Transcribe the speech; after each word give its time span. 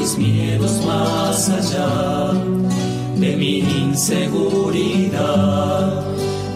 Mis 0.00 0.16
miedos, 0.16 0.82
más 0.86 1.50
allá 1.50 2.32
de 3.16 3.36
mi 3.36 3.58
inseguridad. 3.58 5.12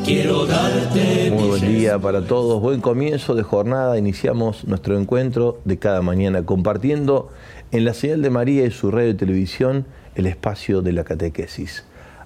Quiero 0.03 0.47
darte 0.47 1.31
Muy 1.31 1.49
buen 1.49 1.61
día 1.61 1.99
para 1.99 2.27
todos, 2.27 2.63
buen 2.63 2.81
comienzo 2.81 3.35
de 3.35 3.43
jornada. 3.43 3.99
Iniciamos 3.99 4.67
nuestro 4.67 4.99
encuentro 4.99 5.61
de 5.67 5.79
cada 5.79 6.01
mañana 6.01 6.47
compartiendo 6.47 7.29
en 7.71 7.85
la 7.85 7.93
señal 7.93 8.23
de 8.23 8.31
María 8.31 8.65
y 8.65 8.71
su 8.71 8.91
radio 8.91 9.11
y 9.11 9.15
televisión 9.15 9.85
el 10.15 10.25
espacio 10.27 10.81
de 10.81 10.93
la 10.93 11.05
catequesis. 11.05 11.85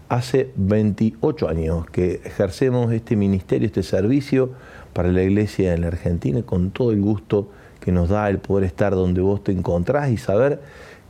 Hace 0.09 0.53
28 0.55 1.48
años 1.48 1.87
que 1.91 2.20
ejercemos 2.25 2.92
este 2.92 3.17
ministerio, 3.17 3.67
este 3.67 3.83
servicio 3.83 4.51
para 4.92 5.11
la 5.11 5.25
iglesia 5.25 5.75
en 5.75 5.81
la 5.81 5.89
Argentina 5.89 6.42
con 6.42 6.70
todo 6.70 6.92
el 6.92 7.01
gusto 7.01 7.48
que 7.81 7.91
nos 7.91 8.09
da 8.09 8.29
el 8.29 8.39
poder 8.39 8.64
estar 8.64 8.95
donde 8.95 9.20
vos 9.20 9.42
te 9.42 9.51
encontrás 9.51 10.11
y 10.11 10.17
saber 10.17 10.61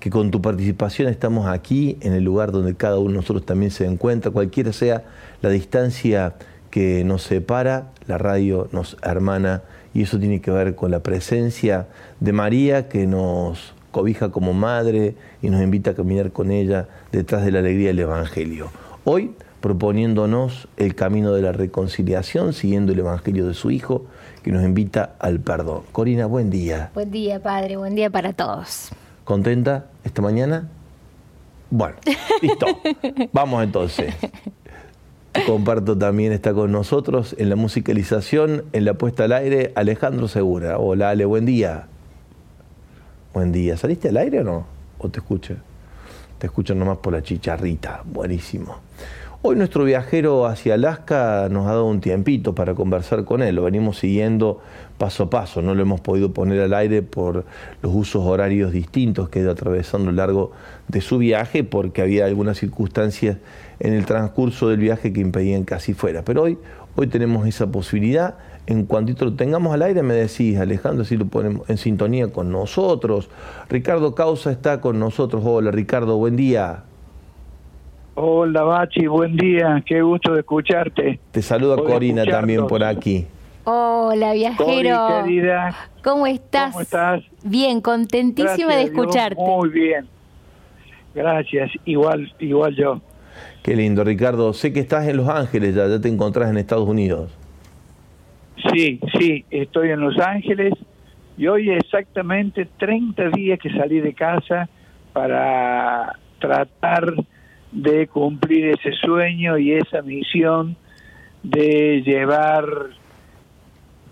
que 0.00 0.10
con 0.10 0.30
tu 0.30 0.40
participación 0.40 1.08
estamos 1.08 1.46
aquí 1.46 1.98
en 2.00 2.12
el 2.12 2.24
lugar 2.24 2.52
donde 2.52 2.74
cada 2.74 2.98
uno 2.98 3.10
de 3.10 3.16
nosotros 3.16 3.44
también 3.44 3.70
se 3.70 3.84
encuentra, 3.84 4.30
cualquiera 4.30 4.72
sea 4.72 5.04
la 5.42 5.50
distancia 5.50 6.34
que 6.70 7.02
nos 7.04 7.22
separa, 7.22 7.90
la 8.06 8.18
radio 8.18 8.68
nos 8.72 8.96
hermana 9.02 9.62
y 9.94 10.02
eso 10.02 10.18
tiene 10.18 10.40
que 10.40 10.50
ver 10.50 10.74
con 10.74 10.90
la 10.90 11.02
presencia 11.02 11.88
de 12.20 12.32
María 12.32 12.88
que 12.88 13.06
nos 13.06 13.74
cobija 13.90 14.30
como 14.30 14.52
madre 14.52 15.14
y 15.42 15.50
nos 15.50 15.62
invita 15.62 15.90
a 15.90 15.94
caminar 15.94 16.30
con 16.30 16.50
ella 16.50 16.88
detrás 17.10 17.44
de 17.44 17.50
la 17.50 17.60
alegría 17.60 17.88
del 17.88 18.00
Evangelio. 18.00 18.70
Hoy 19.04 19.32
proponiéndonos 19.60 20.68
el 20.76 20.94
camino 20.94 21.32
de 21.32 21.42
la 21.42 21.52
reconciliación, 21.52 22.52
siguiendo 22.52 22.92
el 22.92 23.00
Evangelio 23.00 23.48
de 23.48 23.54
su 23.54 23.70
Hijo, 23.72 24.06
que 24.42 24.52
nos 24.52 24.64
invita 24.64 25.16
al 25.18 25.40
perdón. 25.40 25.82
Corina, 25.90 26.26
buen 26.26 26.50
día. 26.50 26.90
Buen 26.94 27.10
día, 27.10 27.42
Padre, 27.42 27.76
buen 27.76 27.96
día 27.96 28.08
para 28.08 28.32
todos. 28.32 28.90
¿Contenta 29.28 29.84
esta 30.04 30.22
mañana? 30.22 30.70
Bueno, 31.68 31.96
listo. 32.40 32.64
Vamos 33.34 33.62
entonces. 33.62 34.14
Comparto 35.44 35.98
también 35.98 36.32
está 36.32 36.54
con 36.54 36.72
nosotros 36.72 37.36
en 37.38 37.50
la 37.50 37.56
musicalización, 37.56 38.64
en 38.72 38.86
la 38.86 38.94
puesta 38.94 39.24
al 39.24 39.32
aire, 39.32 39.72
Alejandro 39.74 40.28
Segura. 40.28 40.78
Hola 40.78 41.10
Ale, 41.10 41.26
buen 41.26 41.44
día. 41.44 41.88
Buen 43.34 43.52
día. 43.52 43.76
¿Saliste 43.76 44.08
al 44.08 44.16
aire 44.16 44.40
o 44.40 44.44
no? 44.44 44.66
¿O 44.96 45.10
te 45.10 45.18
escucho? 45.18 45.56
Te 46.38 46.46
escucho 46.46 46.74
nomás 46.74 46.96
por 46.96 47.12
la 47.12 47.22
chicharrita. 47.22 48.00
Buenísimo. 48.06 48.78
Hoy 49.40 49.54
nuestro 49.54 49.84
viajero 49.84 50.46
hacia 50.46 50.74
Alaska 50.74 51.46
nos 51.48 51.68
ha 51.68 51.70
dado 51.70 51.84
un 51.84 52.00
tiempito 52.00 52.56
para 52.56 52.74
conversar 52.74 53.24
con 53.24 53.40
él. 53.40 53.54
Lo 53.54 53.62
venimos 53.62 53.96
siguiendo 53.98 54.58
paso 54.98 55.22
a 55.22 55.30
paso. 55.30 55.62
No 55.62 55.76
lo 55.76 55.82
hemos 55.82 56.00
podido 56.00 56.32
poner 56.32 56.60
al 56.60 56.74
aire 56.74 57.02
por 57.02 57.44
los 57.80 57.94
usos 57.94 58.24
horarios 58.24 58.72
distintos 58.72 59.28
que 59.28 59.38
ha 59.38 59.42
ido 59.42 59.52
atravesando 59.52 60.08
a 60.08 60.12
lo 60.12 60.16
largo 60.16 60.50
de 60.88 61.00
su 61.00 61.18
viaje, 61.18 61.62
porque 61.62 62.02
había 62.02 62.26
algunas 62.26 62.58
circunstancias 62.58 63.36
en 63.78 63.92
el 63.92 64.06
transcurso 64.06 64.70
del 64.70 64.80
viaje 64.80 65.12
que 65.12 65.20
impedían 65.20 65.64
que 65.64 65.74
así 65.74 65.94
fuera. 65.94 66.24
Pero 66.24 66.42
hoy, 66.42 66.58
hoy 66.96 67.06
tenemos 67.06 67.46
esa 67.46 67.68
posibilidad. 67.68 68.38
En 68.66 68.86
cuantito 68.86 69.24
lo 69.24 69.34
tengamos 69.34 69.72
al 69.72 69.82
aire, 69.82 70.02
me 70.02 70.14
decís, 70.14 70.58
Alejandro, 70.58 71.04
si 71.04 71.16
lo 71.16 71.26
ponemos 71.26 71.70
en 71.70 71.78
sintonía 71.78 72.32
con 72.32 72.50
nosotros. 72.50 73.30
Ricardo 73.68 74.16
Causa 74.16 74.50
está 74.50 74.80
con 74.80 74.98
nosotros. 74.98 75.44
Hola, 75.46 75.70
Ricardo, 75.70 76.16
buen 76.16 76.34
día. 76.34 76.82
Hola 78.20 78.64
Bachi, 78.64 79.06
buen 79.06 79.36
día, 79.36 79.80
qué 79.86 80.02
gusto 80.02 80.32
de 80.32 80.40
escucharte. 80.40 81.20
Te 81.30 81.40
saluda 81.40 81.76
Corina 81.76 82.24
también 82.24 82.66
por 82.66 82.82
aquí. 82.82 83.24
Hola, 83.62 84.30
Cori, 84.30 84.38
viajero. 84.38 85.22
querida, 85.22 85.72
¿Cómo 86.02 86.26
estás? 86.26 86.72
¿cómo 86.72 86.82
estás? 86.82 87.22
Bien, 87.44 87.80
contentísima 87.80 88.56
Gracias 88.56 88.68
de 88.70 88.90
Dios, 88.90 88.90
escucharte. 88.90 89.40
Muy 89.40 89.68
bien. 89.68 90.08
Gracias, 91.14 91.70
igual, 91.84 92.34
igual 92.40 92.74
yo. 92.74 93.00
Qué 93.62 93.76
lindo, 93.76 94.02
Ricardo. 94.02 94.52
Sé 94.52 94.72
que 94.72 94.80
estás 94.80 95.06
en 95.06 95.16
Los 95.16 95.28
Ángeles, 95.28 95.76
ya, 95.76 95.86
ya 95.86 96.00
te 96.00 96.08
encontrás 96.08 96.50
en 96.50 96.56
Estados 96.56 96.88
Unidos. 96.88 97.30
Sí, 98.72 98.98
sí, 99.16 99.44
estoy 99.48 99.90
en 99.90 100.00
Los 100.00 100.18
Ángeles 100.18 100.74
y 101.36 101.46
hoy 101.46 101.70
exactamente 101.70 102.66
30 102.78 103.28
días 103.28 103.60
que 103.60 103.70
salí 103.70 104.00
de 104.00 104.12
casa 104.12 104.68
para 105.12 106.18
tratar 106.40 107.14
de 107.72 108.06
cumplir 108.06 108.66
ese 108.66 108.92
sueño 108.92 109.58
y 109.58 109.72
esa 109.72 110.02
misión 110.02 110.76
de 111.42 112.02
llevar 112.02 112.64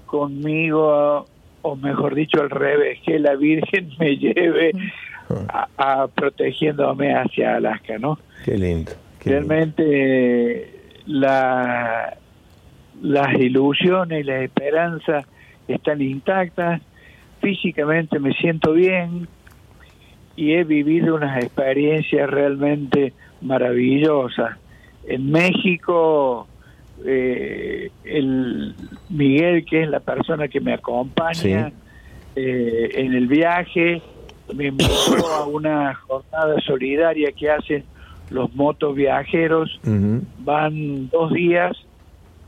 conmigo, 0.06 1.26
o 1.62 1.76
mejor 1.76 2.14
dicho 2.14 2.40
al 2.40 2.50
revés, 2.50 3.00
que 3.04 3.18
la 3.18 3.34
Virgen 3.34 3.90
me 3.98 4.16
lleve 4.16 4.72
a, 5.48 5.68
a 5.76 6.08
protegiéndome 6.08 7.14
hacia 7.14 7.56
Alaska, 7.56 7.98
¿no? 7.98 8.18
Qué 8.44 8.56
lindo. 8.56 8.92
qué 9.18 9.30
lindo. 9.30 9.48
Realmente 9.48 10.70
la, 11.06 12.16
las 13.02 13.34
ilusiones 13.34 14.20
y 14.20 14.24
las 14.24 14.42
esperanzas 14.42 15.26
están 15.68 16.00
intactas, 16.00 16.80
físicamente 17.40 18.18
me 18.18 18.32
siento 18.34 18.72
bien 18.72 19.28
y 20.36 20.52
he 20.52 20.64
vivido 20.64 21.14
unas 21.14 21.42
experiencias 21.42 22.28
realmente 22.30 23.12
maravillosas. 23.40 24.56
En 25.06 25.30
México, 25.30 26.46
eh, 27.04 27.90
el 28.04 28.74
Miguel, 29.08 29.64
que 29.64 29.82
es 29.82 29.88
la 29.88 30.00
persona 30.00 30.48
que 30.48 30.60
me 30.60 30.72
acompaña 30.74 31.34
Sí. 31.70 31.74
eh, 32.36 32.90
en 32.94 33.14
el 33.14 33.26
viaje, 33.28 34.02
me 34.54 34.66
invitó 34.66 35.26
a 35.38 35.46
una 35.46 35.94
jornada 35.94 36.60
solidaria 36.60 37.32
que 37.32 37.50
hacen 37.50 37.84
los 38.30 38.54
motoviajeros. 38.54 39.80
Ujú. 39.84 40.22
Van 40.40 41.08
dos 41.10 41.32
días, 41.32 41.76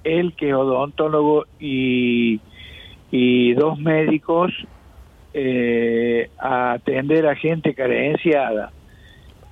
él 0.05 0.35
que 0.37 0.49
es 0.49 0.55
odontólogo 0.55 1.45
y, 1.61 2.41
y 3.11 3.53
dos 3.55 3.79
médicos 3.79 4.53
eh, 5.35 6.31
a 6.39 6.73
atender 6.73 7.27
a 7.27 7.37
gente 7.37 7.75
carenciada. 7.75 8.73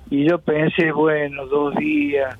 Y 0.09 0.23
yo 0.27 0.39
pensé, 0.39 0.91
bueno, 0.91 1.45
dos 1.47 1.75
días, 1.75 2.37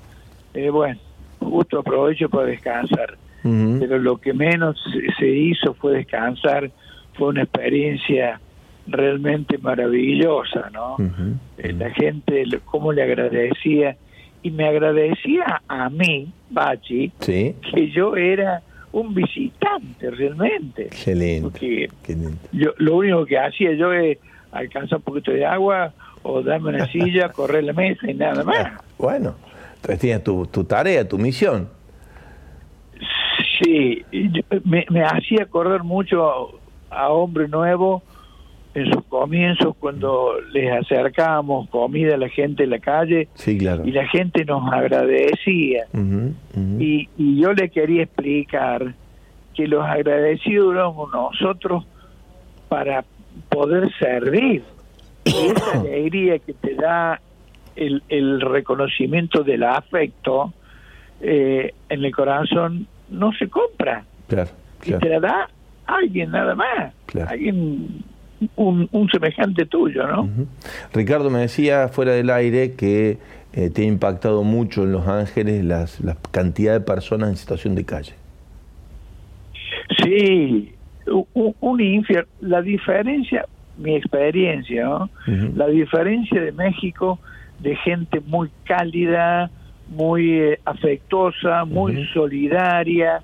eh, 0.54 0.70
bueno, 0.70 1.00
justo 1.40 1.80
aprovecho 1.80 2.30
para 2.30 2.46
descansar. 2.48 3.18
Pero 3.44 3.98
lo 4.00 4.18
que 4.18 4.34
menos 4.34 4.78
se- 5.20 5.30
hizo 5.30 5.74
fue 5.76 5.94
descansar, 6.00 6.70
fue 7.14 7.30
una 7.30 7.44
experiencia 7.44 8.42
realmente 8.88 9.58
maravillosa, 9.58 10.70
¿no? 10.74 10.98
Eh, 11.58 11.72
la 11.74 11.90
gente 11.92 12.44
cómo 12.66 12.92
le 12.92 13.04
agradecía 13.04 13.96
y 14.44 14.52
me 14.52 14.66
agradecía 14.68 15.62
a 15.68 15.90
mí, 15.90 16.32
Bachi, 16.50 17.12
Sí, 17.22 17.56
que 17.74 17.90
yo 17.92 18.16
era 18.18 18.62
un 18.92 19.14
visitante 19.14 20.10
realmente. 20.12 20.90
qué 21.06 21.16
lindo. 21.16 21.50
Porque 21.50 21.90
Qué 22.04 22.14
lindo. 22.14 22.38
yo 22.52 22.72
lo 22.78 22.98
único 22.98 23.26
que 23.26 23.38
hacía 23.38 23.74
yo 23.74 23.94
es 23.94 24.18
alcanzar 24.52 24.98
un 24.98 25.04
poquito 25.04 25.32
de 25.32 25.46
agua 25.46 25.94
o 26.24 26.42
darme 26.42 26.70
una 26.70 26.88
silla, 26.88 27.30
correr 27.34 27.64
la 27.64 27.74
mesa 27.74 28.10
y 28.10 28.14
nada 28.14 28.44
más. 28.44 28.74
Bueno, 28.98 29.36
entonces 29.76 30.00
tienes 30.00 30.24
tu, 30.24 30.46
tu 30.48 30.64
tarea, 30.64 31.08
tu 31.08 31.18
misión. 31.18 31.70
Sí, 33.62 34.04
yo- 34.12 34.42
me, 34.66 34.86
me 34.90 35.04
hacía 35.04 35.44
acordar 35.44 35.84
mucho 35.84 36.60
a, 36.92 37.06
a 37.06 37.10
Hombre 37.10 37.48
Nuevo 37.48 38.04
en 38.74 38.92
sus 38.92 39.04
comienzos 39.06 39.76
cuando 39.80 40.34
les 40.54 40.72
acercábamos 40.72 41.68
comida 41.70 42.14
a 42.14 42.18
la 42.18 42.30
gente 42.30 42.64
en 42.66 42.70
la 42.70 42.80
calle 42.80 43.28
Sí, 43.34 43.58
claro. 43.58 43.84
y 43.86 43.92
la 43.92 44.08
gente 44.08 44.46
nos 44.46 44.72
agradecía. 44.72 45.86
Y, 46.80 47.10
y 47.18 47.42
yo 47.42 47.54
le 47.54 47.70
quería 47.70 48.04
explicar 48.04 48.94
que 49.56 49.68
los 49.68 49.84
agradecidos 49.84 50.76
éramos 50.76 51.12
nosotros 51.12 51.86
para 52.70 53.04
poder 53.50 53.92
servir. 53.98 54.64
Y 55.28 55.48
esa 55.48 55.80
alegría 55.80 56.40
que 56.40 56.54
te 56.54 56.76
da 56.76 57.20
el, 57.76 58.02
el 58.10 58.42
reconocimiento 58.42 59.44
del 59.44 59.64
afecto 59.64 60.54
eh, 61.22 61.74
en 61.90 62.06
el 62.06 62.16
corazón 62.16 62.88
no 63.10 63.32
se 63.34 63.48
compra. 63.50 64.04
Claro, 64.28 64.50
Y 64.86 64.94
te 64.94 65.10
la 65.10 65.20
da 65.20 65.50
alguien 65.86 66.32
nada 66.32 66.56
más. 66.56 66.94
Claro. 67.06 67.30
Alguien, 67.30 68.04
un, 68.56 68.88
un 68.92 69.10
semejante 69.10 69.66
tuyo, 69.66 70.06
¿no? 70.08 70.30
Ricardo 70.94 71.30
me 71.30 71.40
decía 71.40 71.88
fuera 71.88 72.12
del 72.14 72.30
aire 72.30 72.74
que 72.74 73.18
eh, 73.54 73.70
te 73.70 73.82
ha 73.82 73.86
impactado 73.86 74.44
mucho 74.44 74.84
en 74.84 74.92
Los 74.92 75.08
Ángeles 75.08 75.64
las, 75.64 76.00
la 76.02 76.18
cantidad 76.32 76.74
de 76.74 76.82
personas 76.82 77.30
en 77.30 77.38
situación 77.38 77.76
de 77.76 77.86
calle. 77.86 78.14
Sí, 80.04 80.74
un, 81.34 81.56
un 81.60 81.82
infierno. 81.82 82.30
La 82.42 82.62
diferencia, 82.62 83.46
mi 83.78 83.96
experiencia, 83.96 84.84
¿no? 84.86 85.10
La 85.56 85.68
diferencia 85.68 86.42
de 86.42 86.52
México 86.52 87.20
de 87.60 87.76
gente 87.78 88.20
muy 88.26 88.50
cálida, 88.66 89.50
muy 89.90 90.32
eh, 90.40 90.60
afectuosa, 90.66 91.66
muy 91.66 92.06
solidaria, 92.14 93.22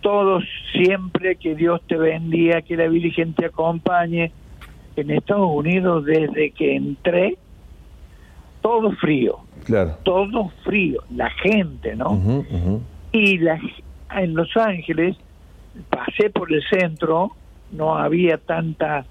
todos 0.00 0.44
siempre 0.72 1.36
que 1.36 1.54
Dios 1.54 1.80
te 1.86 1.96
bendiga, 1.96 2.62
que 2.62 2.76
la 2.76 2.88
Virgen 2.88 3.34
te 3.34 3.46
acompañe. 3.46 4.32
En 4.96 5.10
Estados 5.10 5.50
Unidos, 5.52 6.06
desde 6.06 6.52
que 6.52 6.74
entré, 6.76 7.36
todo 8.62 8.92
frío, 8.92 9.38
Claro. 9.64 9.98
todo 10.04 10.50
frío, 10.64 11.02
la 11.14 11.28
gente, 11.30 11.94
¿no? 11.96 12.44
Y 13.12 13.38
la, 13.38 13.60
en 14.16 14.34
Los 14.34 14.56
Ángeles 14.56 15.16
pasé 15.90 16.30
por 16.30 16.50
el 16.52 16.62
centro 16.70 17.32
no 17.72 17.96
había 17.98 18.38
tanta 18.38 19.04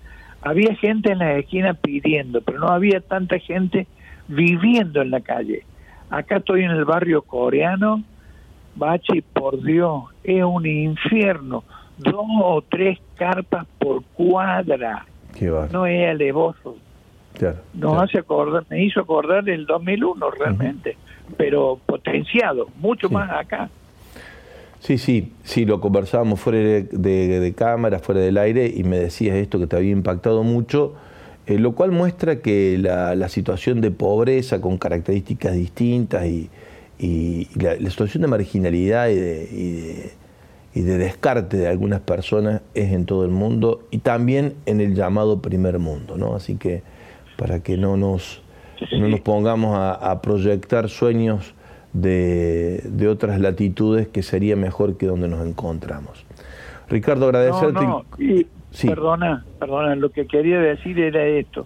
había 0.45 0.73
gente 0.75 1.11
en 1.11 1.19
la 1.19 1.33
esquina 1.37 1.73
pidiendo 1.73 2.39
pero 2.41 2.59
no 2.59 2.67
había 2.67 3.01
tanta 3.01 3.37
gente 3.39 3.87
viviendo 4.27 5.01
en 5.01 5.11
la 5.11 5.19
calle. 5.21 5.63
Acá 6.09 6.37
estoy 6.37 6.63
en 6.63 6.71
el 6.71 6.85
barrio 6.85 7.21
coreano. 7.23 8.03
Bachi 8.75 9.21
por 9.21 9.61
Dios 9.63 10.03
es 10.23 10.43
un 10.43 10.65
infierno. 10.65 11.63
Dos 11.97 12.25
o 12.43 12.61
tres 12.61 12.99
carpas 13.15 13.65
por 13.79 14.03
cuadra. 14.13 15.05
Qué 15.37 15.45
no 15.71 15.85
es 15.85 16.09
alevoso. 16.09 16.77
Claro, 17.33 17.57
nos 17.73 17.91
claro. 17.91 18.01
hace 18.05 18.17
acordar, 18.19 18.63
me 18.69 18.83
hizo 18.83 19.01
acordar 19.01 19.43
del 19.43 19.65
2001 19.65 20.31
realmente, 20.31 20.95
pero 21.37 21.77
potenciado, 21.85 22.67
mucho 22.77 23.09
Sí. 23.09 23.13
más 23.13 23.29
acá. 23.31 23.69
Sí, 24.85 24.99
sí, 24.99 25.31
sí, 25.43 25.65
lo 25.65 25.81
conversábamos 25.81 26.39
fuera 26.39 26.59
de, 26.59 26.83
de- 26.83 27.53
cámara, 27.55 27.97
fuera 27.97 28.21
del 28.21 28.37
aire, 28.37 28.67
y 28.67 28.83
me 28.83 28.99
decías 28.99 29.35
esto 29.35 29.57
que 29.57 29.65
te 29.65 29.75
había 29.75 29.89
impactado 29.89 30.43
mucho, 30.43 30.93
eh, 31.47 31.57
lo 31.57 31.73
cual 31.73 31.91
muestra 31.91 32.39
que 32.39 32.77
la, 32.77 33.27
situación 33.27 33.81
de 33.81 33.89
pobreza 33.89 34.61
con 34.61 34.77
características 34.77 35.53
distintas 35.55 36.27
y, 36.27 36.51
la, 37.55 37.89
situación 37.89 38.21
de 38.21 38.27
marginalidad 38.27 39.09
y 39.09 39.15
de, 39.15 40.11
y 40.75 40.81
de- 40.81 40.97
descarte 40.99 41.57
de 41.57 41.67
algunas 41.67 42.01
personas 42.01 42.61
es 42.75 42.91
en 42.93 43.07
todo 43.07 43.25
el 43.25 43.31
mundo 43.31 43.87
y 43.89 43.97
también 43.99 44.53
en 44.67 44.81
el 44.81 44.93
llamado 44.93 45.41
primer 45.41 45.79
mundo, 45.79 46.15
¿no? 46.15 46.35
Así 46.35 46.57
que 46.57 46.83
para 47.37 47.63
que 47.63 47.75
no 47.75 47.97
nos, 47.97 48.43
no 48.91 49.07
nos 49.07 49.21
pongamos 49.21 49.75
a 49.79 50.21
proyectar 50.21 50.89
sueños 50.89 51.55
de, 51.95 52.81
de 52.83 53.07
otras 53.07 53.39
latitudes 53.39 54.07
que 54.09 54.21
sería 54.21 54.55
mejor 54.57 54.97
que 54.97 55.05
donde 55.05 55.29
nos 55.29 55.45
encontramos. 55.45 56.25
Ricardo, 56.89 57.21
No, 57.31 57.37
agradecerte. 57.37 57.85
no, 57.85 58.05
y, 58.19 58.47
Sí. 58.71 58.89
perdona, 58.89 59.45
perdona, 59.57 59.95
lo 59.95 60.09
que 60.09 60.27
quería 60.27 60.59
decir 60.59 60.99
era 60.99 61.25
esto. 61.25 61.65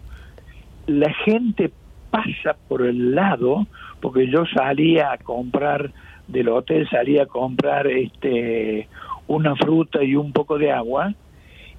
La 0.86 1.12
gente 1.26 1.72
pasa 2.12 2.56
por 2.68 2.84
el 2.84 3.16
lado, 3.16 3.66
porque 4.00 4.28
yo 4.30 4.44
salía 4.46 5.12
a 5.14 5.18
comprar 5.18 5.92
del 6.28 6.50
hotel, 6.50 6.88
salía 6.88 7.24
a 7.24 7.26
comprar 7.26 7.88
este 7.88 8.88
una 9.28 9.56
fruta 9.56 10.04
y 10.04 10.16
un 10.16 10.32
poco 10.32 10.60
de 10.60 10.72
agua, 10.72 11.14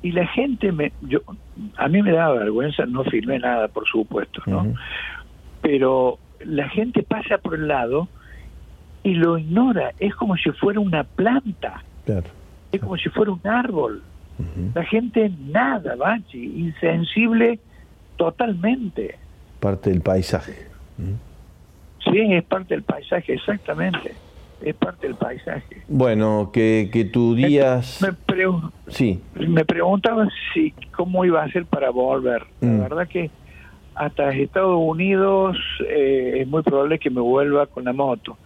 y 0.02 0.10
la 0.12 0.26
gente 0.26 0.72
me, 0.72 0.92
yo, 1.02 1.20
a 1.76 1.86
mí 1.88 2.02
me 2.02 2.10
daba 2.12 2.34
vergüenza, 2.34 2.84
no 2.86 3.04
filmé 3.04 3.38
nada, 3.38 3.68
por 3.68 3.86
supuesto, 3.86 4.42
¿no? 4.46 4.74
Pero 5.60 6.18
la 6.44 6.68
gente 6.70 7.02
pasa 7.04 7.38
por 7.38 7.54
el 7.54 7.68
lado 7.68 8.08
y 9.02 9.14
lo 9.14 9.38
ignora, 9.38 9.92
es 9.98 10.14
como 10.14 10.36
si 10.36 10.50
fuera 10.52 10.80
una 10.80 11.04
planta, 11.04 11.82
Claro. 12.04 12.26
es 12.72 12.80
como 12.80 12.96
si 12.96 13.08
fuera 13.08 13.32
un 13.32 13.40
árbol. 13.46 14.02
La 14.74 14.84
gente 14.84 15.30
nada, 15.50 15.96
Bachi, 15.96 16.42
insensible 16.60 17.58
totalmente. 18.16 19.16
Parte 19.60 19.90
del 19.90 20.00
paisaje. 20.00 20.66
Sí, 22.04 22.18
es 22.32 22.44
parte 22.44 22.74
del 22.74 22.82
paisaje, 22.82 23.34
exactamente. 23.34 24.14
Es 24.62 24.74
parte 24.76 25.06
del 25.06 25.16
paisaje. 25.16 25.82
Bueno, 25.88 26.50
que, 26.52 26.88
que 26.92 27.04
tu 27.04 27.34
días... 27.34 28.00
Me, 28.02 28.08
pregu- 28.12 28.70
Sí, 28.88 29.20
me 29.34 29.64
preguntaba 29.64 30.26
si 30.52 30.72
cómo 30.96 31.24
iba 31.24 31.42
a 31.42 31.50
ser 31.50 31.64
para 31.66 31.90
volver. 31.90 32.44
La 32.60 32.68
Mm. 32.68 32.80
verdad 32.80 33.08
que 33.08 33.30
hasta 33.94 34.30
Estados 34.30 34.78
Unidos 34.78 35.56
eh, 35.88 36.38
es 36.40 36.48
muy 36.48 36.62
probable 36.62 36.98
que 36.98 37.10
me 37.10 37.20
vuelva 37.20 37.66
con 37.66 37.84
la 37.84 37.92
moto. 37.92 38.36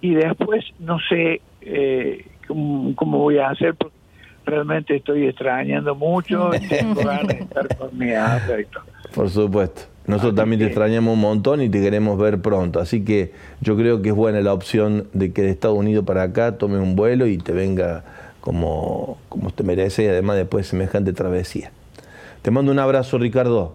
Y 0.00 0.14
después 0.14 0.64
no 0.78 0.98
sé 1.08 1.40
eh, 1.62 2.24
cómo, 2.46 2.94
cómo 2.94 3.18
voy 3.18 3.38
a 3.38 3.50
hacer 3.50 3.74
porque 3.74 3.94
realmente 4.44 4.96
estoy 4.96 5.26
extrañando 5.26 5.94
mucho 5.94 6.50
y 6.54 6.60
tengo 6.68 7.02
ganas 7.02 7.26
de 7.28 7.34
estar 7.44 7.76
con 7.76 7.96
mi 7.98 8.06
hija 8.06 8.40
y 8.60 8.64
todo. 8.66 8.84
por 9.14 9.28
supuesto. 9.30 9.82
Nosotros 10.06 10.34
Así 10.34 10.36
también 10.36 10.60
te 10.60 10.66
que- 10.66 10.70
extrañamos 10.70 11.14
un 11.14 11.20
montón 11.20 11.60
y 11.62 11.68
te 11.68 11.80
queremos 11.80 12.16
ver 12.16 12.40
pronto. 12.40 12.78
Así 12.78 13.04
que 13.04 13.32
yo 13.60 13.76
creo 13.76 14.02
que 14.02 14.10
es 14.10 14.14
buena 14.14 14.40
la 14.40 14.52
opción 14.54 15.08
de 15.12 15.32
que 15.32 15.42
de 15.42 15.50
Estados 15.50 15.76
Unidos 15.76 16.04
para 16.04 16.22
acá 16.22 16.58
tomes 16.58 16.78
un 16.80 16.94
vuelo 16.94 17.26
y 17.26 17.38
te 17.38 17.50
venga 17.52 18.04
como, 18.40 19.18
como 19.28 19.50
te 19.50 19.64
merece 19.64 20.04
y 20.04 20.06
además 20.06 20.36
después 20.36 20.64
de 20.66 20.70
semejante 20.70 21.12
travesía. 21.12 21.72
Te 22.42 22.52
mando 22.52 22.70
un 22.70 22.78
abrazo, 22.78 23.18
Ricardo. 23.18 23.74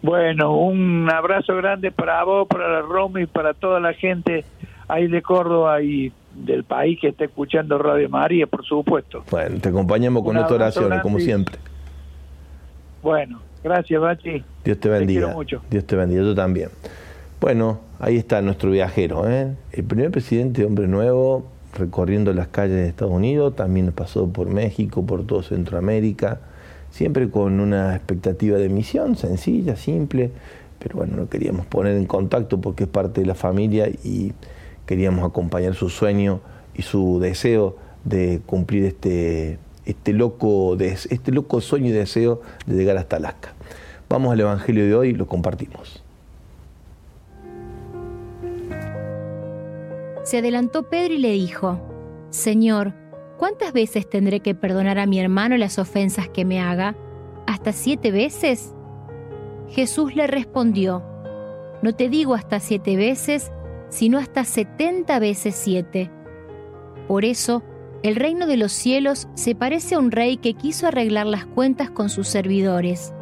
Bueno, 0.00 0.56
un 0.56 1.10
abrazo 1.10 1.54
grande 1.56 1.90
para 1.90 2.22
vos, 2.24 2.46
para 2.48 2.68
la 2.68 2.80
Roma 2.80 3.20
y 3.22 3.26
para 3.26 3.52
toda 3.54 3.80
la 3.80 3.92
gente 3.94 4.44
ahí 4.88 5.08
de 5.08 5.22
Córdoba 5.22 5.82
y 5.82 6.12
del 6.34 6.64
país 6.64 6.98
que 7.00 7.08
está 7.08 7.24
escuchando 7.24 7.78
Radio 7.78 8.08
María, 8.08 8.46
por 8.46 8.64
supuesto. 8.64 9.24
Bueno, 9.30 9.60
te 9.60 9.68
acompañamos 9.68 10.22
con 10.24 10.34
nuestras 10.34 10.60
oraciones, 10.60 11.00
como 11.00 11.18
siempre. 11.18 11.56
Bueno, 13.02 13.40
gracias, 13.62 14.00
Bachi. 14.00 14.44
Dios 14.64 14.80
te 14.80 14.88
bendiga. 14.88 15.20
quiero 15.20 15.36
mucho. 15.36 15.62
Dios 15.70 15.84
te 15.86 15.96
bendiga, 15.96 16.22
yo 16.22 16.34
también. 16.34 16.70
Bueno, 17.40 17.80
ahí 18.00 18.16
está 18.16 18.40
nuestro 18.40 18.70
viajero, 18.70 19.28
¿eh? 19.28 19.54
el 19.72 19.84
primer 19.84 20.10
presidente 20.10 20.64
hombre 20.64 20.88
nuevo 20.88 21.46
recorriendo 21.74 22.32
las 22.32 22.48
calles 22.48 22.76
de 22.76 22.88
Estados 22.88 23.12
Unidos, 23.12 23.56
también 23.56 23.92
pasó 23.92 24.28
por 24.28 24.48
México, 24.48 25.04
por 25.04 25.26
todo 25.26 25.42
Centroamérica, 25.42 26.40
siempre 26.90 27.28
con 27.28 27.60
una 27.60 27.94
expectativa 27.94 28.58
de 28.58 28.68
misión 28.68 29.16
sencilla, 29.16 29.76
simple, 29.76 30.30
pero 30.78 30.96
bueno, 30.98 31.16
lo 31.16 31.28
queríamos 31.28 31.66
poner 31.66 31.96
en 31.96 32.06
contacto 32.06 32.60
porque 32.60 32.84
es 32.84 32.90
parte 32.90 33.20
de 33.20 33.26
la 33.26 33.34
familia 33.34 33.88
y 33.88 34.32
queríamos 34.86 35.24
acompañar 35.24 35.74
su 35.74 35.88
sueño 35.88 36.40
y 36.74 36.82
su 36.82 37.18
deseo 37.20 37.76
de 38.04 38.40
cumplir 38.46 38.84
este, 38.84 39.58
este, 39.86 40.12
loco, 40.12 40.76
este 40.78 41.32
loco 41.32 41.60
sueño 41.60 41.88
y 41.88 41.92
deseo 41.92 42.42
de 42.66 42.76
llegar 42.76 42.96
hasta 42.96 43.16
Alaska. 43.16 43.54
Vamos 44.08 44.32
al 44.32 44.40
Evangelio 44.40 44.84
de 44.84 44.94
hoy 44.94 45.08
y 45.10 45.14
lo 45.14 45.26
compartimos. 45.26 46.02
Se 50.24 50.38
adelantó 50.38 50.88
Pedro 50.88 51.14
y 51.14 51.18
le 51.18 51.32
dijo, 51.32 51.80
Señor, 52.30 52.94
¿cuántas 53.38 53.72
veces 53.72 54.08
tendré 54.08 54.40
que 54.40 54.54
perdonar 54.54 54.98
a 54.98 55.06
mi 55.06 55.20
hermano 55.20 55.56
las 55.56 55.78
ofensas 55.78 56.28
que 56.28 56.44
me 56.44 56.60
haga? 56.60 56.94
¿Hasta 57.46 57.72
siete 57.72 58.10
veces? 58.10 58.72
Jesús 59.68 60.14
le 60.14 60.26
respondió, 60.26 61.02
No 61.82 61.94
te 61.94 62.08
digo 62.08 62.34
hasta 62.34 62.60
siete 62.60 62.96
veces, 62.96 63.52
sino 63.88 64.18
hasta 64.18 64.44
setenta 64.44 65.18
veces 65.18 65.54
siete. 65.54 66.10
Por 67.08 67.24
eso, 67.24 67.62
el 68.02 68.16
reino 68.16 68.46
de 68.46 68.56
los 68.56 68.72
cielos 68.72 69.28
se 69.34 69.54
parece 69.54 69.94
a 69.94 69.98
un 69.98 70.10
rey 70.10 70.36
que 70.36 70.54
quiso 70.54 70.86
arreglar 70.86 71.26
las 71.26 71.46
cuentas 71.46 71.90
con 71.90 72.08
sus 72.10 72.28
servidores. 72.28 73.14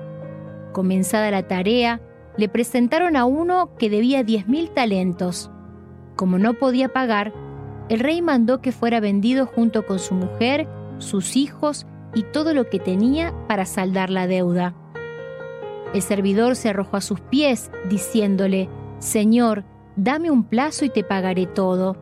Comenzada 0.73 1.31
la 1.31 1.47
tarea, 1.47 2.01
le 2.37 2.49
presentaron 2.49 3.17
a 3.17 3.25
uno 3.25 3.77
que 3.79 3.91
debía 3.91 4.25
diez 4.25 4.49
mil 4.49 4.71
talentos. 4.71 5.51
Como 6.17 6.39
no 6.39 6.55
podía 6.55 6.89
pagar, 6.89 7.33
el 7.89 8.01
rey 8.01 8.23
mandó 8.23 8.61
que 8.61 8.73
fuera 8.73 9.01
vendido 9.01 9.47
junto 9.47 9.87
con 9.87 9.99
su 9.99 10.15
mujer, 10.15 10.67
sus 10.99 11.37
hijos 11.37 11.87
y 12.15 12.23
todo 12.23 12.55
lo 12.55 12.69
que 12.69 12.79
tenía 12.79 13.35
para 13.49 13.67
saldar 13.67 14.11
la 14.11 14.27
deuda. 14.27 14.75
El 15.93 16.01
servidor 16.01 16.57
se 16.57 16.71
arrojó 16.71 16.97
a 16.97 17.03
sus 17.03 17.21
pies, 17.21 17.71
diciéndole, 17.91 18.71
Señor, 18.99 19.65
dame 19.97 20.31
un 20.31 20.45
plazo 20.45 20.85
y 20.85 20.91
te 20.91 21.05
pagaré 21.05 21.47
todo. 21.47 21.97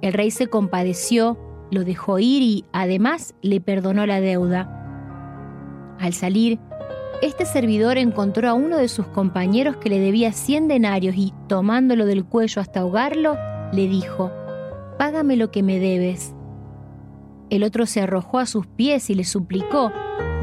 El 0.00 0.12
rey 0.12 0.30
se 0.30 0.48
compadeció, 0.48 1.38
lo 1.70 1.84
dejó 1.84 2.18
ir 2.18 2.42
y, 2.42 2.64
además, 2.72 3.34
le 3.42 3.60
perdonó 3.60 4.06
la 4.06 4.20
deuda. 4.20 5.96
Al 5.98 6.12
salir, 6.12 6.58
este 7.22 7.46
servidor 7.46 7.98
encontró 7.98 8.48
a 8.48 8.54
uno 8.54 8.76
de 8.78 8.88
sus 8.88 9.06
compañeros 9.06 9.76
que 9.76 9.88
le 9.88 10.00
debía 10.00 10.32
cien 10.32 10.66
denarios 10.66 11.14
y, 11.16 11.32
tomándolo 11.46 12.04
del 12.04 12.24
cuello 12.24 12.60
hasta 12.60 12.80
ahogarlo, 12.80 13.36
le 13.72 13.86
dijo, 13.86 14.32
Págame 14.98 15.36
lo 15.36 15.50
que 15.50 15.62
me 15.62 15.78
debes. 15.78 16.34
El 17.48 17.62
otro 17.62 17.86
se 17.86 18.00
arrojó 18.00 18.38
a 18.38 18.46
sus 18.46 18.66
pies 18.66 19.08
y 19.08 19.14
le 19.14 19.24
suplicó, 19.24 19.92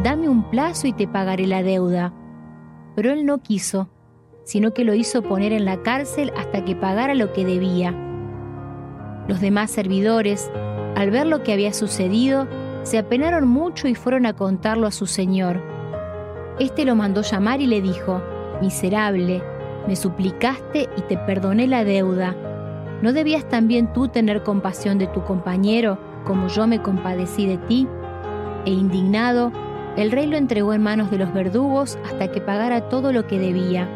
Dame 0.03 0.29
un 0.29 0.49
plazo 0.49 0.87
y 0.87 0.93
te 0.93 1.07
pagaré 1.07 1.47
la 1.47 1.63
deuda. 1.63 2.13
Pero 2.95 3.11
él 3.11 3.25
no 3.25 3.39
quiso, 3.39 3.89
sino 4.49 4.73
que 4.73 4.83
lo 4.83 4.95
hizo 4.95 5.21
poner 5.21 5.53
en 5.53 5.63
la 5.63 5.83
cárcel 5.83 6.33
hasta 6.35 6.65
que 6.65 6.75
pagara 6.75 7.13
lo 7.13 7.33
que 7.33 7.45
debía. 7.45 7.93
Los 9.27 9.41
demás 9.41 9.69
servidores, 9.69 10.49
al 10.95 11.11
ver 11.11 11.27
lo 11.27 11.43
que 11.43 11.53
había 11.53 11.71
sucedido, 11.71 12.47
se 12.81 12.97
apenaron 12.97 13.47
mucho 13.47 13.87
y 13.87 13.93
fueron 13.93 14.25
a 14.25 14.33
contarlo 14.33 14.87
a 14.87 14.91
su 14.91 15.05
señor. 15.05 15.61
Este 16.59 16.83
lo 16.83 16.95
mandó 16.95 17.21
llamar 17.21 17.61
y 17.61 17.67
le 17.67 17.79
dijo, 17.79 18.23
Miserable, 18.59 19.43
me 19.87 19.95
suplicaste 19.95 20.89
y 20.97 21.01
te 21.01 21.15
perdoné 21.15 21.67
la 21.67 21.83
deuda. 21.83 22.35
¿No 23.03 23.13
debías 23.13 23.47
también 23.47 23.93
tú 23.93 24.07
tener 24.07 24.41
compasión 24.41 24.97
de 24.97 25.05
tu 25.05 25.23
compañero, 25.25 25.99
como 26.25 26.47
yo 26.47 26.65
me 26.65 26.81
compadecí 26.81 27.45
de 27.45 27.59
ti? 27.59 27.87
E 28.65 28.71
indignado, 28.71 29.51
el 29.95 30.09
rey 30.09 30.25
lo 30.25 30.37
entregó 30.37 30.73
en 30.73 30.81
manos 30.81 31.11
de 31.11 31.19
los 31.19 31.31
verdugos 31.35 31.99
hasta 32.03 32.31
que 32.31 32.41
pagara 32.41 32.89
todo 32.89 33.13
lo 33.13 33.27
que 33.27 33.37
debía. 33.37 33.87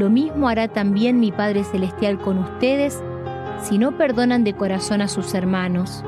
Lo 0.00 0.08
mismo 0.08 0.48
hará 0.48 0.66
también 0.66 1.20
mi 1.20 1.30
Padre 1.30 1.62
Celestial 1.62 2.18
con 2.18 2.38
ustedes 2.38 3.02
si 3.60 3.76
no 3.76 3.98
perdonan 3.98 4.44
de 4.44 4.54
corazón 4.54 5.02
a 5.02 5.08
sus 5.08 5.34
hermanos. 5.34 6.02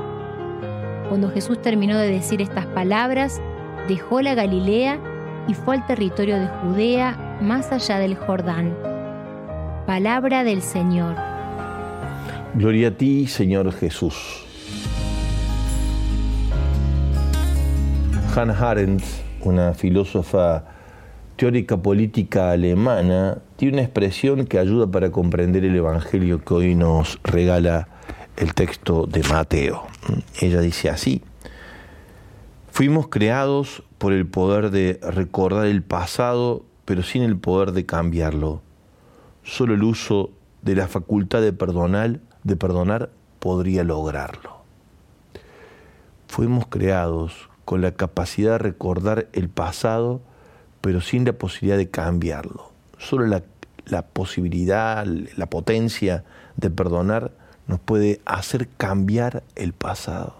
Cuando 1.09 1.29
Jesús 1.29 1.61
terminó 1.61 1.99
de 1.99 2.09
decir 2.09 2.41
estas 2.41 2.65
palabras, 2.65 3.39
dejó 3.87 4.21
la 4.21 4.33
Galilea 4.33 4.97
y 5.47 5.53
fue 5.53 5.75
al 5.75 5.85
territorio 5.85 6.39
de 6.39 6.47
Judea, 6.47 7.37
más 7.39 7.71
allá 7.71 7.99
del 7.99 8.15
Jordán. 8.15 8.75
Palabra 9.85 10.43
del 10.43 10.63
Señor. 10.63 11.15
Gloria 12.55 12.87
a 12.87 12.91
ti, 12.97 13.27
Señor 13.27 13.71
Jesús. 13.73 14.43
Hannah 18.35 18.71
Arendt, 18.71 19.03
una 19.41 19.75
filósofa 19.75 20.72
teórica 21.35 21.77
política 21.77 22.51
alemana, 22.51 23.39
tiene 23.55 23.75
una 23.75 23.83
expresión 23.83 24.45
que 24.45 24.59
ayuda 24.59 24.87
para 24.87 25.11
comprender 25.11 25.65
el 25.65 25.75
Evangelio 25.75 26.43
que 26.43 26.53
hoy 26.53 26.75
nos 26.75 27.19
regala 27.23 27.87
el 28.37 28.53
texto 28.53 29.05
de 29.05 29.23
Mateo. 29.23 29.87
Ella 30.39 30.61
dice 30.61 30.89
así, 30.89 31.21
fuimos 32.71 33.07
creados 33.07 33.83
por 33.97 34.13
el 34.13 34.25
poder 34.25 34.69
de 34.69 34.99
recordar 35.01 35.65
el 35.65 35.83
pasado, 35.83 36.65
pero 36.85 37.03
sin 37.03 37.23
el 37.23 37.37
poder 37.37 37.71
de 37.71 37.85
cambiarlo. 37.85 38.61
Solo 39.43 39.73
el 39.73 39.83
uso 39.83 40.31
de 40.61 40.75
la 40.75 40.87
facultad 40.87 41.41
de 41.41 41.53
perdonar, 41.53 42.19
de 42.43 42.55
perdonar 42.55 43.09
podría 43.39 43.83
lograrlo. 43.83 44.63
Fuimos 46.27 46.65
creados 46.67 47.49
con 47.65 47.81
la 47.81 47.91
capacidad 47.91 48.53
de 48.53 48.57
recordar 48.57 49.27
el 49.33 49.49
pasado, 49.49 50.21
pero 50.83 50.99
sin 50.99 51.23
la 51.23 51.31
posibilidad 51.31 51.77
de 51.77 51.89
cambiarlo. 51.89 52.69
Solo 52.97 53.25
la, 53.25 54.01
posibilidad, 54.01 55.05
la 55.05 55.45
potencia 55.45 56.25
de 56.57 56.69
perdonar 56.69 57.31
nos 57.67 57.79
puede 57.79 58.19
hacer 58.25 58.67
cambiar 58.67 59.43
el 59.55 59.71
pasado. 59.71 60.35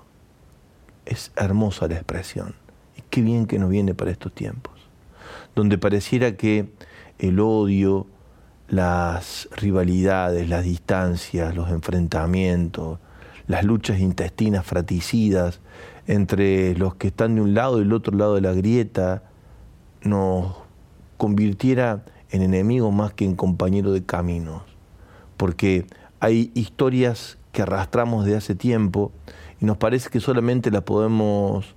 Es 1.05 1.31
hermosa 1.38 1.88
la 1.88 1.95
expresión. 1.95 2.55
Y 2.97 3.03
qué 3.09 3.21
bien 3.21 3.45
que 3.45 3.57
nos 3.57 3.69
viene 3.69 3.93
para 3.93 4.12
estos 4.12 4.33
tiempos, 4.33 4.73
donde 5.55 5.77
pareciera 5.77 6.35
que 6.35 6.67
el 7.19 7.39
odio, 7.39 8.05
las 8.67 9.47
rivalidades, 9.55 10.50
las 10.50 10.65
distancias, 10.65 11.55
los 11.55 11.69
enfrentamientos, 11.69 13.00
las 13.47 13.63
luchas 13.63 13.97
intestinas 14.00 14.65
fraticidas 14.65 15.62
entre 16.05 16.75
los 16.75 16.95
que 16.95 17.07
están 17.07 17.35
de 17.35 17.41
un 17.41 17.53
lado 17.53 17.77
y 17.77 17.83
del 17.83 17.93
otro 17.93 18.17
lado 18.17 18.35
de 18.35 18.41
la 18.41 18.51
grieta, 18.51 19.23
nos 20.03 20.55
convirtiera 21.17 22.05
en 22.31 22.41
enemigos 22.41 22.93
más 22.93 23.13
que 23.13 23.25
en 23.25 23.36
compañeros 23.36 23.93
de 23.93 24.03
caminos. 24.03 24.63
Porque 25.38 25.86
hay 26.19 26.51
historias 26.53 27.38
que 27.51 27.62
arrastramos 27.62 28.25
de 28.25 28.36
hace 28.36 28.55
tiempo 28.55 29.12
y 29.60 29.65
nos 29.65 29.77
parece 29.77 30.10
que 30.10 30.19
solamente 30.19 30.72
las 30.72 30.83
podemos 30.83 31.75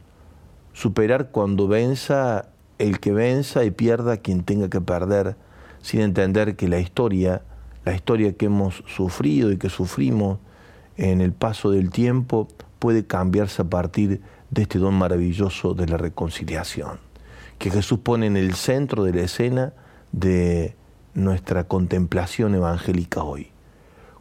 superar 0.73 1.31
cuando 1.31 1.69
venza 1.69 2.49
el 2.79 3.01
que 3.01 3.13
venza 3.13 3.65
y 3.65 3.71
pierda 3.71 4.19
quien 4.19 4.43
tenga 4.43 4.69
que 4.69 4.81
perder, 4.81 5.37
sin 5.81 6.01
entender 6.01 6.57
que 6.57 6.69
la 6.69 6.79
historia, 6.79 7.43
la 7.85 7.95
historia 7.95 8.35
que 8.35 8.47
hemos 8.47 8.83
sufrido 8.87 9.53
y 9.53 9.57
que 9.57 9.71
sufrimos 9.71 10.39
en 10.97 11.21
el 11.21 11.33
paso 11.33 11.71
del 11.71 11.91
tiempo, 11.91 12.49
puede 12.79 13.07
cambiarse 13.07 13.63
a 13.63 13.67
partir 13.67 14.21
de 14.51 14.63
este 14.63 14.79
don 14.79 14.95
maravilloso 14.95 15.75
de 15.75 15.87
la 15.87 15.97
reconciliación, 15.97 16.99
que 17.59 17.71
Jesús 17.71 18.01
pone 18.01 18.27
en 18.27 18.37
el 18.37 18.55
centro 18.55 19.05
de 19.05 19.13
la 19.13 19.23
escena 19.23 19.73
de 20.13 20.77
nuestra 21.15 21.65
contemplación 21.65 22.55
evangélica 22.55 23.23
hoy 23.23 23.53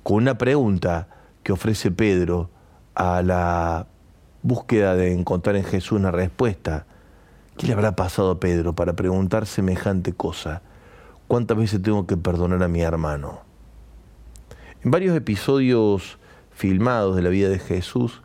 con 0.05 0.17
una 0.17 0.37
pregunta 0.37 1.07
que 1.41 1.51
ofrece 1.51 1.89
Pedro 1.89 2.51
a 2.93 3.23
la 3.23 3.87
búsqueda 4.43 4.95
de 4.95 5.11
encontrar 5.11 5.55
en 5.55 5.63
Jesús 5.63 5.93
una 5.93 6.11
respuesta. 6.11 6.85
¿Qué 7.57 7.65
le 7.65 7.73
habrá 7.73 7.95
pasado 7.95 8.29
a 8.29 8.39
Pedro 8.39 8.75
para 8.75 8.93
preguntar 8.93 9.47
semejante 9.47 10.13
cosa? 10.13 10.61
¿Cuántas 11.27 11.57
veces 11.57 11.81
tengo 11.81 12.05
que 12.05 12.17
perdonar 12.17 12.61
a 12.61 12.67
mi 12.67 12.81
hermano? 12.81 13.39
En 14.83 14.91
varios 14.91 15.17
episodios 15.17 16.19
filmados 16.51 17.15
de 17.15 17.23
la 17.23 17.29
vida 17.29 17.49
de 17.49 17.57
Jesús, 17.57 18.21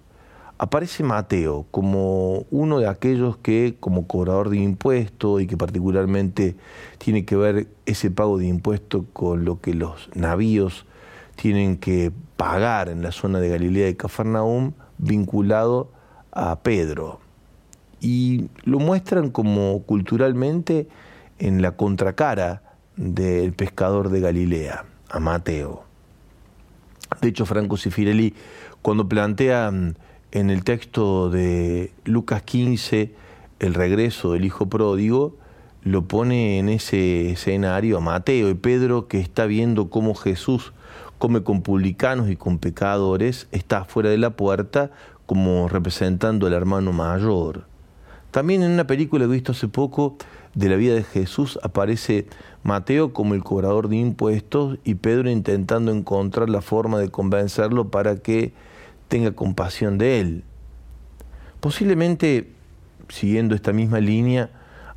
aparece 0.60 1.02
Mateo 1.02 1.64
como 1.70 2.44
uno 2.50 2.80
de 2.80 2.86
aquellos 2.86 3.38
que, 3.38 3.76
como 3.80 4.06
cobrador 4.06 4.50
de 4.50 4.58
impuestos 4.58 5.40
y 5.40 5.46
que 5.46 5.56
particularmente 5.56 6.54
tiene 6.98 7.24
que 7.24 7.34
ver 7.34 7.68
ese 7.86 8.10
pago 8.10 8.36
de 8.36 8.46
impuestos 8.46 9.06
con 9.14 9.46
lo 9.46 9.62
que 9.62 9.72
los 9.72 10.10
navíos 10.14 10.84
tienen 11.34 11.78
que 11.78 12.12
pagar 12.36 12.90
en 12.90 13.00
la 13.00 13.10
zona 13.10 13.40
de 13.40 13.48
Galilea 13.48 13.88
y 13.88 13.94
Cafarnaum 13.94 14.72
vinculado 14.98 15.92
a 16.30 16.60
Pedro. 16.60 17.20
Y 18.02 18.50
lo 18.64 18.80
muestran 18.80 19.30
como 19.30 19.82
culturalmente 19.84 20.88
en 21.38 21.62
la 21.62 21.72
contracara 21.72 22.62
del 22.96 23.54
pescador 23.54 24.10
de 24.10 24.20
Galilea, 24.20 24.84
a 25.08 25.20
Mateo. 25.20 25.84
De 27.22 27.28
hecho, 27.28 27.46
Franco 27.46 27.78
Sifirelli, 27.78 28.34
cuando 28.82 29.08
plantea 29.08 29.70
mm, 29.70 29.94
en 30.32 30.50
el 30.50 30.64
texto 30.64 31.30
de 31.30 31.92
Lucas 32.04 32.42
15 32.42 33.14
el 33.60 33.74
regreso 33.74 34.32
del 34.32 34.44
hijo 34.44 34.66
pródigo, 34.68 35.36
lo 35.82 36.02
pone 36.02 36.58
en 36.58 36.68
ese 36.68 37.30
escenario 37.30 37.98
a 37.98 38.00
Mateo 38.00 38.48
y 38.48 38.54
Pedro 38.54 39.06
que 39.06 39.20
está 39.20 39.46
viendo 39.46 39.90
cómo 39.90 40.14
Jesús 40.14 40.72
come 41.18 41.42
con 41.42 41.62
publicanos 41.62 42.30
y 42.30 42.36
con 42.36 42.58
pecadores, 42.58 43.48
está 43.52 43.84
fuera 43.84 44.08
de 44.08 44.18
la 44.18 44.30
puerta 44.30 44.90
como 45.26 45.68
representando 45.68 46.46
al 46.46 46.54
hermano 46.54 46.92
mayor. 46.92 47.64
También 48.30 48.62
en 48.62 48.72
una 48.72 48.86
película 48.86 49.24
que 49.24 49.30
he 49.30 49.34
visto 49.34 49.52
hace 49.52 49.68
poco 49.68 50.16
de 50.54 50.68
la 50.68 50.76
vida 50.76 50.94
de 50.94 51.04
Jesús 51.04 51.58
aparece 51.62 52.26
Mateo 52.62 53.12
como 53.12 53.34
el 53.34 53.44
cobrador 53.44 53.88
de 53.88 53.96
impuestos 53.96 54.78
y 54.84 54.94
Pedro 54.94 55.30
intentando 55.30 55.92
encontrar 55.92 56.48
la 56.48 56.62
forma 56.62 56.98
de 56.98 57.10
convencerlo 57.10 57.90
para 57.90 58.16
que 58.16 58.52
tenga 59.10 59.32
compasión 59.32 59.98
de 59.98 60.20
él. 60.20 60.44
Posiblemente, 61.58 62.52
siguiendo 63.08 63.54
esta 63.54 63.74
misma 63.74 64.00
línea, 64.00 64.48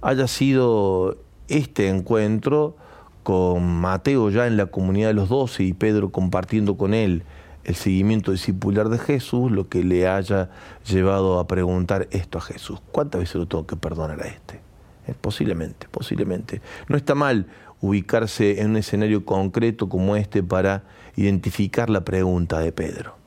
haya 0.01 0.27
sido 0.27 1.17
este 1.49 1.89
encuentro 1.89 2.77
con 3.23 3.65
Mateo 3.81 4.29
ya 4.29 4.47
en 4.47 4.55
la 4.55 4.67
comunidad 4.67 5.09
de 5.09 5.15
los 5.15 5.29
doce 5.29 5.63
y 5.63 5.73
Pedro 5.73 6.11
compartiendo 6.11 6.77
con 6.77 6.93
él 6.93 7.23
el 7.63 7.75
seguimiento 7.75 8.31
discipular 8.31 8.89
de 8.89 8.99
Jesús, 8.99 9.51
lo 9.51 9.67
que 9.67 9.83
le 9.83 10.07
haya 10.07 10.49
llevado 10.85 11.39
a 11.39 11.47
preguntar 11.47 12.07
esto 12.11 12.37
a 12.37 12.41
Jesús. 12.41 12.79
¿Cuántas 12.91 13.21
veces 13.21 13.35
lo 13.35 13.47
tengo 13.47 13.65
que 13.65 13.77
perdonar 13.77 14.21
a 14.21 14.27
este? 14.27 14.59
Eh, 15.07 15.15
posiblemente, 15.19 15.87
posiblemente. 15.89 16.61
No 16.87 16.97
está 16.97 17.15
mal 17.15 17.47
ubicarse 17.81 18.61
en 18.61 18.71
un 18.71 18.77
escenario 18.77 19.25
concreto 19.25 19.89
como 19.89 20.15
este 20.17 20.43
para 20.43 20.83
identificar 21.15 21.89
la 21.89 22.05
pregunta 22.05 22.59
de 22.59 22.71
Pedro. 22.71 23.22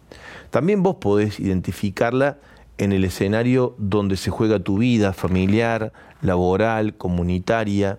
También 0.56 0.82
vos 0.82 0.96
podés 0.96 1.38
identificarla 1.38 2.38
en 2.78 2.92
el 2.92 3.04
escenario 3.04 3.74
donde 3.76 4.16
se 4.16 4.30
juega 4.30 4.58
tu 4.58 4.78
vida 4.78 5.12
familiar, 5.12 5.92
laboral, 6.22 6.96
comunitaria, 6.96 7.98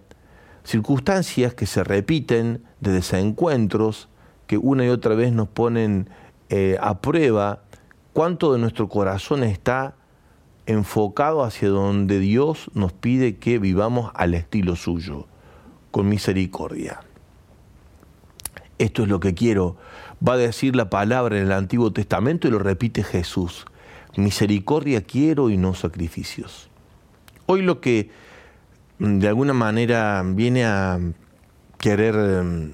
circunstancias 0.63 1.53
que 1.53 1.67
se 1.67 1.83
repiten, 1.83 2.63
de 2.79 2.93
desencuentros, 2.93 4.09
que 4.47 4.57
una 4.57 4.83
y 4.85 4.89
otra 4.89 5.13
vez 5.13 5.33
nos 5.33 5.49
ponen 5.49 6.09
eh, 6.49 6.79
a 6.81 6.99
prueba 6.99 7.61
cuánto 8.13 8.53
de 8.53 8.57
nuestro 8.57 8.89
corazón 8.89 9.43
está 9.43 9.93
enfocado 10.65 11.43
hacia 11.43 11.69
donde 11.69 12.17
Dios 12.17 12.71
nos 12.73 12.91
pide 12.91 13.35
que 13.35 13.59
vivamos 13.59 14.09
al 14.15 14.33
estilo 14.33 14.75
suyo, 14.75 15.27
con 15.91 16.09
misericordia. 16.09 17.01
Esto 18.79 19.03
es 19.03 19.09
lo 19.09 19.19
que 19.19 19.35
quiero. 19.35 19.77
Va 20.25 20.33
a 20.33 20.37
decir 20.37 20.75
la 20.75 20.89
palabra 20.89 21.37
en 21.37 21.43
el 21.43 21.51
Antiguo 21.51 21.91
Testamento 21.91 22.47
y 22.47 22.51
lo 22.51 22.59
repite 22.59 23.03
Jesús. 23.03 23.65
Misericordia 24.15 25.01
quiero 25.01 25.49
y 25.49 25.57
no 25.57 25.75
sacrificios. 25.75 26.69
Hoy 27.45 27.61
lo 27.61 27.81
que 27.81 28.09
mm, 28.99 29.19
de 29.19 29.27
alguna 29.27 29.53
manera 29.53 30.23
viene 30.25 30.65
a 30.65 30.99
querer 31.77 32.15
mm, 32.15 32.71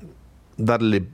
darle 0.58 1.08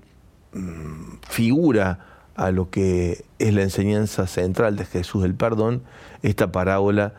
mm, 0.53 1.17
figura 1.27 2.05
a 2.35 2.51
lo 2.51 2.69
que 2.69 3.25
es 3.39 3.53
la 3.53 3.63
enseñanza 3.63 4.27
central 4.27 4.77
de 4.77 4.85
Jesús 4.85 5.23
del 5.23 5.35
perdón, 5.35 5.83
esta 6.21 6.51
parábola 6.51 7.15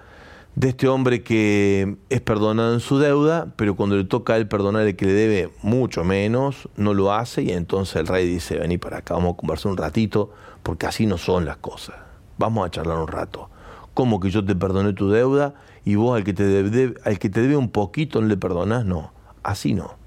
de 0.54 0.68
este 0.68 0.88
hombre 0.88 1.22
que 1.22 1.96
es 2.10 2.20
perdonado 2.20 2.74
en 2.74 2.80
su 2.80 2.98
deuda, 2.98 3.52
pero 3.56 3.76
cuando 3.76 3.96
le 3.96 4.04
toca 4.04 4.34
a 4.34 4.36
él 4.36 4.48
perdonar 4.48 4.86
el 4.86 4.96
que 4.96 5.06
le 5.06 5.12
debe 5.12 5.50
mucho 5.62 6.04
menos, 6.04 6.68
no 6.76 6.92
lo 6.94 7.12
hace 7.12 7.42
y 7.42 7.52
entonces 7.52 7.96
el 7.96 8.06
rey 8.06 8.28
dice, 8.28 8.58
vení 8.58 8.78
para 8.78 8.98
acá, 8.98 9.14
vamos 9.14 9.34
a 9.34 9.36
conversar 9.36 9.72
un 9.72 9.78
ratito, 9.78 10.30
porque 10.62 10.86
así 10.86 11.06
no 11.06 11.18
son 11.18 11.44
las 11.44 11.56
cosas. 11.58 11.96
Vamos 12.38 12.66
a 12.66 12.70
charlar 12.70 12.98
un 12.98 13.08
rato. 13.08 13.48
¿Cómo 13.94 14.20
que 14.20 14.30
yo 14.30 14.44
te 14.44 14.54
perdoné 14.54 14.92
tu 14.92 15.10
deuda 15.10 15.54
y 15.84 15.94
vos 15.94 16.16
al 16.16 16.24
que 16.24 16.32
te 16.32 16.44
debe, 16.44 16.94
al 17.04 17.18
que 17.18 17.30
te 17.30 17.40
debe 17.40 17.56
un 17.56 17.70
poquito 17.70 18.20
no 18.20 18.26
le 18.26 18.36
perdonás? 18.36 18.84
No, 18.84 19.12
así 19.42 19.74
no 19.74 20.00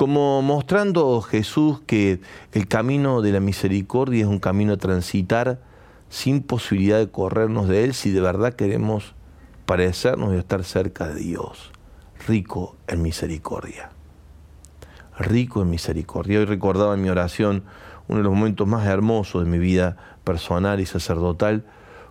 como 0.00 0.40
mostrando 0.40 1.20
Jesús 1.20 1.82
que 1.84 2.22
el 2.52 2.68
camino 2.68 3.20
de 3.20 3.32
la 3.32 3.40
misericordia 3.40 4.22
es 4.22 4.26
un 4.26 4.38
camino 4.38 4.72
a 4.72 4.76
transitar 4.78 5.60
sin 6.08 6.40
posibilidad 6.40 6.98
de 6.98 7.10
corrernos 7.10 7.68
de 7.68 7.84
él 7.84 7.92
si 7.92 8.10
de 8.10 8.22
verdad 8.22 8.54
queremos 8.54 9.14
parecernos 9.70 10.34
y 10.34 10.36
estar 10.36 10.64
cerca 10.64 11.06
de 11.06 11.20
Dios, 11.20 11.70
rico 12.26 12.74
en 12.88 13.02
misericordia. 13.02 13.90
Rico 15.16 15.62
en 15.62 15.70
misericordia. 15.70 16.40
Hoy 16.40 16.44
recordaba 16.44 16.94
en 16.94 17.02
mi 17.02 17.08
oración 17.08 17.62
uno 18.08 18.18
de 18.18 18.24
los 18.24 18.34
momentos 18.34 18.66
más 18.66 18.84
hermosos 18.88 19.44
de 19.44 19.48
mi 19.48 19.58
vida 19.58 19.96
personal 20.24 20.80
y 20.80 20.86
sacerdotal, 20.86 21.62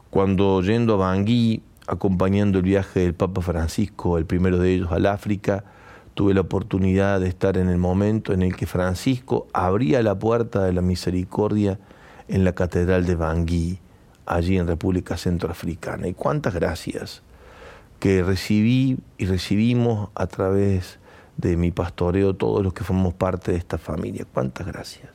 cuando 0.10 0.62
yendo 0.62 0.94
a 0.94 0.98
Bangui, 1.10 1.62
acompañando 1.86 2.60
el 2.60 2.64
viaje 2.64 3.02
del 3.02 3.14
Papa 3.14 3.42
Francisco, 3.42 4.18
el 4.18 4.26
primero 4.26 4.58
de 4.58 4.76
ellos 4.76 4.94
al 4.94 5.06
África, 5.06 5.66
tuve 6.14 6.34
la 6.34 6.40
oportunidad 6.40 7.20
de 7.20 7.28
estar 7.28 7.58
en 7.58 7.68
el 7.68 7.78
momento 7.78 8.32
en 8.32 8.42
el 8.42 8.56
que 8.56 8.68
Francisco 8.68 9.48
abría 9.52 10.02
la 10.02 10.18
puerta 10.18 10.64
de 10.64 10.72
la 10.72 10.82
misericordia 10.82 11.78
en 12.30 12.46
la 12.46 12.54
Catedral 12.54 13.06
de 13.06 13.16
Bangui, 13.16 13.80
allí 14.26 14.58
en 14.58 14.66
República 14.66 15.18
Centroafricana. 15.18 16.08
Y 16.08 16.14
cuántas 16.14 16.54
gracias 16.54 17.22
que 18.00 18.24
recibí 18.24 18.98
y 19.18 19.26
recibimos 19.26 20.10
a 20.16 20.28
través 20.28 21.00
de 21.38 21.56
mi 21.56 21.72
pastoreo 21.72 22.34
todos 22.34 22.64
los 22.64 22.74
que 22.74 22.84
formamos 22.84 23.14
parte 23.14 23.52
de 23.52 23.58
esta 23.58 23.78
familia. 23.78 24.26
Cuántas 24.34 24.68
gracias. 24.68 25.10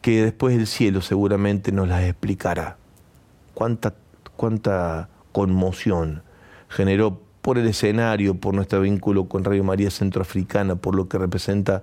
Que 0.00 0.22
después 0.22 0.56
el 0.56 0.66
cielo 0.66 1.00
seguramente 1.00 1.72
nos 1.72 1.88
las 1.88 2.04
explicará. 2.04 2.76
Cuánta, 3.54 3.94
cuánta 4.36 5.08
conmoción 5.32 6.22
generó 6.68 7.20
por 7.42 7.58
el 7.58 7.66
escenario, 7.66 8.34
por 8.34 8.54
nuestro 8.54 8.80
vínculo 8.80 9.28
con 9.28 9.44
Radio 9.44 9.64
María 9.64 9.90
Centroafricana, 9.90 10.76
por 10.76 10.94
lo 10.94 11.08
que 11.08 11.18
representa 11.18 11.82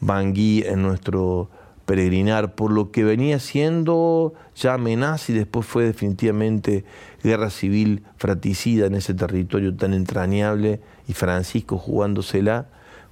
Bangui 0.00 0.62
en 0.66 0.82
nuestro 0.82 1.48
peregrinar, 1.86 2.54
por 2.56 2.72
lo 2.72 2.90
que 2.90 3.04
venía 3.04 3.38
siendo 3.38 4.34
ya 4.56 4.74
amenaza 4.74 5.32
y 5.32 5.36
después 5.36 5.64
fue 5.64 5.84
definitivamente 5.84 6.84
guerra 7.22 7.48
civil 7.48 8.02
fratricida 8.16 8.86
en 8.86 8.96
ese 8.96 9.14
territorio 9.14 9.74
tan 9.74 9.94
entrañable 9.94 10.80
y 11.08 11.12
Francisco 11.12 11.78
jugándosela 11.78 12.66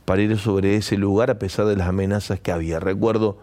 para 0.05 0.23
ir 0.23 0.37
sobre 0.39 0.77
ese 0.77 0.99
lugar 0.99 1.31
a 1.31 1.39
pesar 1.39 1.67
de 1.67 1.77
las 1.77 1.89
amenazas 1.89 2.41
que 2.41 2.53
había. 2.53 2.81
Recuerdo 2.81 3.39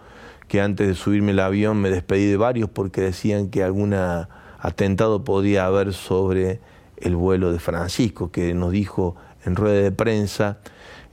que 0.48 0.60
antes 0.60 0.88
de 0.88 0.96
subirme 0.96 1.32
el 1.32 1.40
avión 1.40 1.78
me 1.78 1.90
despedí 1.90 2.26
de 2.26 2.38
varios 2.38 2.70
porque 2.70 3.02
decían 3.02 3.50
que 3.50 3.64
algún 3.64 3.94
atentado 3.94 5.24
podía 5.24 5.66
haber 5.66 5.94
sobre 5.94 6.60
el 6.98 7.16
vuelo 7.16 7.54
de 7.54 7.60
Francisco, 7.60 8.32
que 8.32 8.54
nos 8.54 8.72
dijo 8.72 9.16
en 9.46 9.56
rueda 9.56 9.82
de 9.82 9.92
prensa, 9.92 10.60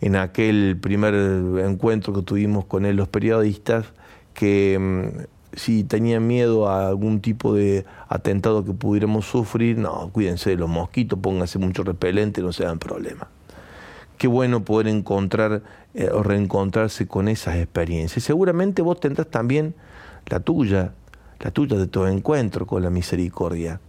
en 0.00 0.16
aquel 0.16 0.76
primer 0.80 1.14
encuentro 1.14 2.12
que 2.12 2.22
tuvimos 2.22 2.66
con 2.66 2.84
él 2.84 2.96
los 2.96 3.08
periodistas, 3.08 3.86
que 4.38 4.78
mm, 4.78 5.56
si 5.56 5.82
tenían 5.82 6.24
miedo 6.28 6.68
a 6.68 6.86
algún 6.86 7.20
tipo 7.20 7.54
de 7.54 7.84
atentado 8.08 8.64
que 8.64 8.72
pudiéramos 8.72 9.26
sufrir, 9.26 9.76
no, 9.78 10.10
cuídense 10.12 10.50
de 10.50 10.56
los 10.56 10.68
mosquitos, 10.68 11.18
pónganse 11.18 11.58
mucho 11.58 11.82
repelente, 11.82 12.40
no 12.40 12.52
se 12.52 12.62
dan 12.62 12.78
problema. 12.78 13.26
Qué 14.16 14.28
bueno 14.28 14.64
poder 14.64 14.86
encontrar 14.86 15.62
eh, 15.92 16.08
o 16.12 16.22
reencontrarse 16.22 17.08
con 17.08 17.26
esas 17.26 17.56
experiencias. 17.56 18.22
Seguramente 18.22 18.80
vos 18.80 19.00
tendrás 19.00 19.26
también 19.26 19.74
la 20.26 20.38
tuya, 20.38 20.92
la 21.40 21.50
tuya 21.50 21.76
de 21.76 21.88
tu 21.88 22.06
encuentro 22.06 22.64
con 22.64 22.84
la 22.84 22.90
misericordia 22.90 23.80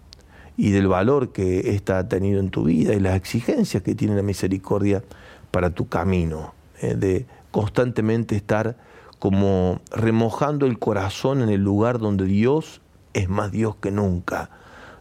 y 0.57 0.71
del 0.71 0.88
valor 0.88 1.31
que 1.31 1.75
ésta 1.75 1.99
ha 1.99 2.07
tenido 2.07 2.39
en 2.39 2.49
tu 2.49 2.63
vida 2.63 2.95
y 2.95 2.99
las 2.99 3.15
exigencias 3.15 3.83
que 3.83 3.93
tiene 3.93 4.15
la 4.15 4.23
misericordia 4.23 5.03
para 5.51 5.69
tu 5.69 5.88
camino, 5.88 6.55
eh, 6.81 6.95
de 6.95 7.27
constantemente 7.51 8.35
estar 8.35 8.75
como 9.19 9.82
remojando 9.91 10.65
el 10.65 10.79
corazón 10.79 11.41
en 11.41 11.49
el 11.49 11.62
lugar 11.62 11.99
donde 11.99 12.25
Dios 12.25 12.82
es 13.13 13.29
más 13.29 13.51
Dios 13.51 13.75
que 13.75 13.91
nunca, 13.91 14.49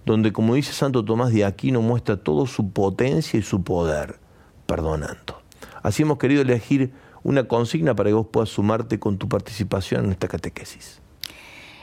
donde 0.04 0.32
como 0.32 0.54
dice 0.54 0.72
Santo 0.72 1.04
Tomás 1.04 1.32
de 1.32 1.44
Aquino 1.44 1.80
muestra 1.80 2.16
toda 2.16 2.46
su 2.46 2.70
potencia 2.70 3.38
y 3.38 3.42
su 3.42 3.62
poder, 3.62 4.18
perdonando. 4.66 5.40
Así 5.82 6.02
hemos 6.02 6.18
querido 6.18 6.42
elegir 6.42 6.92
una 7.22 7.44
consigna 7.44 7.94
para 7.94 8.10
que 8.10 8.14
vos 8.14 8.26
puedas 8.30 8.48
sumarte 8.48 8.98
con 8.98 9.18
tu 9.18 9.28
participación 9.28 10.06
en 10.06 10.12
esta 10.12 10.28
catequesis. 10.28 11.00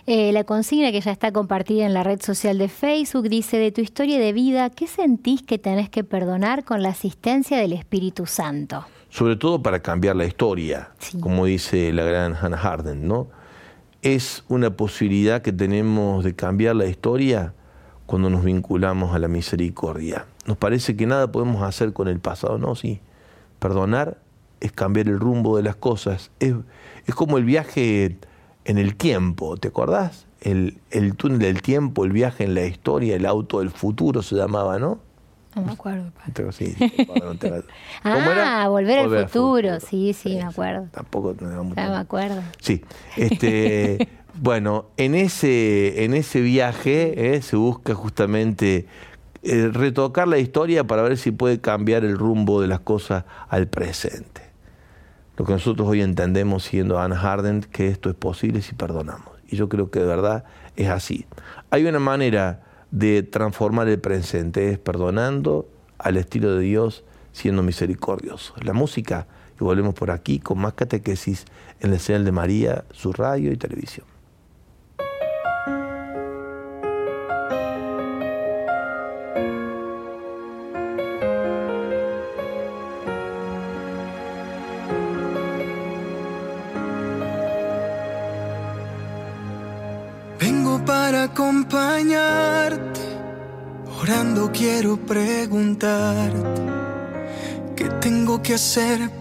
Eh, 0.07 0.31
la 0.31 0.43
consigna 0.43 0.91
que 0.91 1.01
ya 1.01 1.11
está 1.11 1.31
compartida 1.31 1.85
en 1.85 1.93
la 1.93 2.03
red 2.03 2.21
social 2.21 2.59
de 2.59 2.67
Facebook 2.69 3.27
dice, 3.27 3.57
de 3.57 3.71
tu 3.71 3.81
historia 3.81 4.19
de 4.19 4.33
vida, 4.33 4.69
¿qué 4.69 4.85
sentís 4.85 5.41
que 5.41 5.57
tenés 5.57 5.89
que 5.89 6.03
perdonar 6.03 6.63
con 6.63 6.83
la 6.83 6.89
asistencia 6.89 7.57
del 7.57 7.73
Espíritu 7.73 8.27
Santo? 8.27 8.85
Sobre 9.15 9.37
todo 9.37 9.63
para 9.63 9.79
cambiar 9.81 10.17
la 10.17 10.25
historia, 10.25 10.89
como 11.21 11.45
dice 11.45 11.93
la 11.93 12.03
gran 12.03 12.35
Hannah 12.35 12.57
Harden, 12.57 13.07
¿no? 13.07 13.29
Es 14.01 14.43
una 14.49 14.71
posibilidad 14.71 15.41
que 15.41 15.53
tenemos 15.53 16.25
de 16.25 16.35
cambiar 16.35 16.75
la 16.75 16.85
historia 16.85 17.53
cuando 18.07 18.29
nos 18.29 18.43
vinculamos 18.43 19.15
a 19.15 19.19
la 19.19 19.29
misericordia. 19.29 20.25
Nos 20.45 20.57
parece 20.57 20.97
que 20.97 21.05
nada 21.05 21.31
podemos 21.31 21.63
hacer 21.63 21.93
con 21.93 22.09
el 22.09 22.19
pasado, 22.19 22.57
¿no? 22.57 22.75
Sí. 22.75 22.99
Perdonar 23.59 24.17
es 24.59 24.73
cambiar 24.73 25.07
el 25.07 25.17
rumbo 25.17 25.55
de 25.55 25.63
las 25.63 25.77
cosas. 25.77 26.29
Es, 26.41 26.53
es 27.07 27.15
como 27.15 27.37
el 27.37 27.45
viaje 27.45 28.17
en 28.65 28.77
el 28.77 28.97
tiempo, 28.97 29.55
¿te 29.55 29.69
acordás? 29.69 30.27
El, 30.41 30.77
el, 30.91 31.15
túnel 31.15 31.39
del 31.39 31.61
tiempo, 31.61 32.03
el 32.03 32.11
viaje 32.11 32.43
en 32.43 32.53
la 32.53 32.65
historia, 32.65 33.15
el 33.15 33.25
auto 33.25 33.59
del 33.59 33.69
futuro 33.69 34.21
se 34.21 34.35
llamaba, 34.35 34.77
¿no? 34.77 34.99
No 35.55 35.61
me 35.61 35.71
acuerdo. 35.71 36.11
Sí, 36.51 36.75
ah, 38.03 38.67
volver, 38.69 38.99
al 38.99 39.27
futuro. 39.27 39.79
Sí, 39.79 40.13
sí, 40.13 40.35
me 40.35 40.43
acuerdo. 40.43 40.87
Tampoco 40.91 41.35
no 41.39 41.63
me 41.63 41.81
acuerdo. 41.81 42.41
Sí. 42.59 42.83
Este, 43.15 44.09
bueno, 44.35 44.87
en 44.97 45.15
ese, 45.15 46.03
en 46.03 46.13
ese 46.13 46.41
viaje 46.41 47.35
eh, 47.35 47.41
se 47.41 47.55
busca 47.55 47.95
justamente 47.95 48.85
eh, 49.43 49.69
retocar 49.71 50.27
la 50.27 50.39
historia 50.39 50.83
para 50.83 51.03
ver 51.03 51.17
si 51.17 51.31
puede 51.31 51.61
cambiar 51.61 52.03
el 52.03 52.17
rumbo 52.17 52.61
de 52.61 52.67
las 52.67 52.81
cosas 52.81 53.23
al 53.47 53.67
presente 53.67 54.45
lo 55.37 55.45
que 55.45 55.53
nosotros 55.53 55.87
hoy 55.87 56.01
entendemos 56.01 56.63
siendo 56.63 56.99
Anne 56.99 57.15
Harden, 57.15 57.61
que 57.61 57.87
esto 57.87 58.09
es 58.09 58.15
posible 58.15 58.61
si 58.61 58.73
perdonamos. 58.73 59.33
Y 59.47 59.57
yo 59.57 59.69
creo 59.69 59.91
que 59.91 59.99
de 59.99 60.05
verdad 60.05 60.45
es 60.75 60.89
así. 60.89 61.25
Hay 61.69 61.85
una 61.85 61.99
manera 61.99 62.63
de 62.95 63.23
transformar 63.23 63.89
el 63.89 63.99
presente, 63.99 64.71
es 64.71 64.79
perdonando 64.79 65.67
al 65.97 66.15
estilo 66.15 66.55
de 66.55 66.61
Dios, 66.61 67.03
siendo 67.33 67.61
misericordioso. 67.61 68.53
La 68.61 68.71
música, 68.71 69.27
y 69.59 69.65
volvemos 69.65 69.93
por 69.93 70.11
aquí 70.11 70.39
con 70.39 70.59
más 70.59 70.75
catequesis 70.75 71.43
en 71.81 71.91
la 71.91 71.99
señal 71.99 72.23
de 72.23 72.31
María, 72.31 72.85
su 72.93 73.11
radio 73.11 73.51
y 73.51 73.57
televisión. 73.57 74.14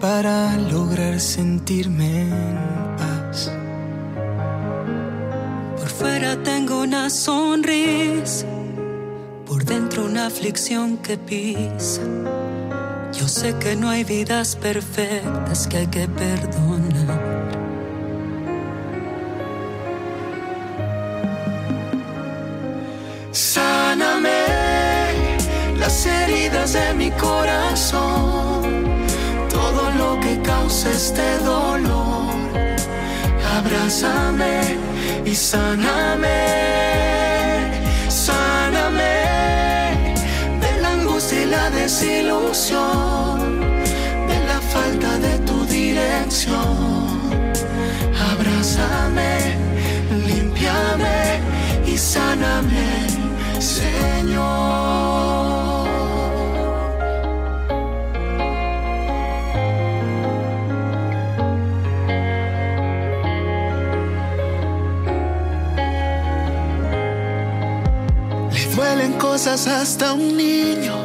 Para 0.00 0.56
lograr 0.56 1.20
sentirme 1.20 2.22
en 2.22 2.58
paz? 2.98 3.52
Por 5.78 5.88
fuera 5.88 6.42
tengo 6.42 6.80
una 6.80 7.08
sonrisa, 7.08 8.46
por 9.46 9.64
dentro 9.64 10.06
una 10.06 10.26
aflicción 10.26 10.96
que 10.96 11.16
pisa. 11.16 12.02
Yo 13.12 13.28
sé 13.28 13.54
que 13.60 13.76
no 13.76 13.90
hay 13.90 14.02
vidas 14.02 14.56
perfectas 14.56 15.68
que 15.68 15.76
hay 15.76 15.86
que 15.86 16.08
perdonar. 16.08 17.50
Sáname 23.30 24.46
las 25.78 26.06
heridas 26.06 26.72
de 26.72 26.94
mi 26.94 27.10
corazón, 27.12 28.13
causa 30.44 30.90
este 30.90 31.38
dolor. 31.38 32.35
Abrázame 33.57 34.78
y 35.24 35.35
sáname, 35.35 36.40
sáname 38.09 39.14
de 40.62 40.80
la 40.83 40.90
angustia 40.90 41.42
y 41.42 41.46
la 41.46 41.70
desilusión, 41.70 43.61
de 44.28 44.38
la 44.50 44.61
falta 44.72 45.18
de 45.18 45.38
tu 45.40 45.64
dirección. 45.66 47.04
Abrázame, 48.33 49.57
limpiame 50.26 51.40
y 51.87 51.96
sáname, 51.96 53.07
Señor. 53.61 54.84
Hasta 69.54 70.14
un 70.14 70.36
niño 70.36 70.96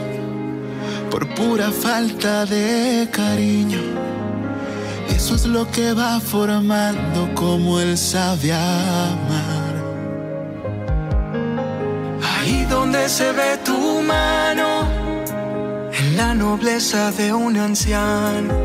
por 1.11 1.27
pura 1.35 1.69
falta 1.69 2.47
de 2.47 3.07
cariño. 3.11 3.77
Eso 5.07 5.35
es 5.35 5.45
lo 5.45 5.69
que 5.69 5.93
va 5.93 6.19
formando 6.19 7.29
como 7.35 7.79
él 7.79 7.95
sabe 7.95 8.51
amar. 8.51 9.75
Ahí 12.23 12.65
donde 12.65 13.07
se 13.07 13.31
ve 13.33 13.59
tu 13.63 14.01
mano, 14.01 14.87
en 15.93 16.17
la 16.17 16.33
nobleza 16.33 17.11
de 17.11 17.31
un 17.31 17.55
anciano, 17.55 18.55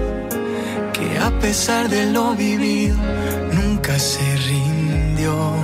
que 0.94 1.18
a 1.18 1.30
pesar 1.40 1.90
de 1.90 2.06
lo 2.06 2.34
vivido, 2.34 2.96
nunca 3.52 3.98
se 3.98 4.24
rindió. 4.48 5.63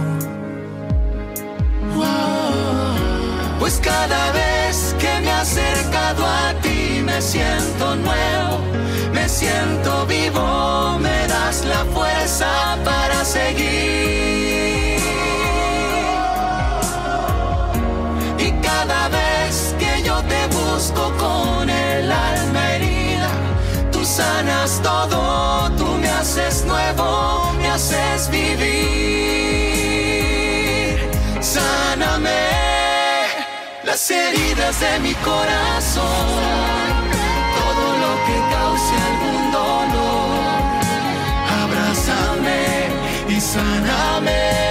Pues 3.70 3.82
cada 3.84 4.32
vez 4.32 4.96
que 4.98 5.20
me 5.20 5.28
he 5.28 5.30
acercado 5.30 6.26
a 6.26 6.52
ti 6.60 7.00
me 7.04 7.22
siento 7.22 7.94
nuevo, 7.94 8.58
me 9.12 9.28
siento 9.28 10.06
vivo, 10.06 10.98
me 10.98 11.28
das 11.28 11.64
la 11.66 11.84
fuerza 11.84 12.76
para 12.84 13.24
seguir. 13.24 14.98
Y 18.38 18.50
cada 18.60 19.08
vez 19.08 19.76
que 19.78 20.02
yo 20.02 20.20
te 20.24 20.48
busco 20.48 21.12
con 21.16 21.70
el 21.70 22.10
alma 22.10 22.72
herida, 22.72 23.30
tú 23.92 24.04
sanas 24.04 24.80
todo, 24.82 25.70
tú 25.78 25.86
me 25.96 26.08
haces 26.08 26.64
nuevo, 26.64 27.52
me 27.56 27.68
haces 27.68 28.28
vivir. 28.30 28.80
Sáname 31.40 32.59
las 33.90 34.08
heridas 34.08 34.78
de 34.78 35.00
mi 35.00 35.14
corazón, 35.14 36.06
todo 37.58 37.86
lo 38.02 38.12
que 38.26 38.36
cause 38.52 38.94
algún 39.10 39.50
dolor. 39.50 40.38
Abrázame 41.64 42.86
y 43.28 43.40
sáname. 43.40 44.69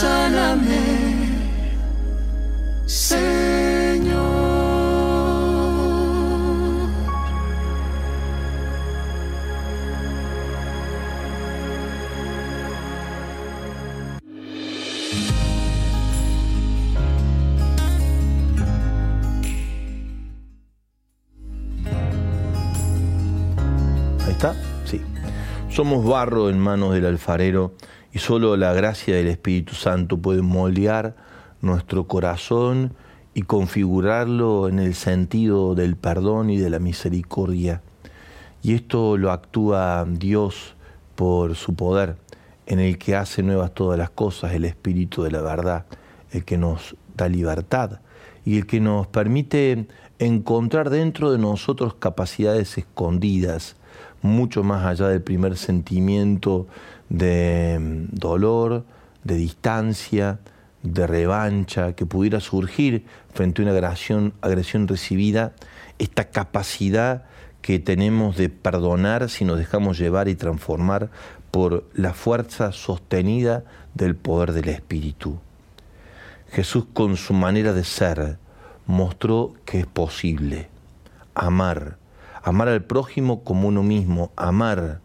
Sáname. 0.00 1.28
Señor. 2.86 4.20
Ahí 24.24 24.32
está, 24.32 24.54
sí. 24.86 25.02
Somos 25.68 26.04
barro 26.04 26.48
en 26.48 26.58
manos 26.58 26.94
del 26.94 27.04
alfarero 27.04 27.74
y 28.12 28.18
solo 28.18 28.56
la 28.56 28.72
gracia 28.72 29.14
del 29.14 29.28
Espíritu 29.28 29.74
Santo 29.74 30.18
puede 30.18 30.42
moldear 30.42 31.14
nuestro 31.60 32.06
corazón 32.06 32.94
y 33.34 33.42
configurarlo 33.42 34.68
en 34.68 34.78
el 34.78 34.94
sentido 34.94 35.74
del 35.74 35.96
perdón 35.96 36.50
y 36.50 36.56
de 36.58 36.70
la 36.70 36.78
misericordia. 36.78 37.82
Y 38.62 38.74
esto 38.74 39.16
lo 39.16 39.30
actúa 39.30 40.04
Dios 40.08 40.74
por 41.14 41.54
su 41.54 41.74
poder, 41.74 42.16
en 42.66 42.80
el 42.80 42.98
que 42.98 43.14
hace 43.14 43.42
nuevas 43.42 43.72
todas 43.74 43.98
las 43.98 44.10
cosas, 44.10 44.52
el 44.52 44.64
Espíritu 44.64 45.22
de 45.22 45.30
la 45.30 45.42
verdad, 45.42 45.86
el 46.32 46.44
que 46.44 46.58
nos 46.58 46.96
da 47.16 47.28
libertad 47.28 48.00
y 48.44 48.58
el 48.58 48.66
que 48.66 48.80
nos 48.80 49.06
permite 49.06 49.86
encontrar 50.18 50.90
dentro 50.90 51.32
de 51.32 51.38
nosotros 51.38 51.94
capacidades 51.94 52.76
escondidas, 52.78 53.76
mucho 54.22 54.62
más 54.62 54.84
allá 54.84 55.08
del 55.08 55.22
primer 55.22 55.56
sentimiento 55.56 56.66
de 57.10 57.78
mm, 57.78 58.16
dolor, 58.16 58.86
de 59.24 59.34
distancia, 59.34 60.38
de 60.82 61.06
revancha 61.06 61.92
que 61.92 62.06
pudiera 62.06 62.40
surgir 62.40 63.04
frente 63.34 63.60
a 63.60 63.66
una 63.66 63.72
agresión, 63.72 64.32
agresión 64.40 64.88
recibida, 64.88 65.52
esta 65.98 66.30
capacidad 66.30 67.24
que 67.60 67.78
tenemos 67.78 68.38
de 68.38 68.48
perdonar 68.48 69.28
si 69.28 69.44
nos 69.44 69.58
dejamos 69.58 69.98
llevar 69.98 70.28
y 70.28 70.34
transformar 70.34 71.10
por 71.50 71.84
la 71.92 72.14
fuerza 72.14 72.72
sostenida 72.72 73.64
del 73.94 74.16
poder 74.16 74.52
del 74.52 74.70
Espíritu. 74.70 75.38
Jesús 76.50 76.86
con 76.94 77.16
su 77.16 77.34
manera 77.34 77.72
de 77.72 77.84
ser 77.84 78.38
mostró 78.86 79.54
que 79.66 79.80
es 79.80 79.86
posible 79.86 80.68
amar, 81.34 81.98
amar 82.42 82.68
al 82.68 82.82
prójimo 82.82 83.44
como 83.44 83.68
uno 83.68 83.82
mismo, 83.82 84.32
amar, 84.36 85.00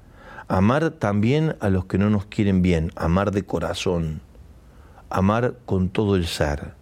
amar 0.47 0.91
también 0.91 1.55
a 1.60 1.69
los 1.69 1.86
que 1.86 1.97
no 1.97 2.10
nos 2.10 2.25
quieren 2.25 2.62
bien, 2.62 2.91
amar 2.95 3.31
de 3.31 3.43
corazón, 3.43 4.21
amar 5.10 5.55
con 5.65 5.89
todo 5.89 6.15
el 6.15 6.27
ser. 6.27 6.73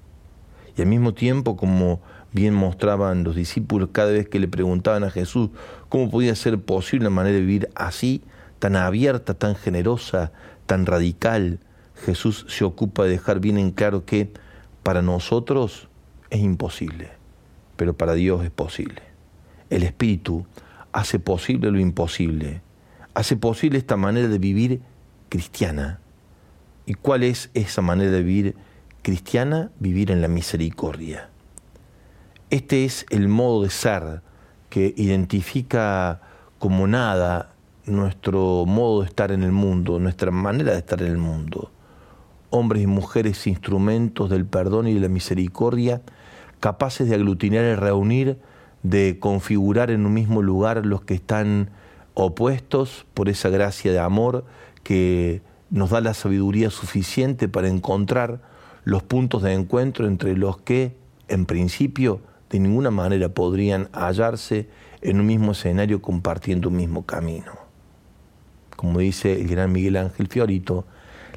Y 0.76 0.82
al 0.82 0.88
mismo 0.88 1.14
tiempo, 1.14 1.56
como 1.56 2.02
bien 2.32 2.54
mostraban 2.54 3.24
los 3.24 3.36
discípulos 3.36 3.90
cada 3.92 4.12
vez 4.12 4.28
que 4.28 4.40
le 4.40 4.48
preguntaban 4.48 5.04
a 5.04 5.12
Jesús 5.12 5.50
cómo 5.88 6.10
podía 6.10 6.36
ser 6.36 6.60
posible 6.60 7.08
una 7.08 7.16
manera 7.16 7.36
de 7.36 7.42
vivir 7.42 7.70
así, 7.76 8.24
tan 8.60 8.76
abierta, 8.76 9.34
tan 9.34 9.56
generosa, 9.56 10.32
tan 10.66 10.86
radical, 10.86 11.60
Jesús 11.96 12.46
se 12.50 12.66
ocupa 12.66 13.04
de 13.04 13.12
dejar 13.12 13.40
bien 13.40 13.58
en 13.58 13.72
claro 13.72 14.06
que 14.06 14.32
para 14.82 15.02
nosotros 15.02 15.88
es 16.30 16.40
imposible, 16.40 17.12
pero 17.76 17.94
para 17.96 18.14
Dios 18.14 18.44
es 18.44 18.52
posible. 18.52 19.02
El 19.70 19.84
Espíritu 19.84 20.46
hace 20.92 21.20
posible 21.20 21.72
lo 21.72 21.80
imposible, 21.80 22.62
hace 23.14 23.36
posible 23.38 23.78
esta 23.78 23.98
manera 23.98 24.28
de 24.28 24.40
vivir 24.40 24.82
cristiana. 25.30 26.00
¿Y 26.86 26.96
cuál 26.96 27.24
es 27.24 27.50
esa 27.54 27.82
manera 27.82 28.12
de 28.12 28.24
vivir 28.24 28.56
cristiana? 29.02 29.72
Vivir 29.80 30.12
en 30.12 30.22
la 30.22 30.28
misericordia. 30.28 31.30
Este 32.50 32.86
es 32.86 33.06
el 33.10 33.28
modo 33.30 33.64
de 33.64 33.70
ser 33.70 34.22
que 34.70 34.94
identifica 34.98 36.22
como 36.60 36.88
nada 36.88 37.54
nuestro 37.86 38.66
modo 38.66 39.02
de 39.02 39.08
estar 39.08 39.32
en 39.32 39.44
el 39.44 39.52
mundo, 39.52 40.00
nuestra 40.00 40.32
manera 40.32 40.72
de 40.72 40.78
estar 40.78 41.02
en 41.02 41.08
el 41.12 41.18
mundo. 41.18 41.72
Hombres 42.50 42.84
y 42.84 42.88
mujeres 42.88 43.48
instrumentos 43.48 44.30
del 44.30 44.46
perdón 44.46 44.88
y 44.88 44.94
de 44.94 45.00
la 45.00 45.10
misericordia, 45.10 46.02
capaces 46.60 47.10
de 47.10 47.16
aglutinar 47.16 47.64
y 47.64 47.76
reunir, 47.76 48.40
de 48.84 49.18
configurar 49.20 49.92
en 49.92 50.06
un 50.06 50.14
mismo 50.14 50.42
lugar 50.42 50.86
los 50.86 51.02
que 51.02 51.16
están 51.16 51.70
opuestos 52.14 53.06
por 53.14 53.30
esa 53.30 53.50
gracia 53.50 53.92
de 53.92 54.00
amor 54.00 54.46
que 54.84 55.42
nos 55.70 55.90
da 55.90 56.02
la 56.02 56.14
sabiduría 56.14 56.70
suficiente 56.70 57.48
para 57.48 57.68
encontrar 57.68 58.42
los 58.84 59.02
puntos 59.02 59.42
de 59.42 59.54
encuentro 59.54 60.08
entre 60.08 60.36
los 60.36 60.58
que, 60.58 60.96
en 61.28 61.46
principio, 61.46 62.22
de 62.50 62.60
ninguna 62.60 62.92
manera 62.92 63.30
podrían 63.30 63.90
hallarse 63.94 64.68
en 65.02 65.20
un 65.20 65.26
mismo 65.26 65.54
escenario 65.54 66.02
compartiendo 66.02 66.70
un 66.70 66.76
mismo 66.76 67.06
camino. 67.06 67.54
Como 68.76 69.00
dice 69.00 69.42
el 69.42 69.48
gran 69.48 69.72
Miguel 69.72 69.98
Ángel 69.98 70.28
Fiorito, 70.28 70.86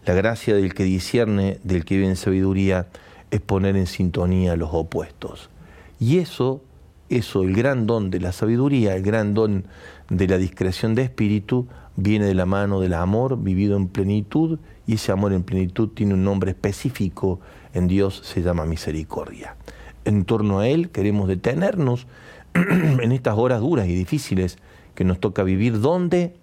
la 0.05 0.15
gracia 0.15 0.55
del 0.55 0.75
que 0.75 0.85
discierne, 0.85 1.59
del 1.65 1.85
que 1.85 1.97
vive 1.97 2.09
en 2.09 2.17
sabiduría, 2.17 2.89
es 3.31 3.41
poner 3.41 3.77
en 3.77 3.87
sintonía 3.87 4.57
los 4.57 4.71
opuestos. 4.73 5.51
Y 5.99 6.19
eso, 6.19 6.63
eso, 7.09 7.43
el 7.43 7.55
gran 7.57 7.87
don 7.87 8.11
de 8.11 8.21
la 8.21 8.33
sabiduría, 8.33 8.95
el 8.95 9.03
gran 9.03 9.35
don 9.35 9.65
de 10.09 10.29
la 10.29 10.39
discreción 10.39 10.95
de 10.95 11.03
espíritu, 11.03 11.67
viene 11.97 12.27
de 12.27 12.35
la 12.35 12.47
mano 12.47 12.81
del 12.81 12.95
amor 12.95 13.43
vivido 13.43 13.77
en 13.77 13.89
plenitud, 13.89 14.59
y 14.87 14.95
ese 14.95 15.13
amor 15.13 15.33
en 15.33 15.43
plenitud 15.43 15.89
tiene 15.89 16.15
un 16.15 16.25
nombre 16.25 16.51
específico 16.51 17.41
en 17.75 17.89
Dios, 17.89 18.23
se 18.25 18.43
llama 18.43 18.67
misericordia. 18.67 19.57
En 20.05 20.25
torno 20.25 20.61
a 20.61 20.69
Él 20.69 20.91
queremos 20.91 21.29
detenernos 21.29 22.07
en 22.55 23.13
estas 23.13 23.37
horas 23.37 23.61
duras 23.61 23.89
y 23.89 23.95
difíciles 23.95 24.59
que 24.95 25.05
nos 25.05 25.19
toca 25.19 25.43
vivir, 25.43 25.81
donde 25.81 26.37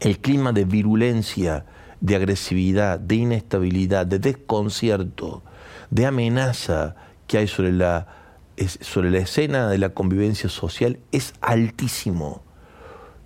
el 0.00 0.18
clima 0.18 0.52
de 0.52 0.64
virulencia, 0.64 1.64
de 2.00 2.16
agresividad, 2.16 2.98
de 2.98 3.16
inestabilidad, 3.16 4.06
de 4.06 4.18
desconcierto, 4.18 5.42
de 5.90 6.06
amenaza 6.06 6.96
que 7.26 7.38
hay 7.38 7.46
sobre 7.46 7.72
la, 7.72 8.19
sobre 8.68 9.10
la 9.10 9.18
escena 9.18 9.68
de 9.68 9.78
la 9.78 9.90
convivencia 9.90 10.48
social 10.48 10.98
es 11.12 11.34
altísimo. 11.40 12.42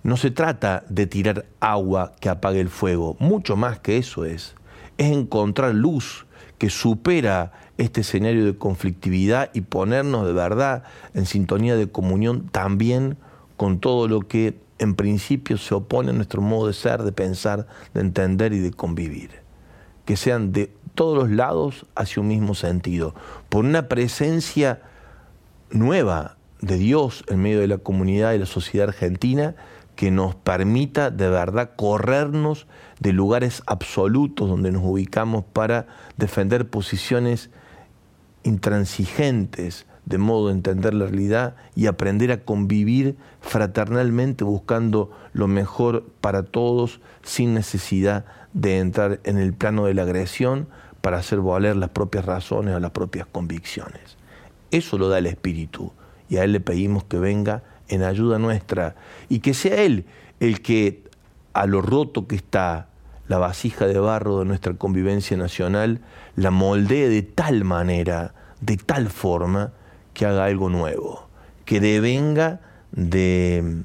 No 0.03 0.17
se 0.17 0.31
trata 0.31 0.83
de 0.87 1.07
tirar 1.07 1.45
agua 1.59 2.13
que 2.19 2.29
apague 2.29 2.59
el 2.59 2.69
fuego, 2.69 3.17
mucho 3.19 3.55
más 3.55 3.79
que 3.79 3.97
eso 3.97 4.23
es. 4.25 4.55
Es 4.97 5.11
encontrar 5.11 5.73
luz 5.73 6.25
que 6.57 6.69
supera 6.69 7.51
este 7.77 8.01
escenario 8.01 8.45
de 8.45 8.57
conflictividad 8.57 9.49
y 9.53 9.61
ponernos 9.61 10.25
de 10.25 10.33
verdad 10.33 10.83
en 11.13 11.25
sintonía 11.25 11.75
de 11.75 11.89
comunión 11.89 12.47
también 12.49 13.17
con 13.57 13.79
todo 13.79 14.07
lo 14.07 14.21
que 14.21 14.57
en 14.77 14.95
principio 14.95 15.57
se 15.57 15.73
opone 15.73 16.11
a 16.11 16.13
nuestro 16.13 16.41
modo 16.41 16.67
de 16.67 16.73
ser, 16.73 17.03
de 17.03 17.11
pensar, 17.11 17.67
de 17.93 18.01
entender 18.01 18.53
y 18.53 18.59
de 18.59 18.71
convivir. 18.71 19.31
Que 20.05 20.17
sean 20.17 20.51
de 20.51 20.71
todos 20.93 21.17
los 21.17 21.29
lados 21.29 21.85
hacia 21.95 22.21
un 22.21 22.27
mismo 22.27 22.55
sentido, 22.55 23.15
por 23.49 23.65
una 23.65 23.87
presencia 23.87 24.81
nueva 25.71 26.37
de 26.61 26.77
Dios 26.77 27.23
en 27.27 27.41
medio 27.41 27.59
de 27.59 27.67
la 27.67 27.77
comunidad 27.77 28.33
y 28.33 28.39
la 28.39 28.45
sociedad 28.45 28.89
argentina 28.89 29.55
que 29.95 30.11
nos 30.11 30.35
permita 30.35 31.09
de 31.09 31.29
verdad 31.29 31.71
corrernos 31.75 32.67
de 32.99 33.13
lugares 33.13 33.63
absolutos 33.65 34.49
donde 34.49 34.71
nos 34.71 34.83
ubicamos 34.83 35.45
para 35.45 35.87
defender 36.17 36.69
posiciones 36.69 37.49
intransigentes, 38.43 39.85
de 40.05 40.17
modo 40.17 40.47
de 40.47 40.53
entender 40.53 40.93
la 40.93 41.07
realidad 41.07 41.55
y 41.75 41.87
aprender 41.87 42.31
a 42.31 42.43
convivir 42.43 43.17
fraternalmente 43.41 44.43
buscando 44.43 45.11
lo 45.33 45.47
mejor 45.47 46.05
para 46.21 46.43
todos 46.43 47.01
sin 47.23 47.53
necesidad 47.53 48.25
de 48.53 48.79
entrar 48.79 49.19
en 49.23 49.37
el 49.39 49.53
plano 49.53 49.85
de 49.85 49.95
la 49.95 50.03
agresión 50.03 50.67
para 51.01 51.17
hacer 51.17 51.39
valer 51.41 51.75
las 51.75 51.89
propias 51.89 52.25
razones 52.25 52.75
o 52.75 52.79
las 52.79 52.91
propias 52.91 53.27
convicciones. 53.27 54.17
Eso 54.75 54.97
lo 54.97 55.07
da 55.07 55.19
el 55.19 55.25
Espíritu. 55.27 55.93
Y 56.27 56.35
a 56.37 56.43
Él 56.43 56.51
le 56.51 56.59
pedimos 56.59 57.05
que 57.05 57.17
venga 57.17 57.63
en 57.87 58.03
ayuda 58.03 58.39
nuestra. 58.39 58.95
Y 59.29 59.39
que 59.39 59.53
sea 59.53 59.81
Él 59.81 60.05
el 60.41 60.61
que 60.61 61.03
a 61.53 61.65
lo 61.65 61.81
roto 61.81 62.27
que 62.27 62.35
está 62.35 62.89
la 63.29 63.37
vasija 63.37 63.87
de 63.87 63.97
barro 63.99 64.39
de 64.39 64.45
nuestra 64.45 64.73
convivencia 64.73 65.37
nacional, 65.37 66.01
la 66.35 66.51
moldee 66.51 67.07
de 67.07 67.21
tal 67.21 67.63
manera, 67.63 68.33
de 68.59 68.75
tal 68.75 69.09
forma, 69.09 69.71
que 70.13 70.25
haga 70.25 70.43
algo 70.43 70.69
nuevo, 70.69 71.29
que 71.63 71.79
devenga 71.79 72.59
de 72.91 73.83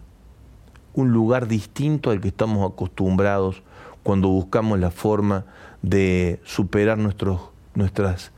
un 0.95 1.13
lugar 1.13 1.47
distinto 1.47 2.11
al 2.11 2.21
que 2.21 2.29
estamos 2.29 2.71
acostumbrados 2.71 3.63
cuando 4.03 4.29
buscamos 4.29 4.81
la 4.81 4.91
forma 4.91 5.45
de 5.83 6.41
superar 6.45 6.99
nuestros, 6.99 7.41
nuestras 7.75 8.33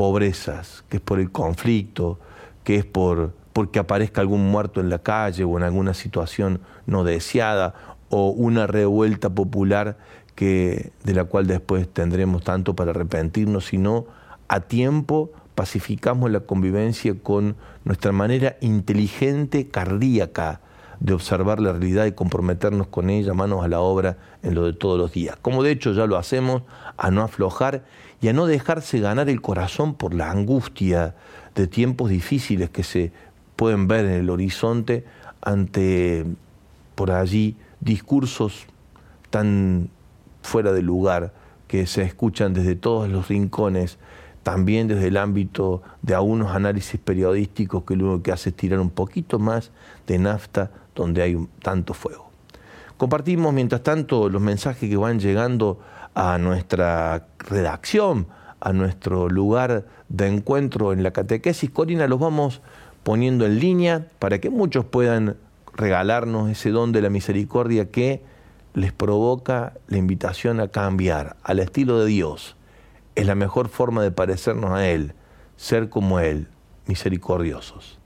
pobrezas, 0.00 0.82
que 0.88 0.96
es 0.96 1.02
por 1.02 1.20
el 1.20 1.30
conflicto, 1.30 2.18
que 2.64 2.76
es 2.76 2.86
por 2.86 3.34
porque 3.52 3.78
aparezca 3.78 4.22
algún 4.22 4.50
muerto 4.50 4.80
en 4.80 4.88
la 4.88 5.00
calle 5.00 5.44
o 5.44 5.58
en 5.58 5.62
alguna 5.62 5.92
situación 5.92 6.62
no 6.86 7.04
deseada 7.04 7.74
o 8.08 8.30
una 8.30 8.66
revuelta 8.66 9.28
popular 9.28 9.98
que 10.34 10.90
de 11.04 11.12
la 11.12 11.24
cual 11.24 11.46
después 11.46 11.86
tendremos 11.86 12.42
tanto 12.44 12.74
para 12.74 12.92
arrepentirnos, 12.92 13.66
sino 13.66 14.06
a 14.48 14.60
tiempo 14.60 15.32
pacificamos 15.54 16.30
la 16.30 16.40
convivencia 16.40 17.14
con 17.22 17.56
nuestra 17.84 18.12
manera 18.12 18.56
inteligente, 18.62 19.68
cardíaca, 19.68 20.62
de 21.00 21.12
observar 21.12 21.60
la 21.60 21.72
realidad 21.72 22.06
y 22.06 22.12
comprometernos 22.12 22.86
con 22.86 23.10
ella, 23.10 23.34
manos 23.34 23.62
a 23.62 23.68
la 23.68 23.80
obra 23.80 24.16
en 24.42 24.54
lo 24.54 24.64
de 24.64 24.72
todos 24.72 24.98
los 24.98 25.12
días. 25.12 25.36
Como 25.42 25.62
de 25.62 25.72
hecho 25.72 25.92
ya 25.92 26.06
lo 26.06 26.16
hacemos, 26.16 26.62
a 26.96 27.10
no 27.10 27.20
aflojar 27.22 27.84
y 28.20 28.28
a 28.28 28.32
no 28.32 28.46
dejarse 28.46 29.00
ganar 29.00 29.28
el 29.28 29.40
corazón 29.40 29.94
por 29.94 30.14
la 30.14 30.30
angustia 30.30 31.14
de 31.54 31.66
tiempos 31.66 32.10
difíciles 32.10 32.70
que 32.70 32.82
se 32.82 33.12
pueden 33.56 33.88
ver 33.88 34.04
en 34.04 34.12
el 34.12 34.30
horizonte 34.30 35.04
ante 35.42 36.26
por 36.94 37.10
allí 37.10 37.56
discursos 37.80 38.66
tan 39.30 39.88
fuera 40.42 40.72
de 40.72 40.82
lugar 40.82 41.32
que 41.66 41.86
se 41.86 42.02
escuchan 42.02 42.52
desde 42.52 42.74
todos 42.74 43.08
los 43.08 43.28
rincones 43.28 43.98
también 44.42 44.88
desde 44.88 45.08
el 45.08 45.16
ámbito 45.16 45.82
de 46.02 46.14
algunos 46.14 46.54
análisis 46.54 46.98
periodísticos 46.98 47.84
que 47.84 47.96
lo 47.96 48.06
único 48.06 48.22
que 48.22 48.32
hace 48.32 48.50
es 48.50 48.56
tirar 48.56 48.80
un 48.80 48.90
poquito 48.90 49.38
más 49.38 49.70
de 50.06 50.18
nafta 50.18 50.70
donde 50.94 51.22
hay 51.22 51.36
tanto 51.62 51.94
fuego. 51.94 52.30
Compartimos, 52.96 53.52
mientras 53.52 53.82
tanto, 53.82 54.28
los 54.28 54.42
mensajes 54.42 54.88
que 54.88 54.96
van 54.96 55.20
llegando 55.20 55.78
a 56.14 56.38
nuestra 56.38 57.26
redacción, 57.38 58.26
a 58.60 58.72
nuestro 58.72 59.28
lugar 59.28 59.86
de 60.08 60.28
encuentro 60.28 60.92
en 60.92 61.02
la 61.02 61.12
catequesis. 61.12 61.70
Corina, 61.70 62.06
los 62.06 62.18
vamos 62.18 62.60
poniendo 63.02 63.46
en 63.46 63.58
línea 63.58 64.06
para 64.18 64.38
que 64.38 64.50
muchos 64.50 64.84
puedan 64.84 65.36
regalarnos 65.74 66.50
ese 66.50 66.70
don 66.70 66.92
de 66.92 67.02
la 67.02 67.10
misericordia 67.10 67.90
que 67.90 68.22
les 68.74 68.92
provoca 68.92 69.74
la 69.88 69.98
invitación 69.98 70.60
a 70.60 70.68
cambiar 70.68 71.36
al 71.42 71.58
estilo 71.58 72.00
de 72.00 72.06
Dios 72.06 72.56
es 73.14 73.26
la 73.26 73.34
mejor 73.34 73.68
forma 73.68 74.02
de 74.02 74.10
parecernos 74.10 74.70
a 74.70 74.88
Él, 74.88 75.12
ser 75.56 75.88
como 75.88 76.20
Él, 76.20 76.48
misericordiosos. 76.86 77.98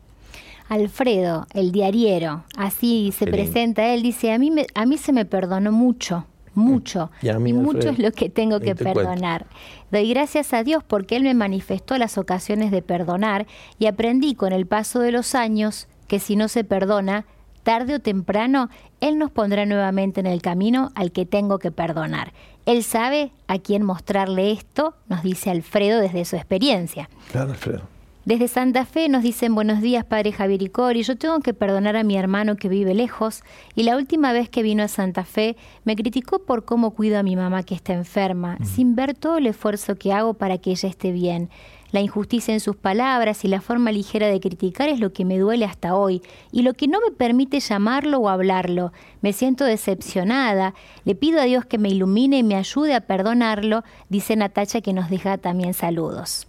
Alfredo, 0.69 1.47
el 1.53 1.73
diariero, 1.73 2.45
así 2.57 3.13
se 3.17 3.27
presenta 3.27 3.93
él, 3.93 4.03
dice, 4.03 4.33
a 4.33 4.39
mí, 4.39 4.51
a 4.75 4.87
mí 4.87 4.97
se 4.97 5.13
me 5.13 5.27
perdonó 5.27 5.73
mucho, 5.73 6.27
mucho, 6.57 7.11
y, 7.23 7.53
mucho 7.53 7.91
es 7.91 7.99
lo 7.99 8.13
que 8.13 8.29
tengo 8.31 8.61
que 8.61 8.75
perdonar. 8.75 9.47
Doy 9.91 10.09
gracias 10.11 10.53
a 10.53 10.63
Dios 10.63 10.83
porque 10.83 11.17
Él 11.17 11.23
me 11.23 11.35
manifestó 11.35 11.99
las 11.99 12.19
ocasiones 12.19 12.71
de 12.71 12.83
perdonar 12.83 13.47
y 13.79 13.87
aprendí 13.87 14.35
con 14.35 14.53
el 14.53 14.67
paso 14.67 15.01
de 15.01 15.13
los 15.13 15.35
años 15.35 15.89
que 16.09 16.19
si 16.19 16.37
no 16.37 16.49
se 16.49 16.65
perdona, 16.65 17.27
tarde 17.63 17.95
o 17.95 17.99
temprano, 18.01 18.69
Él 19.01 19.19
nos 19.19 19.31
pondrá 19.31 19.67
nuevamente 19.67 20.21
en 20.21 20.27
el 20.27 20.43
camino 20.43 20.91
al 20.95 21.13
que 21.13 21.27
tengo 21.27 21.59
que 21.59 21.71
perdonar. 21.71 22.33
Él 22.67 22.83
sabe 22.83 23.33
a 23.47 23.59
quién 23.59 23.83
mostrarle 23.83 24.53
esto, 24.53 24.95
nos 25.09 25.23
dice 25.23 25.51
Alfredo 25.51 26.01
desde 26.01 26.25
su 26.25 26.37
experiencia. 26.37 27.09
Claro, 27.31 27.51
Alfredo. 27.51 27.94
Desde 28.25 28.49
Santa 28.49 28.87
Fe 28.87 29.11
nos 29.11 29.23
dicen 29.23 29.55
buenos 29.55 29.83
días, 29.83 30.03
padre 30.03 30.33
Javier 30.33 30.63
y 30.63 30.71
Cori. 30.71 31.03
Yo 31.03 31.19
tengo 31.19 31.41
que 31.41 31.53
perdonar 31.53 31.95
a 31.95 32.05
mi 32.05 32.17
hermano 32.17 32.57
que 32.57 32.71
vive 32.71 32.95
lejos 32.95 33.43
y 33.75 33.83
la 33.83 33.99
última 33.99 34.33
vez 34.33 34.49
que 34.49 34.63
vino 34.63 34.83
a 34.83 34.89
Santa 34.89 35.25
Fe 35.25 35.59
me 35.85 35.95
criticó 35.95 36.39
por 36.39 36.65
cómo 36.65 36.93
cuido 36.93 37.19
a 37.19 37.23
mi 37.23 37.37
mamá 37.37 37.65
que 37.65 37.75
está 37.75 37.93
enferma, 37.93 38.57
sin 38.65 38.97
ver 38.97 39.13
todo 39.13 39.37
el 39.37 39.47
esfuerzo 39.47 39.97
que 39.97 40.15
hago 40.15 40.33
para 40.33 40.57
que 40.57 40.71
ella 40.71 40.89
esté 40.89 41.13
bien. 41.13 41.51
La 41.93 42.01
injusticia 42.01 42.55
en 42.55 42.61
sus 42.61 42.77
palabras 42.77 43.45
y 43.45 43.49
la 43.49 43.61
forma 43.61 43.93
ligera 43.93 44.27
de 44.27 44.41
criticar 44.41 44.89
es 44.89 45.01
lo 45.01 45.13
que 45.13 45.27
me 45.27 45.39
duele 45.39 45.67
hasta 45.67 45.95
hoy 45.95 46.23
y 46.51 46.63
lo 46.63 46.73
que 46.73 46.89
no 46.89 47.01
me 47.03 47.15
permite 47.15 47.61
llamarlo 47.61 48.21
o 48.21 48.31
hablarlo. 48.31 48.95
Me 49.21 49.35
siento 49.35 49.67
decepcionada. 49.67 50.73
Le 51.05 51.15
pido 51.15 51.43
a 51.43 51.45
Dios 51.45 51.67
que 51.67 51.77
me 51.77 51.91
ilumine 51.91 52.39
y 52.39 52.43
me 52.43 52.57
ayude 52.57 52.95
a 52.95 53.03
perdonarlo, 53.03 53.85
dice 54.09 54.35
Natacha 54.35 54.81
que 54.81 54.95
nos 54.95 55.11
deja 55.11 55.37
también 55.37 55.75
saludos. 55.75 56.49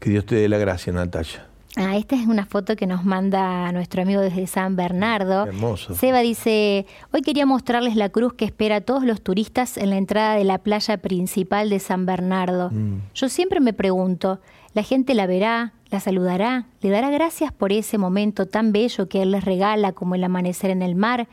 Que 0.00 0.10
Dios 0.10 0.24
te 0.24 0.34
dé 0.34 0.48
la 0.48 0.56
gracia, 0.56 0.92
Natacha. 0.94 1.46
Ah, 1.76 1.96
esta 1.96 2.16
es 2.16 2.26
una 2.26 2.46
foto 2.46 2.74
que 2.74 2.86
nos 2.86 3.04
manda 3.04 3.70
nuestro 3.70 4.02
amigo 4.02 4.20
desde 4.20 4.46
San 4.46 4.74
Bernardo. 4.74 5.46
Hermoso. 5.46 5.94
Seba 5.94 6.20
dice, 6.20 6.86
hoy 7.12 7.20
quería 7.20 7.46
mostrarles 7.46 7.94
la 7.94 8.08
cruz 8.08 8.32
que 8.32 8.46
espera 8.46 8.76
a 8.76 8.80
todos 8.80 9.04
los 9.04 9.22
turistas 9.22 9.76
en 9.76 9.90
la 9.90 9.96
entrada 9.96 10.34
de 10.34 10.44
la 10.44 10.58
playa 10.58 10.96
principal 10.96 11.70
de 11.70 11.78
San 11.78 12.06
Bernardo. 12.06 12.70
Mm. 12.70 13.02
Yo 13.14 13.28
siempre 13.28 13.60
me 13.60 13.72
pregunto, 13.72 14.40
¿la 14.72 14.82
gente 14.82 15.14
la 15.14 15.26
verá, 15.26 15.74
la 15.90 16.00
saludará, 16.00 16.66
le 16.80 16.90
dará 16.90 17.10
gracias 17.10 17.52
por 17.52 17.70
ese 17.72 17.98
momento 17.98 18.46
tan 18.46 18.72
bello 18.72 19.08
que 19.08 19.22
Él 19.22 19.30
les 19.30 19.44
regala 19.44 19.92
como 19.92 20.16
el 20.16 20.24
amanecer 20.24 20.70
en 20.70 20.82
el 20.82 20.96
mar? 20.96 21.28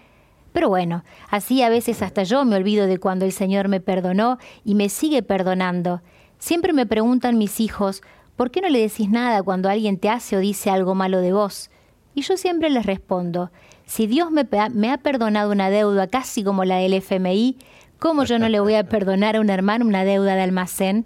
Pero 0.51 0.69
bueno, 0.69 1.03
así 1.29 1.63
a 1.63 1.69
veces 1.69 2.01
hasta 2.01 2.23
yo 2.23 2.45
me 2.45 2.57
olvido 2.57 2.85
de 2.85 2.99
cuando 2.99 3.25
el 3.25 3.31
Señor 3.31 3.69
me 3.69 3.79
perdonó 3.79 4.37
y 4.63 4.75
me 4.75 4.89
sigue 4.89 5.23
perdonando. 5.23 6.01
Siempre 6.37 6.73
me 6.73 6.85
preguntan 6.85 7.37
mis 7.37 7.59
hijos, 7.59 8.03
¿por 8.37 8.51
qué 8.51 8.61
no 8.61 8.69
le 8.69 8.79
decís 8.79 9.09
nada 9.09 9.43
cuando 9.43 9.67
alguien 9.67 9.97
te 9.97 10.09
hace 10.09 10.37
o 10.37 10.39
dice 10.39 10.69
algo 10.69 10.95
malo 10.95 11.19
de 11.19 11.33
vos? 11.33 11.69
Y 12.15 12.21
yo 12.21 12.37
siempre 12.37 12.69
les 12.69 12.85
respondo, 12.85 13.51
si 13.85 14.07
Dios 14.07 14.29
me, 14.31 14.89
ha 14.89 14.97
perdonado 14.97 15.51
una 15.51 15.69
deuda 15.69 16.07
casi 16.07 16.43
como 16.43 16.63
la 16.65 16.77
del 16.77 16.93
FMI, 16.93 17.57
¿cómo 17.99 18.23
yo 18.23 18.37
no 18.37 18.47
le 18.47 18.59
voy 18.59 18.75
a 18.75 18.83
perdonar 18.89 19.35
a 19.35 19.41
un 19.41 19.49
hermano 19.49 19.85
una 19.85 20.05
deuda 20.05 20.35
de 20.35 20.41
almacén? 20.41 21.05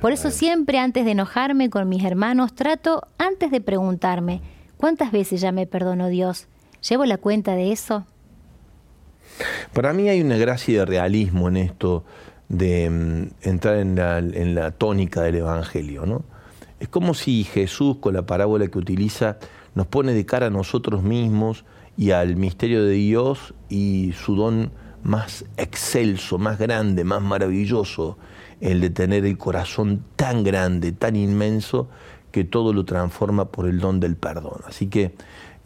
Por 0.00 0.12
eso 0.12 0.30
siempre 0.30 0.78
antes 0.78 1.04
de 1.04 1.10
enojarme 1.10 1.70
con 1.70 1.88
mis 1.88 2.04
hermanos 2.04 2.54
trato 2.54 3.02
antes 3.18 3.50
de 3.50 3.60
preguntarme, 3.60 4.40
¿cuántas 4.76 5.10
veces 5.10 5.40
ya 5.40 5.50
me 5.50 5.66
perdonó 5.66 6.08
Dios? 6.08 6.46
¿Llevo 6.88 7.04
la 7.04 7.16
cuenta 7.16 7.56
de 7.56 7.72
eso? 7.72 8.06
Para 9.72 9.92
mí 9.92 10.08
hay 10.08 10.20
una 10.20 10.36
gracia 10.36 10.80
de 10.80 10.84
realismo 10.84 11.48
en 11.48 11.56
esto 11.56 12.04
de 12.48 12.88
mm, 12.90 13.48
entrar 13.48 13.78
en 13.78 13.96
la, 13.96 14.18
en 14.18 14.54
la 14.54 14.70
tónica 14.70 15.22
del 15.22 15.36
Evangelio, 15.36 16.06
¿no? 16.06 16.24
Es 16.80 16.88
como 16.88 17.14
si 17.14 17.44
Jesús, 17.44 17.96
con 17.98 18.14
la 18.14 18.26
parábola 18.26 18.68
que 18.68 18.78
utiliza, 18.78 19.38
nos 19.74 19.86
pone 19.86 20.12
de 20.12 20.26
cara 20.26 20.46
a 20.46 20.50
nosotros 20.50 21.02
mismos 21.02 21.64
y 21.96 22.12
al 22.12 22.36
misterio 22.36 22.84
de 22.84 22.92
Dios 22.92 23.54
y 23.68 24.12
su 24.12 24.36
don 24.36 24.70
más 25.02 25.44
excelso, 25.56 26.38
más 26.38 26.58
grande, 26.58 27.04
más 27.04 27.22
maravilloso, 27.22 28.18
el 28.60 28.80
de 28.80 28.90
tener 28.90 29.24
el 29.24 29.38
corazón 29.38 30.04
tan 30.16 30.44
grande, 30.44 30.92
tan 30.92 31.16
inmenso, 31.16 31.88
que 32.30 32.44
todo 32.44 32.72
lo 32.72 32.84
transforma 32.84 33.46
por 33.46 33.66
el 33.66 33.80
don 33.80 34.00
del 34.00 34.16
perdón. 34.16 34.60
Así 34.66 34.88
que 34.88 35.14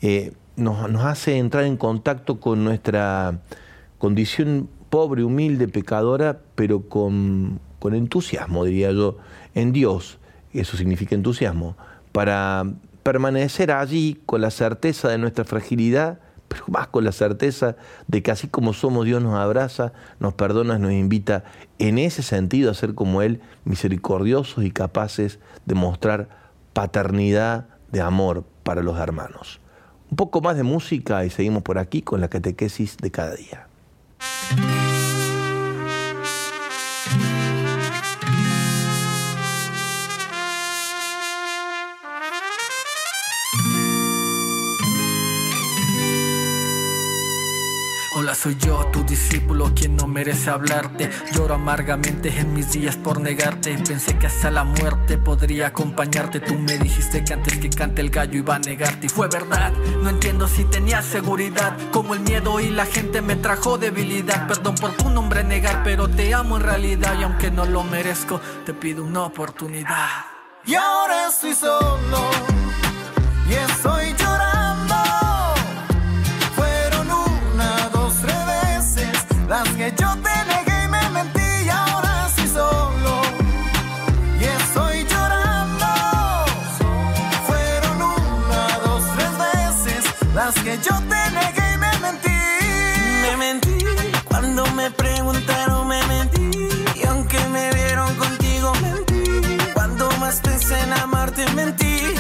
eh, 0.01 0.33
nos, 0.57 1.05
hace 1.05 1.39
entrar 1.39 1.65
en 1.65 1.77
contacto 1.77 2.41
con 2.41 2.65
nuestra 2.65 3.41
condición 3.99 4.69
pobre, 4.91 5.25
humilde, 5.25 5.69
pecadora, 5.69 6.41
pero 6.55 6.89
con, 6.89 7.61
con 7.79 7.95
entusiasmo, 7.95 8.65
diría 8.65 8.93
yo, 8.93 9.17
en 9.55 9.73
Dios, 9.73 10.19
eso 10.61 10.77
significa 10.77 11.15
entusiasmo, 11.15 11.77
para 12.13 12.65
permanecer 13.03 13.73
allí 13.73 14.21
con 14.27 14.41
la 14.41 14.51
certeza 14.51 15.09
de 15.09 15.19
nuestra 15.19 15.45
fragilidad, 15.45 16.19
pero 16.49 16.65
más 16.69 16.89
con 16.89 17.05
la 17.05 17.13
certeza 17.13 17.77
de 18.09 18.23
que 18.23 18.31
así 18.31 18.49
como 18.49 18.73
somos, 18.75 19.07
Dios 19.07 19.23
nos 19.23 19.35
abraza, 19.35 19.93
nos 20.21 20.35
perdona, 20.35 20.79
nos 20.79 20.93
invita 20.93 21.45
en 21.79 21.99
ese 21.99 22.23
sentido 22.23 22.71
a 22.71 22.75
ser 22.75 22.95
como 22.95 23.23
Él, 23.23 23.41
misericordiosos 23.65 24.65
y 24.65 24.71
capaces 24.71 25.39
de 25.65 25.75
mostrar 25.75 26.29
paternidad 26.73 27.67
de 27.91 28.01
amor 28.01 28.45
para 28.63 28.83
los 28.83 28.99
hermanos. 28.99 29.61
Un 30.11 30.17
poco 30.17 30.43
más 30.43 30.57
de 30.57 30.63
música 30.63 31.25
y 31.25 31.31
seguimos 31.31 31.63
por 31.63 31.79
aquí 31.79 32.03
con 32.03 32.21
la 32.21 32.29
catequesis 32.29 32.99
de 32.99 33.11
cada 33.11 33.35
día. 33.35 33.67
Soy 48.35 48.57
yo, 48.57 48.87
tu 48.93 49.05
discípulo, 49.05 49.73
quien 49.75 49.95
no 49.95 50.07
merece 50.07 50.51
hablarte. 50.51 51.11
Lloro 51.33 51.55
amargamente 51.55 52.29
en 52.39 52.55
mis 52.55 52.73
días 52.73 52.97
por 52.97 53.21
negarte. 53.21 53.77
Pensé 53.87 54.19
que 54.19 54.27
hasta 54.27 54.51
la 54.51 54.65
muerte 54.65 55.19
podría 55.19 55.69
acompañarte. 55.69 56.41
Tú 56.41 56.55
me 56.55 56.79
dijiste 56.79 57.23
que 57.25 57.35
antes 57.35 57.59
que 57.59 57.69
cante 57.69 58.01
el 58.01 58.11
gallo 58.11 58.39
iba 58.39 58.57
a 58.57 58.59
negarte. 58.59 59.07
Y 59.07 59.09
fue 59.09 59.29
verdad, 59.29 59.73
no 60.03 60.09
entiendo 60.09 60.49
si 60.49 60.65
tenías 60.65 61.05
seguridad. 61.05 61.77
Como 61.93 62.15
el 62.15 62.21
miedo 62.21 62.59
y 62.59 62.71
la 62.71 62.87
gente 62.87 63.21
me 63.21 63.37
trajo 63.37 63.77
debilidad. 63.77 64.49
Perdón 64.49 64.77
por 64.77 64.93
tu 64.93 65.11
nombre 65.11 65.45
negar, 65.45 65.83
pero 65.85 66.09
te 66.09 66.33
amo 66.33 66.57
en 66.57 66.63
realidad. 66.63 67.15
Y 67.21 67.25
aunque 67.25 67.51
no 67.51 67.67
lo 67.67 67.85
merezco, 67.85 68.41
te 68.65 68.73
pido 68.73 69.05
una 69.05 69.25
oportunidad. 69.25 70.09
Y 70.65 70.75
ahora 70.75 71.29
estoy 71.29 71.55
solo 71.55 72.52
Pensé 100.41 100.81
en 100.81 100.93
amarte, 100.95 101.47
mentí. 101.55 102.15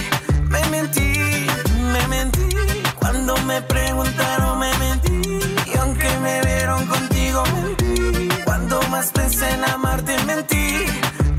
Me 0.48 0.60
mentí, 0.70 1.12
me 1.92 2.06
mentí. 2.08 2.56
Cuando 2.98 3.36
me 3.38 3.62
preguntaron, 3.62 4.58
me 4.58 4.70
mentí. 4.78 5.40
Y 5.72 5.76
aunque 5.78 6.08
me 6.18 6.40
vieron 6.42 6.86
contigo, 6.86 7.42
mentí. 7.54 8.28
Cuando 8.44 8.82
más 8.90 9.10
pensé 9.12 9.50
en 9.50 9.64
amarte, 9.64 10.16
mentí. 10.24 10.84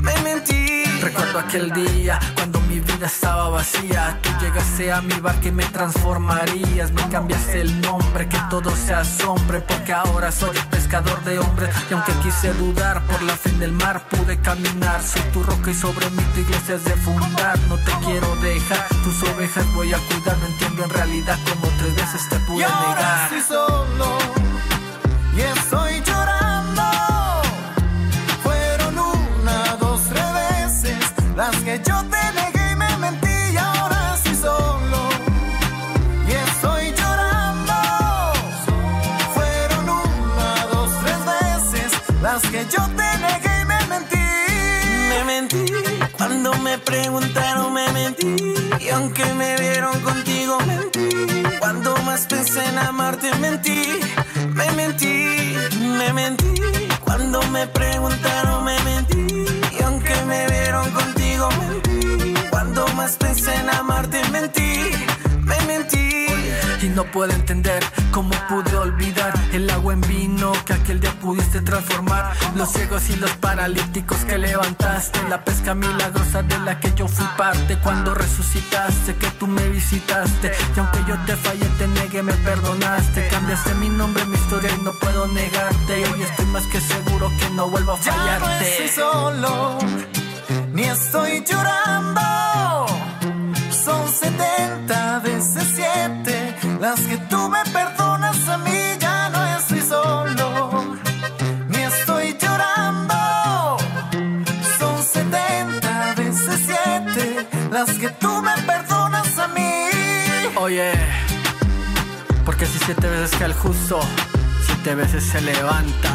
Me 0.00 0.16
mentí. 0.22 0.84
Recuerdo 1.00 1.38
aquel 1.38 1.70
día 1.72 2.18
cuando 2.34 2.60
vida 2.94 3.06
estaba 3.06 3.48
vacía. 3.48 4.18
Tú 4.22 4.30
llegaste 4.40 4.92
a 4.92 5.00
mi 5.00 5.14
bar 5.20 5.38
que 5.40 5.52
me 5.52 5.64
transformarías. 5.64 6.92
Me 6.92 7.08
cambiaste 7.08 7.60
el 7.60 7.80
nombre, 7.80 8.28
que 8.28 8.38
todo 8.50 8.70
se 8.76 8.94
asombre. 8.94 9.60
Porque 9.60 9.92
ahora 9.92 10.30
soy 10.32 10.56
pescador 10.70 11.22
de 11.24 11.38
hombres. 11.38 11.74
Y 11.90 11.94
aunque 11.94 12.12
quise 12.22 12.52
dudar 12.54 13.02
por 13.06 13.22
la 13.22 13.36
fin 13.36 13.58
del 13.58 13.72
mar, 13.72 14.02
pude 14.08 14.38
caminar. 14.40 15.02
Soy 15.02 15.22
tu 15.32 15.42
roca 15.42 15.70
y 15.70 15.74
sobre 15.74 16.08
mí 16.10 16.22
tu 16.34 16.40
iglesia 16.40 16.76
es 16.76 16.84
de 16.84 16.94
fundar. 16.96 17.58
No 17.68 17.76
te 17.76 17.92
quiero 18.04 18.34
dejar, 18.36 18.86
tus 19.02 19.22
ovejas 19.30 19.66
voy 19.74 19.92
a 19.92 19.98
cuidar. 19.98 20.36
No 20.38 20.46
entiendo 20.46 20.84
en 20.84 20.90
realidad 20.90 21.38
cómo 21.48 21.72
tres 21.78 21.94
veces 21.96 22.28
te 22.28 22.36
Y 22.36 22.38
pude 22.40 22.64
ahora 22.64 22.94
negar. 22.94 23.32
estoy 23.34 23.56
solo 23.56 24.18
y 25.36 25.40
estoy 25.40 26.02
llorando. 26.02 26.82
Fueron 28.42 28.98
una, 28.98 29.76
dos, 29.76 30.00
tres 30.08 30.32
veces 30.32 31.14
las 31.36 31.56
que 31.56 31.80
yo 31.84 32.04
te 32.04 32.13
yo 42.70 42.82
te 42.96 43.18
negué 43.18 43.60
y 43.60 43.64
me 43.64 43.86
mentí. 43.86 44.24
Me 45.08 45.24
mentí 45.24 45.64
cuando 46.16 46.54
me 46.62 46.78
preguntaron, 46.78 47.72
me 47.72 47.90
mentí. 47.92 48.36
Y 48.80 48.88
aunque 48.90 49.24
me 49.34 49.56
vieron 49.56 49.98
contigo, 50.00 50.58
mentí. 50.66 51.08
Cuando 51.58 51.96
más 51.98 52.26
pensé 52.26 52.64
en 52.64 52.78
amarte, 52.78 53.34
mentí. 53.36 54.00
Me 54.54 54.70
mentí, 54.72 55.54
me 55.98 56.12
mentí. 56.12 56.54
Cuando 57.04 57.42
me 57.48 57.66
preguntaron, 57.66 58.64
me 58.64 58.78
mentí. 58.80 59.46
Y 59.78 59.82
aunque 59.82 60.14
me 60.26 60.46
vieron 60.48 60.90
contigo, 60.90 61.48
mentí. 61.60 62.34
Cuando 62.50 62.86
más 62.88 63.16
pensé 63.16 63.54
en 63.54 63.70
amarte, 63.70 64.20
mentí. 64.30 64.62
Me 64.62 64.90
mentí. 64.90 65.13
No 66.94 67.04
puedo 67.10 67.32
entender 67.32 67.82
cómo 68.12 68.30
pude 68.48 68.76
olvidar 68.76 69.32
el 69.52 69.68
agua 69.70 69.94
en 69.94 70.00
vino 70.02 70.52
que 70.64 70.74
aquel 70.74 71.00
día 71.00 71.12
pudiste 71.20 71.60
transformar. 71.60 72.32
Los 72.54 72.70
ciegos 72.70 73.10
y 73.10 73.16
los 73.16 73.32
paralíticos 73.32 74.18
que 74.24 74.38
levantaste. 74.38 75.18
La 75.28 75.42
pesca 75.44 75.74
milagrosa 75.74 76.42
de 76.42 76.56
la 76.60 76.78
que 76.78 76.92
yo 76.94 77.08
fui 77.08 77.26
parte. 77.36 77.76
Cuando 77.82 78.14
resucitaste, 78.14 79.16
que 79.16 79.28
tú 79.32 79.48
me 79.48 79.68
visitaste. 79.70 80.52
Y 80.76 80.78
aunque 80.78 81.00
yo 81.08 81.16
te 81.26 81.34
fallé, 81.34 81.66
te 81.78 81.88
negué, 81.88 82.22
me 82.22 82.32
perdonaste. 82.32 83.26
Cambiaste 83.28 83.74
mi 83.74 83.88
nombre, 83.88 84.24
mi 84.26 84.36
historia 84.36 84.70
y 84.78 84.82
no 84.82 84.92
puedo 84.92 85.26
negarte. 85.26 86.00
Y 86.00 86.04
hoy 86.04 86.22
estoy 86.22 86.46
más 86.46 86.64
que 86.68 86.80
seguro 86.80 87.28
que 87.40 87.50
no 87.50 87.68
vuelvo 87.70 87.92
a 87.94 88.00
Ya 88.00 88.38
no 88.38 88.48
estoy 88.50 88.88
fallarte. 88.88 88.88
solo, 88.94 89.78
ni 90.72 90.84
estoy 90.84 91.44
llorando. 91.44 92.20
Son 93.84 94.08
70 94.08 95.18
veces 95.18 95.64
7 95.73 95.73
las 96.84 97.00
que 97.00 97.16
tú 97.30 97.40
me 97.48 97.62
perdonas 97.72 98.48
a 98.48 98.58
mí. 98.58 98.80
Ya 99.00 99.30
no 99.30 99.40
estoy 99.58 99.80
solo, 99.80 100.46
ni 101.70 101.80
estoy 101.92 102.36
llorando. 102.42 103.18
Son 104.78 104.96
70 105.02 106.14
veces 106.22 106.56
7 106.66 107.46
las 107.70 107.90
que 108.00 108.10
tú 108.22 108.32
me 108.48 108.54
perdonas 108.70 109.38
a 109.38 109.48
mí. 109.56 109.72
Oye, 110.56 110.92
porque 112.44 112.66
si 112.66 112.78
siete 112.78 113.06
veces 113.08 113.30
que 113.38 113.44
el 113.44 113.54
justo, 113.54 114.00
siete 114.66 114.94
veces 114.94 115.24
se 115.24 115.40
levanta. 115.40 116.12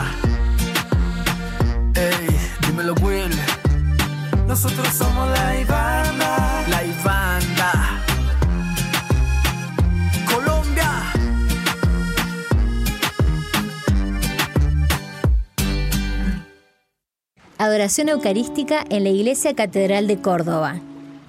Ey, 1.96 2.28
dímelo 2.66 2.94
Will. 3.02 3.36
Nosotros 4.48 4.88
somos 5.02 5.28
la 5.36 5.60
Ivana. 5.64 6.32
La 6.74 6.84
Ivanda. 6.84 7.79
Adoración 17.62 18.08
Eucarística 18.08 18.86
en 18.90 19.04
la 19.04 19.10
Iglesia 19.10 19.54
Catedral 19.54 20.08
de 20.08 20.22
Córdoba. 20.22 20.80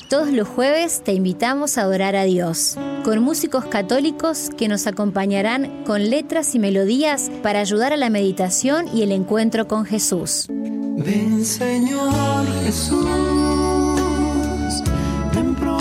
Todos 0.09 0.29
los 0.31 0.47
jueves 0.47 1.03
te 1.03 1.13
invitamos 1.13 1.77
a 1.77 1.83
adorar 1.83 2.15
a 2.15 2.23
Dios, 2.23 2.77
con 3.03 3.21
músicos 3.21 3.65
católicos 3.65 4.49
que 4.57 4.69
nos 4.69 4.87
acompañarán 4.87 5.83
con 5.85 6.09
letras 6.09 6.55
y 6.55 6.61
melodías 6.61 7.33
para 7.43 7.59
ayudar 7.59 7.93
a 7.93 7.97
la 7.97 8.11
meditación 8.11 8.87
y 8.95 9.03
el 9.03 9.11
encuentro 9.11 9.67
con 9.67 9.85
Jesús. 9.85 10.47
Ven 10.49 11.45
Señor 11.45 12.47
Jesús. 12.63 13.09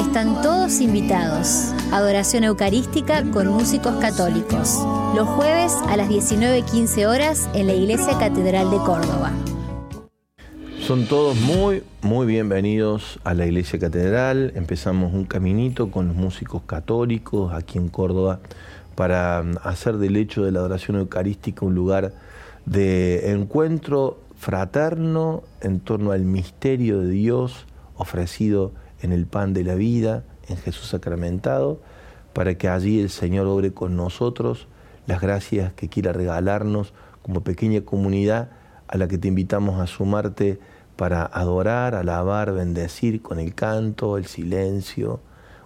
Están 0.02 0.42
todos 0.42 0.82
invitados. 0.82 1.66
Adoración 1.92 2.44
Eucarística 2.44 3.24
con 3.30 3.50
músicos 3.50 3.98
católicos. 3.98 4.80
Los 5.16 5.30
jueves 5.30 5.74
a 5.88 5.96
las 5.96 6.10
19.15 6.10 7.06
horas 7.06 7.48
en 7.54 7.68
la 7.68 7.74
Iglesia 7.74 8.18
Catedral 8.18 8.72
de 8.72 8.78
Córdoba. 8.78 9.32
Son 10.90 11.06
todos 11.06 11.38
muy, 11.38 11.84
muy 12.02 12.26
bienvenidos 12.26 13.20
a 13.24 13.36
la 13.36 13.46
Iglesia 13.46 13.78
Catedral. 13.78 14.54
Empezamos 14.56 15.14
un 15.14 15.26
caminito 15.26 15.92
con 15.92 16.08
los 16.08 16.18
músicos 16.18 16.64
católicos 16.66 17.54
aquí 17.54 17.78
en 17.78 17.90
Córdoba 17.90 18.40
para 18.96 19.44
mm, 19.44 19.58
hacer 19.62 19.98
del 19.98 20.18
hecho 20.18 20.44
de 20.44 20.52
la 20.52 20.62
adoración 20.62 20.98
eucarística 20.98 21.64
un 21.64 21.76
lugar 21.76 22.14
de 22.66 23.30
encuentro 23.34 24.20
fraterno 24.36 25.44
en 25.62 25.80
torno 25.80 26.12
al 26.12 26.22
misterio 26.22 27.02
de 27.02 27.12
Dios 27.12 27.68
ofrecido 27.96 28.72
en 29.04 29.12
el 29.12 29.28
pan 29.28 29.54
de 29.54 29.66
la 29.66 29.76
vida, 29.76 30.24
en 30.48 30.58
Jesús 30.58 30.88
sacramentado, 30.88 31.80
para 32.34 32.56
que 32.56 32.68
allí 32.68 33.00
el 33.00 33.12
Señor 33.12 33.46
obre 33.46 33.74
con 33.74 33.96
nosotros 33.96 34.68
las 35.06 35.22
gracias 35.22 35.72
que 35.72 35.88
quiera 35.88 36.14
regalarnos 36.14 36.94
como 37.22 37.42
pequeña 37.44 37.82
comunidad 37.82 38.50
a 38.88 38.98
la 38.98 39.08
que 39.08 39.20
te 39.20 39.28
invitamos 39.28 39.80
a 39.80 39.86
sumarte 39.86 40.60
para 41.00 41.24
adorar, 41.24 41.96
alabar, 41.96 42.52
bendecir 42.52 43.22
con 43.22 43.40
el 43.40 43.56
canto, 43.56 44.18
el 44.18 44.26
silencio, 44.26 45.22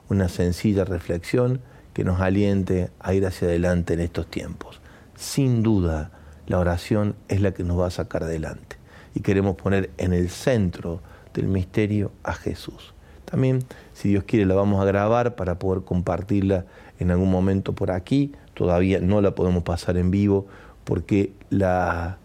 una 0.08 0.30
sencilla 0.30 0.86
reflexión 0.86 1.60
que 1.94 2.04
nos 2.04 2.22
aliente 2.22 2.92
a 3.00 3.16
ir 3.16 3.26
hacia 3.26 3.48
adelante 3.48 3.96
en 3.96 4.02
estos 4.02 4.28
tiempos. 4.28 4.80
Sin 5.16 5.64
duda, 5.64 6.12
la 6.46 6.60
oración 6.60 7.16
es 7.30 7.42
la 7.42 7.52
que 7.52 7.64
nos 7.64 7.80
va 7.80 7.88
a 7.88 7.90
sacar 7.90 8.22
adelante 8.22 8.76
y 9.16 9.22
queremos 9.22 9.56
poner 9.56 9.90
en 9.98 10.14
el 10.14 10.30
centro 10.30 11.02
del 11.34 11.48
misterio 11.48 12.12
a 12.22 12.34
Jesús. 12.34 12.94
También, 13.26 13.64
si 13.94 14.10
Dios 14.10 14.26
quiere, 14.26 14.46
la 14.46 14.54
vamos 14.54 14.80
a 14.84 14.86
grabar 14.86 15.36
para 15.36 15.58
poder 15.58 15.84
compartirla 15.84 16.66
en 17.00 17.10
algún 17.10 17.32
momento 17.32 17.74
por 17.74 17.90
aquí. 17.90 18.34
Todavía 18.54 19.00
no 19.00 19.20
la 19.20 19.34
podemos 19.34 19.64
pasar 19.64 19.98
en 19.98 20.12
vivo 20.12 20.46
porque 20.84 21.34
la, 21.50 22.20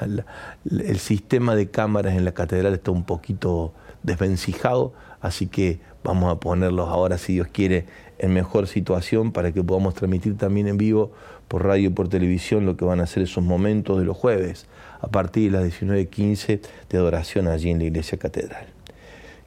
el 0.00 0.98
sistema 0.98 1.54
de 1.54 1.70
cámaras 1.70 2.14
en 2.14 2.24
la 2.24 2.32
catedral 2.32 2.74
está 2.74 2.90
un 2.90 3.04
poquito 3.04 3.72
desvencijado, 4.02 4.92
así 5.20 5.46
que 5.46 5.80
vamos 6.04 6.32
a 6.32 6.40
ponerlos 6.40 6.88
ahora, 6.88 7.18
si 7.18 7.34
Dios 7.34 7.48
quiere, 7.48 7.86
en 8.18 8.32
mejor 8.32 8.66
situación 8.66 9.32
para 9.32 9.52
que 9.52 9.62
podamos 9.62 9.94
transmitir 9.94 10.36
también 10.36 10.66
en 10.68 10.76
vivo 10.76 11.12
por 11.46 11.64
radio 11.64 11.88
y 11.88 11.92
por 11.92 12.08
televisión 12.08 12.66
lo 12.66 12.76
que 12.76 12.84
van 12.84 13.00
a 13.00 13.06
ser 13.06 13.22
esos 13.22 13.44
momentos 13.44 13.98
de 13.98 14.04
los 14.04 14.16
jueves, 14.16 14.66
a 15.00 15.08
partir 15.08 15.52
de 15.52 15.58
las 15.58 15.66
19.15 15.68 16.60
de 16.88 16.98
adoración 16.98 17.46
allí 17.46 17.70
en 17.70 17.78
la 17.78 17.84
iglesia 17.84 18.18
catedral. 18.18 18.66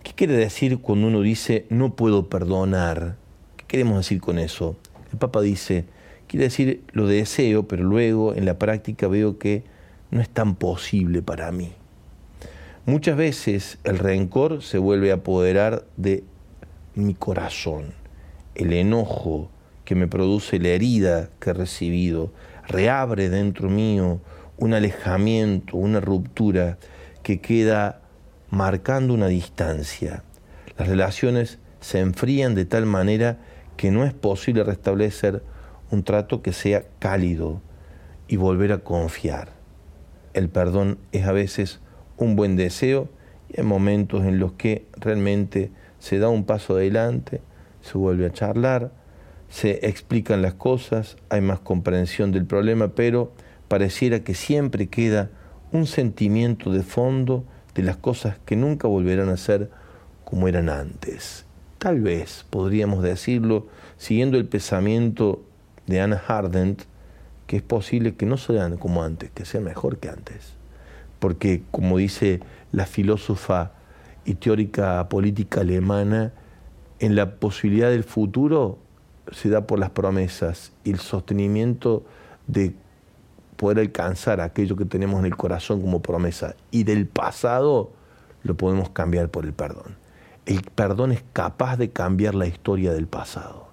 ¿Qué 0.04 0.14
quiere 0.14 0.34
decir 0.34 0.80
cuando 0.80 1.08
uno 1.08 1.22
dice 1.22 1.66
no 1.70 1.96
puedo 1.96 2.28
perdonar? 2.28 3.18
¿Qué 3.58 3.66
queremos 3.68 3.98
decir 3.98 4.20
con 4.20 4.40
eso? 4.40 4.76
El 5.12 5.20
Papa 5.20 5.42
dice, 5.42 5.86
quiere 6.28 6.46
decir 6.46 6.84
lo 6.94 7.06
deseo, 7.06 7.68
pero 7.68 7.84
luego 7.84 8.34
en 8.34 8.46
la 8.46 8.58
práctica 8.58 9.08
veo 9.08 9.38
que 9.38 9.64
no 10.12 10.22
es 10.22 10.30
tan 10.30 10.56
posible 10.56 11.22
para 11.22 11.52
mí. 11.52 11.72
Muchas 12.86 13.16
veces 13.16 13.80
el 13.84 13.98
rencor 13.98 14.62
se 14.62 14.78
vuelve 14.78 15.12
a 15.12 15.16
apoderar 15.16 15.86
de 15.98 16.24
mi 16.94 17.14
corazón, 17.14 17.94
el 18.56 18.74
enojo 18.74 19.50
que 19.86 19.96
me 19.96 20.08
produce 20.08 20.60
la 20.60 20.70
herida 20.70 21.30
que 21.40 21.52
he 21.52 21.54
recibido, 21.54 22.32
reabre 22.68 23.30
dentro 23.30 23.70
mío 23.70 24.20
un 24.58 24.74
alejamiento, 24.74 25.78
una 25.78 26.00
ruptura 26.00 26.78
que 27.24 27.40
queda 27.40 28.02
marcando 28.50 29.14
una 29.14 29.28
distancia. 29.28 30.24
Las 30.78 30.88
relaciones 30.88 31.60
se 31.80 32.00
enfrían 32.00 32.54
de 32.54 32.66
tal 32.66 32.86
manera 32.86 33.38
que 33.78 33.92
no 33.92 34.04
es 34.04 34.14
posible 34.14 34.64
restablecer 34.64 35.44
un 35.90 36.04
trato 36.04 36.42
que 36.42 36.54
sea 36.54 36.84
cálido 37.00 37.62
y 38.28 38.36
volver 38.36 38.72
a 38.72 38.80
confiar 38.80 39.61
el 40.34 40.50
perdón 40.50 40.98
es 41.12 41.26
a 41.26 41.32
veces 41.32 41.80
un 42.18 42.36
buen 42.36 42.56
deseo 42.56 43.10
y 43.50 43.60
hay 43.60 43.66
momentos 43.66 44.24
en 44.26 44.40
los 44.40 44.54
que 44.54 44.86
realmente 44.98 45.72
se 46.00 46.20
da 46.20 46.30
un 46.30 46.46
paso 46.46 46.76
adelante, 46.76 47.42
se 47.82 47.98
vuelve 47.98 48.26
a 48.26 48.32
charlar, 48.32 48.92
se 49.50 49.86
explican 49.86 50.42
las 50.42 50.54
cosas, 50.54 51.18
hay 51.30 51.42
más 51.42 51.60
comprensión 51.60 52.32
del 52.32 52.46
problema, 52.46 52.90
pero 52.90 53.34
pareciera 53.68 54.22
que 54.22 54.34
siempre 54.34 54.88
queda 54.88 55.30
un 55.72 55.88
sentimiento 55.88 56.72
de 56.72 56.84
fondo 56.84 57.46
de 57.76 57.84
las 57.84 57.98
cosas 57.98 58.38
que 58.46 58.56
nunca 58.56 58.88
volverán 58.88 59.30
a 59.30 59.38
ser 59.38 59.70
como 60.24 60.48
eran 60.48 60.70
antes. 60.70 61.46
Tal 61.78 62.00
vez 62.00 62.46
podríamos 62.50 63.04
decirlo 63.04 63.68
siguiendo 63.98 64.38
el 64.38 64.46
pensamiento 64.46 65.44
de 65.88 66.00
Anna 66.00 66.22
Hardent, 66.26 66.84
que 67.52 67.58
es 67.58 67.64
posible 67.64 68.16
que 68.16 68.26
no 68.26 68.38
sean 68.38 68.78
como 68.78 69.04
antes, 69.04 69.30
que 69.32 69.44
sea 69.44 69.60
mejor 69.60 69.98
que 69.98 70.08
antes. 70.08 70.54
Porque, 71.20 71.64
como 71.70 71.98
dice 71.98 72.40
la 72.72 72.86
filósofa 72.86 73.74
y 74.24 74.36
teórica 74.36 75.10
política 75.10 75.60
alemana, 75.60 76.32
en 77.00 77.18
la 77.18 77.36
posibilidad 77.36 77.90
del 77.90 78.06
futuro 78.06 78.78
se 79.34 79.50
da 79.50 79.68
por 79.68 79.80
las 79.80 79.90
promesas 79.90 80.72
y 80.86 80.92
el 80.92 81.00
sostenimiento 81.00 82.06
de 82.48 82.74
poder 83.58 83.80
alcanzar 83.80 84.40
aquello 84.40 84.78
que 84.78 84.86
tenemos 84.86 85.20
en 85.20 85.26
el 85.26 85.36
corazón 85.36 85.82
como 85.82 86.02
promesa. 86.02 86.56
Y 86.72 86.86
del 86.86 87.06
pasado 87.06 87.92
lo 88.44 88.56
podemos 88.56 88.92
cambiar 88.92 89.28
por 89.28 89.44
el 89.44 89.52
perdón. 89.52 89.98
El 90.46 90.62
perdón 90.62 91.12
es 91.12 91.22
capaz 91.34 91.76
de 91.76 91.90
cambiar 91.90 92.34
la 92.34 92.48
historia 92.48 92.94
del 92.94 93.08
pasado. 93.08 93.68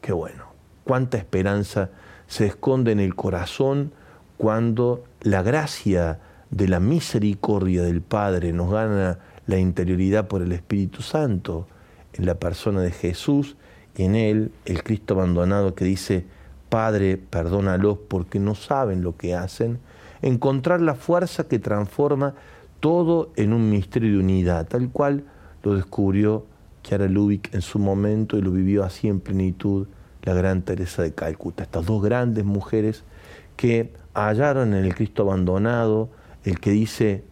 Qué 0.00 0.12
bueno. 0.12 0.44
Cuánta 0.84 1.18
esperanza 1.18 1.90
se 2.30 2.46
esconde 2.46 2.92
en 2.92 3.00
el 3.00 3.16
corazón 3.16 3.92
cuando 4.36 5.02
la 5.20 5.42
gracia 5.42 6.20
de 6.50 6.68
la 6.68 6.78
misericordia 6.78 7.82
del 7.82 8.02
Padre 8.02 8.52
nos 8.52 8.70
gana 8.70 9.18
la 9.46 9.58
interioridad 9.58 10.28
por 10.28 10.40
el 10.40 10.52
Espíritu 10.52 11.02
Santo 11.02 11.66
en 12.12 12.26
la 12.26 12.36
persona 12.36 12.82
de 12.82 12.92
Jesús 12.92 13.56
y 13.96 14.04
en 14.04 14.14
él 14.14 14.52
el 14.64 14.84
Cristo 14.84 15.14
abandonado 15.14 15.74
que 15.74 15.84
dice, 15.84 16.24
Padre, 16.68 17.16
perdónalos 17.18 17.98
porque 18.06 18.38
no 18.38 18.54
saben 18.54 19.02
lo 19.02 19.16
que 19.16 19.34
hacen, 19.34 19.80
encontrar 20.22 20.80
la 20.80 20.94
fuerza 20.94 21.48
que 21.48 21.58
transforma 21.58 22.36
todo 22.78 23.32
en 23.34 23.52
un 23.52 23.70
misterio 23.70 24.12
de 24.12 24.18
unidad, 24.18 24.68
tal 24.68 24.88
cual 24.90 25.24
lo 25.64 25.74
descubrió 25.74 26.46
Chiara 26.84 27.08
Lubick 27.08 27.52
en 27.52 27.60
su 27.60 27.80
momento 27.80 28.38
y 28.38 28.42
lo 28.42 28.52
vivió 28.52 28.84
así 28.84 29.08
en 29.08 29.18
plenitud 29.18 29.88
la 30.22 30.34
gran 30.34 30.62
Teresa 30.62 31.02
de 31.02 31.14
Calcuta, 31.14 31.62
estas 31.62 31.86
dos 31.86 32.02
grandes 32.02 32.44
mujeres 32.44 33.04
que 33.56 33.92
hallaron 34.14 34.74
en 34.74 34.84
el 34.84 34.94
Cristo 34.94 35.22
abandonado 35.22 36.10
el 36.44 36.60
que 36.60 36.70
dice, 36.70 37.24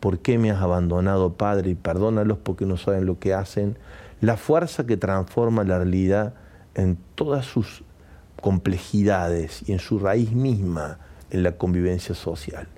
¿por 0.00 0.18
qué 0.18 0.38
me 0.38 0.50
has 0.50 0.62
abandonado, 0.62 1.34
Padre? 1.34 1.70
Y 1.70 1.74
perdónalos 1.74 2.38
porque 2.38 2.66
no 2.66 2.76
saben 2.76 3.06
lo 3.06 3.18
que 3.18 3.34
hacen. 3.34 3.78
La 4.20 4.36
fuerza 4.36 4.86
que 4.86 4.96
transforma 4.96 5.64
la 5.64 5.78
realidad 5.78 6.34
en 6.74 6.98
todas 7.14 7.46
sus 7.46 7.84
complejidades 8.40 9.68
y 9.68 9.72
en 9.72 9.78
su 9.78 9.98
raíz 9.98 10.32
misma 10.32 10.98
en 11.30 11.42
la 11.42 11.52
convivencia 11.52 12.14
social. 12.14 12.68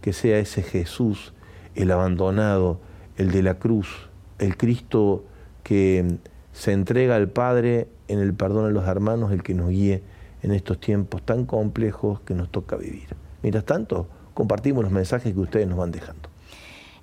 Que 0.00 0.12
sea 0.12 0.38
ese 0.38 0.62
Jesús, 0.62 1.32
el 1.74 1.90
abandonado, 1.90 2.80
el 3.16 3.30
de 3.30 3.42
la 3.42 3.54
cruz, 3.54 4.08
el 4.38 4.56
Cristo 4.56 5.24
que 5.62 6.18
se 6.52 6.72
entrega 6.72 7.16
al 7.16 7.28
Padre 7.28 7.88
en 8.08 8.18
el 8.20 8.34
perdón 8.34 8.66
a 8.66 8.70
los 8.70 8.86
hermanos, 8.86 9.32
el 9.32 9.42
que 9.42 9.54
nos 9.54 9.70
guíe 9.70 10.02
en 10.42 10.52
estos 10.52 10.78
tiempos 10.78 11.22
tan 11.22 11.44
complejos 11.44 12.20
que 12.20 12.34
nos 12.34 12.50
toca 12.50 12.76
vivir. 12.76 13.08
Mientras 13.42 13.64
tanto, 13.64 14.08
compartimos 14.34 14.84
los 14.84 14.92
mensajes 14.92 15.32
que 15.32 15.40
ustedes 15.40 15.66
nos 15.66 15.78
van 15.78 15.90
dejando. 15.90 16.28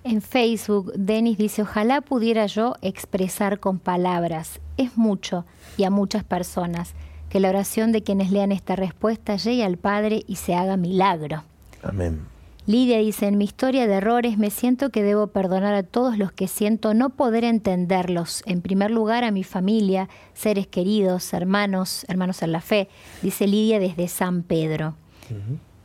En 0.03 0.21
Facebook, 0.21 0.91
Denis 0.95 1.37
dice, 1.37 1.61
ojalá 1.61 2.01
pudiera 2.01 2.45
yo 2.45 2.75
expresar 2.81 3.59
con 3.59 3.79
palabras. 3.79 4.59
Es 4.75 4.97
mucho 4.97 5.45
y 5.77 5.85
a 5.85 5.89
muchas 5.89 6.23
personas. 6.23 6.93
Que 7.29 7.39
la 7.39 7.49
oración 7.49 7.91
de 7.91 8.03
quienes 8.03 8.29
lean 8.31 8.51
esta 8.51 8.75
respuesta 8.75 9.37
llegue 9.37 9.63
al 9.63 9.77
Padre 9.77 10.23
y 10.27 10.35
se 10.35 10.55
haga 10.55 10.77
milagro. 10.77 11.43
Amén. 11.81 12.32
Lidia 12.65 12.99
dice, 12.99 13.27
en 13.27 13.37
mi 13.37 13.43
historia 13.43 13.87
de 13.87 13.95
errores 13.95 14.37
me 14.37 14.49
siento 14.49 14.89
que 14.89 15.03
debo 15.03 15.27
perdonar 15.27 15.73
a 15.73 15.83
todos 15.83 16.17
los 16.17 16.31
que 16.31 16.47
siento 16.47 16.93
no 16.93 17.09
poder 17.09 17.43
entenderlos. 17.43 18.41
En 18.45 18.61
primer 18.61 18.89
lugar 18.89 19.25
a 19.25 19.31
mi 19.31 19.43
familia, 19.43 20.07
seres 20.33 20.65
queridos, 20.67 21.33
hermanos, 21.33 22.05
hermanos 22.07 22.41
en 22.41 22.53
la 22.53 22.61
fe, 22.61 22.87
dice 23.21 23.47
Lidia 23.47 23.79
desde 23.79 24.07
San 24.07 24.43
Pedro. 24.43 24.95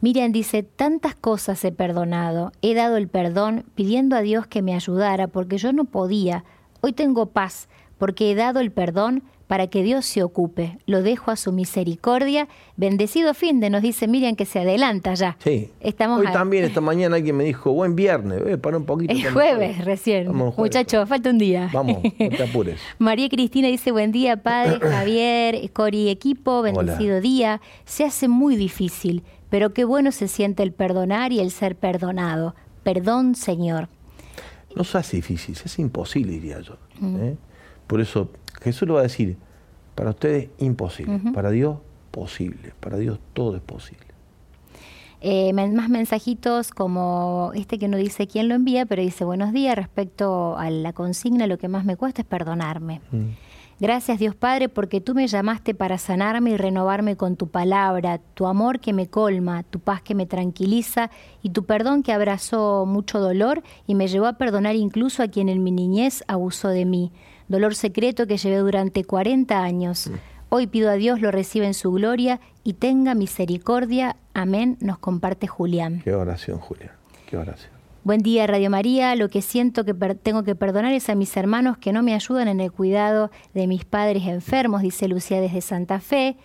Miriam 0.00 0.30
dice, 0.30 0.62
tantas 0.62 1.16
cosas 1.16 1.64
he 1.64 1.72
perdonado, 1.72 2.52
he 2.62 2.74
dado 2.74 2.96
el 2.96 3.08
perdón 3.08 3.64
pidiendo 3.74 4.14
a 4.14 4.20
Dios 4.20 4.46
que 4.46 4.62
me 4.62 4.74
ayudara 4.74 5.26
porque 5.26 5.58
yo 5.58 5.72
no 5.72 5.84
podía. 5.84 6.44
Hoy 6.80 6.92
tengo 6.92 7.26
paz 7.26 7.68
porque 7.98 8.30
he 8.30 8.36
dado 8.36 8.60
el 8.60 8.70
perdón 8.70 9.24
para 9.48 9.66
que 9.66 9.82
Dios 9.82 10.06
se 10.06 10.22
ocupe. 10.22 10.78
Lo 10.86 11.02
dejo 11.02 11.30
a 11.32 11.36
su 11.36 11.50
misericordia. 11.52 12.46
Bendecido 12.76 13.34
fin 13.34 13.58
de 13.58 13.70
nos 13.70 13.82
dice 13.82 14.06
Miriam 14.06 14.36
que 14.36 14.44
se 14.44 14.60
adelanta 14.60 15.14
ya. 15.14 15.36
Sí. 15.42 15.70
Estamos 15.80 16.20
Hoy 16.20 16.26
a- 16.26 16.32
también, 16.32 16.64
esta 16.64 16.80
mañana 16.80 17.16
alguien 17.16 17.36
me 17.36 17.44
dijo, 17.44 17.72
buen 17.72 17.96
viernes, 17.96 18.40
eh, 18.46 18.58
para 18.58 18.76
un 18.76 18.84
poquito. 18.84 19.12
El 19.12 19.32
jueves 19.32 19.84
recién. 19.84 20.32
Muchachos, 20.32 21.08
falta 21.08 21.30
un 21.30 21.38
día. 21.38 21.70
Vamos, 21.72 22.02
no 22.04 22.28
te 22.36 22.42
apures. 22.44 22.78
María 22.98 23.28
Cristina 23.28 23.68
dice, 23.68 23.90
buen 23.90 24.12
día, 24.12 24.36
padre, 24.36 24.78
Javier, 24.88 25.72
Cori, 25.72 26.10
equipo, 26.10 26.62
bendecido 26.62 27.20
día. 27.20 27.60
Se 27.86 28.04
hace 28.04 28.28
muy 28.28 28.54
difícil, 28.56 29.24
pero 29.48 29.72
qué 29.72 29.84
bueno 29.84 30.12
se 30.12 30.28
siente 30.28 30.62
el 30.62 30.72
perdonar 30.72 31.32
y 31.32 31.40
el 31.40 31.50
ser 31.50 31.74
perdonado. 31.74 32.54
Perdón, 32.82 33.34
Señor. 33.34 33.88
No 34.76 34.84
se 34.84 34.98
hace 34.98 35.16
difícil, 35.16 35.56
se 35.56 35.64
hace 35.64 35.80
imposible, 35.80 36.32
diría 36.32 36.60
yo. 36.60 36.76
Mm. 37.00 37.16
¿eh? 37.22 37.36
Por 37.86 38.02
eso 38.02 38.30
Jesús 38.60 38.88
lo 38.88 38.94
va 38.94 39.00
a 39.00 39.04
decir, 39.04 39.36
para 39.94 40.10
ustedes 40.10 40.48
imposible, 40.58 41.20
para 41.32 41.50
Dios 41.50 41.78
posible, 42.10 42.72
para 42.80 42.98
Dios 42.98 43.18
todo 43.32 43.56
es 43.56 43.62
posible. 43.62 44.06
Eh, 45.20 45.52
más 45.52 45.88
mensajitos 45.88 46.70
como 46.70 47.50
este 47.54 47.78
que 47.78 47.88
no 47.88 47.96
dice 47.96 48.28
quién 48.28 48.48
lo 48.48 48.54
envía, 48.54 48.86
pero 48.86 49.02
dice 49.02 49.24
buenos 49.24 49.52
días 49.52 49.74
respecto 49.74 50.56
a 50.56 50.70
la 50.70 50.92
consigna, 50.92 51.48
lo 51.48 51.58
que 51.58 51.66
más 51.66 51.84
me 51.84 51.96
cuesta 51.96 52.22
es 52.22 52.28
perdonarme. 52.28 53.00
Gracias 53.80 54.18
Dios 54.18 54.34
Padre 54.34 54.68
porque 54.68 55.00
tú 55.00 55.14
me 55.14 55.26
llamaste 55.26 55.72
para 55.72 55.98
sanarme 55.98 56.50
y 56.50 56.56
renovarme 56.56 57.16
con 57.16 57.36
tu 57.36 57.48
palabra, 57.48 58.18
tu 58.34 58.46
amor 58.46 58.80
que 58.80 58.92
me 58.92 59.08
colma, 59.08 59.62
tu 59.64 59.78
paz 59.78 60.02
que 60.02 60.16
me 60.16 60.26
tranquiliza 60.26 61.10
y 61.42 61.50
tu 61.50 61.64
perdón 61.64 62.02
que 62.02 62.12
abrazó 62.12 62.86
mucho 62.86 63.20
dolor 63.20 63.62
y 63.86 63.94
me 63.96 64.08
llevó 64.08 64.26
a 64.26 64.32
perdonar 64.34 64.76
incluso 64.76 65.22
a 65.22 65.28
quien 65.28 65.48
en 65.48 65.62
mi 65.62 65.70
niñez 65.70 66.24
abusó 66.26 66.68
de 66.68 66.84
mí. 66.84 67.12
Dolor 67.48 67.74
secreto 67.74 68.26
que 68.26 68.36
llevé 68.36 68.58
durante 68.58 69.04
40 69.04 69.62
años. 69.62 70.10
Hoy 70.50 70.66
pido 70.66 70.90
a 70.90 70.94
Dios 70.94 71.20
lo 71.20 71.30
reciba 71.30 71.66
en 71.66 71.74
su 71.74 71.92
gloria 71.92 72.40
y 72.62 72.74
tenga 72.74 73.14
misericordia. 73.14 74.16
Amén, 74.34 74.76
nos 74.80 74.98
comparte 74.98 75.46
Julián. 75.46 76.00
Qué 76.04 76.14
oración, 76.14 76.58
Julia, 76.58 76.94
qué 77.28 77.36
oración. 77.36 77.72
Buen 78.04 78.20
día, 78.20 78.46
Radio 78.46 78.70
María. 78.70 79.14
Lo 79.16 79.28
que 79.28 79.42
siento 79.42 79.84
que 79.84 79.92
tengo 79.92 80.42
que 80.42 80.54
perdonar 80.54 80.92
es 80.94 81.10
a 81.10 81.14
mis 81.14 81.36
hermanos 81.36 81.76
que 81.76 81.92
no 81.92 82.02
me 82.02 82.14
ayudan 82.14 82.48
en 82.48 82.60
el 82.60 82.72
cuidado 82.72 83.30
de 83.52 83.66
mis 83.66 83.84
padres 83.84 84.26
enfermos, 84.26 84.82
dice 84.82 85.08
Lucía 85.08 85.40
desde 85.40 85.60
Santa 85.60 86.00
Fe. 86.00 86.36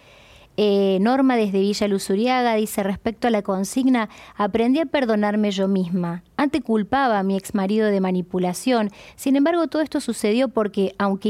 Eh, 0.56 1.00
Norma 1.02 1.36
desde 1.36 1.60
Villa 1.60 1.88
Luzuriaga 1.88 2.54
dice 2.56 2.84
respecto 2.84 3.28
a 3.28 3.32
la 3.32 3.42
consigna, 3.42 4.10
aprendí 4.36 4.80
a 4.80 4.86
perdonarme 4.86 5.52
yo 5.52 5.68
misma. 5.68 6.24
Antes 6.38 6.62
culpaba 6.62 7.20
a 7.20 7.24
mi 7.24 7.36
exmarido 7.36 7.88
de 7.88 8.00
manipulación, 8.00 8.92
sin 9.16 9.36
embargo 9.36 9.68
todo 9.68 9.82
esto 9.82 10.00
sucedió 10.00 10.50
porque, 10.50 10.94
aunque 11.00 11.30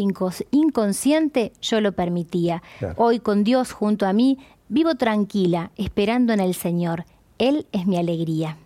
inconsciente, 0.51 1.53
yo 1.61 1.79
lo 1.79 1.93
permitía. 1.93 2.61
Claro. 2.79 2.95
Hoy 2.97 3.19
con 3.19 3.43
Dios 3.43 3.71
junto 3.71 4.05
a 4.05 4.13
mí, 4.13 4.39
vivo 4.67 4.95
tranquila, 4.95 5.71
esperando 5.77 6.33
en 6.33 6.41
el 6.41 6.53
Señor. 6.53 7.05
Él 7.37 7.65
es 7.71 7.87
mi 7.87 7.97
alegría. 7.97 8.57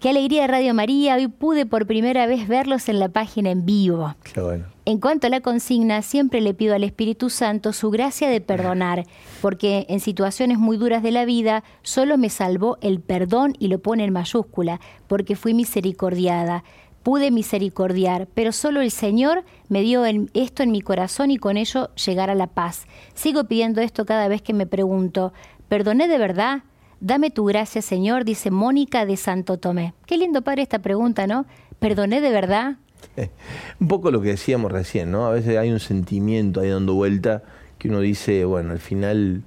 Qué 0.00 0.10
alegría 0.10 0.42
de 0.42 0.48
Radio 0.48 0.74
María, 0.74 1.14
hoy 1.14 1.28
pude 1.28 1.66
por 1.66 1.86
primera 1.86 2.26
vez 2.26 2.48
verlos 2.48 2.88
en 2.88 2.98
la 2.98 3.08
página 3.08 3.50
en 3.50 3.64
vivo. 3.64 4.16
Qué 4.34 4.40
bueno. 4.40 4.71
En 4.84 4.98
cuanto 4.98 5.28
a 5.28 5.30
la 5.30 5.40
consigna, 5.40 6.02
siempre 6.02 6.40
le 6.40 6.54
pido 6.54 6.74
al 6.74 6.82
Espíritu 6.82 7.30
Santo 7.30 7.72
su 7.72 7.90
gracia 7.90 8.28
de 8.28 8.40
perdonar, 8.40 9.04
porque 9.40 9.86
en 9.88 10.00
situaciones 10.00 10.58
muy 10.58 10.76
duras 10.76 11.04
de 11.04 11.12
la 11.12 11.24
vida 11.24 11.62
solo 11.82 12.18
me 12.18 12.28
salvó 12.28 12.78
el 12.80 13.00
perdón 13.00 13.54
y 13.60 13.68
lo 13.68 13.78
pone 13.78 14.02
en 14.02 14.12
mayúscula, 14.12 14.80
porque 15.06 15.36
fui 15.36 15.54
misericordiada. 15.54 16.64
Pude 17.04 17.30
misericordiar, 17.30 18.26
pero 18.34 18.50
solo 18.50 18.80
el 18.80 18.90
Señor 18.90 19.44
me 19.68 19.82
dio 19.82 20.04
esto 20.34 20.64
en 20.64 20.72
mi 20.72 20.80
corazón 20.80 21.30
y 21.30 21.36
con 21.36 21.56
ello 21.56 21.94
llegar 21.94 22.28
a 22.28 22.34
la 22.34 22.48
paz. 22.48 22.86
Sigo 23.14 23.44
pidiendo 23.44 23.80
esto 23.80 24.04
cada 24.04 24.26
vez 24.26 24.42
que 24.42 24.52
me 24.52 24.66
pregunto, 24.66 25.32
¿perdoné 25.68 26.08
de 26.08 26.18
verdad? 26.18 26.64
Dame 26.98 27.30
tu 27.30 27.44
gracia, 27.44 27.82
Señor, 27.82 28.24
dice 28.24 28.50
Mónica 28.50 29.06
de 29.06 29.16
Santo 29.16 29.58
Tomé. 29.58 29.94
Qué 30.06 30.16
lindo, 30.16 30.42
padre, 30.42 30.62
esta 30.62 30.80
pregunta, 30.80 31.28
¿no? 31.28 31.46
¿Perdoné 31.78 32.20
de 32.20 32.30
verdad? 32.30 32.76
Un 33.80 33.88
poco 33.88 34.10
lo 34.10 34.20
que 34.20 34.28
decíamos 34.28 34.72
recién, 34.72 35.10
¿no? 35.10 35.26
A 35.26 35.30
veces 35.30 35.56
hay 35.58 35.70
un 35.70 35.80
sentimiento 35.80 36.60
ahí 36.60 36.70
dando 36.70 36.94
vuelta 36.94 37.42
que 37.78 37.88
uno 37.88 38.00
dice, 38.00 38.44
bueno, 38.44 38.72
al 38.72 38.78
final 38.78 39.42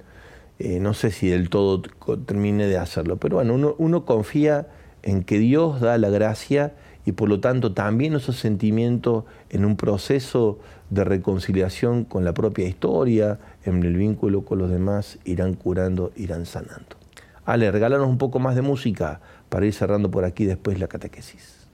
eh, 0.60 0.80
no 0.80 0.94
sé 0.94 1.12
si 1.12 1.30
del 1.30 1.50
todo 1.50 1.82
termine 1.82 2.68
de 2.68 2.78
hacerlo, 2.78 3.18
pero 3.18 3.38
bueno, 3.38 3.54
uno, 3.54 3.76
uno 3.78 4.06
confía 4.06 4.68
en 5.04 5.24
que 5.24 5.40
Dios 5.40 5.82
da 5.82 5.98
la 5.98 6.10
gracia 6.10 6.74
y 7.06 7.12
por 7.12 7.30
lo 7.30 7.40
tanto 7.40 7.74
también 7.74 8.16
esos 8.16 8.38
sentimientos 8.38 9.26
en 9.50 9.64
un 9.64 9.78
proceso 9.78 10.60
de 10.90 11.04
reconciliación 11.04 12.04
con 12.04 12.26
la 12.26 12.34
propia 12.34 12.68
historia, 12.68 13.40
en 13.64 13.84
el 13.84 13.96
vínculo 13.96 14.44
con 14.44 14.58
los 14.58 14.70
demás, 14.70 15.20
irán 15.24 15.54
curando, 15.54 16.12
irán 16.16 16.46
sanando. 16.46 16.98
Ale, 17.46 17.72
regálanos 17.72 18.08
un 18.08 18.18
poco 18.18 18.40
más 18.40 18.56
de 18.56 18.64
música 18.64 19.22
para 19.50 19.66
ir 19.68 19.74
cerrando 19.74 20.10
por 20.10 20.26
aquí 20.26 20.46
después 20.46 20.80
la 20.80 20.88
catequesis. 20.88 21.68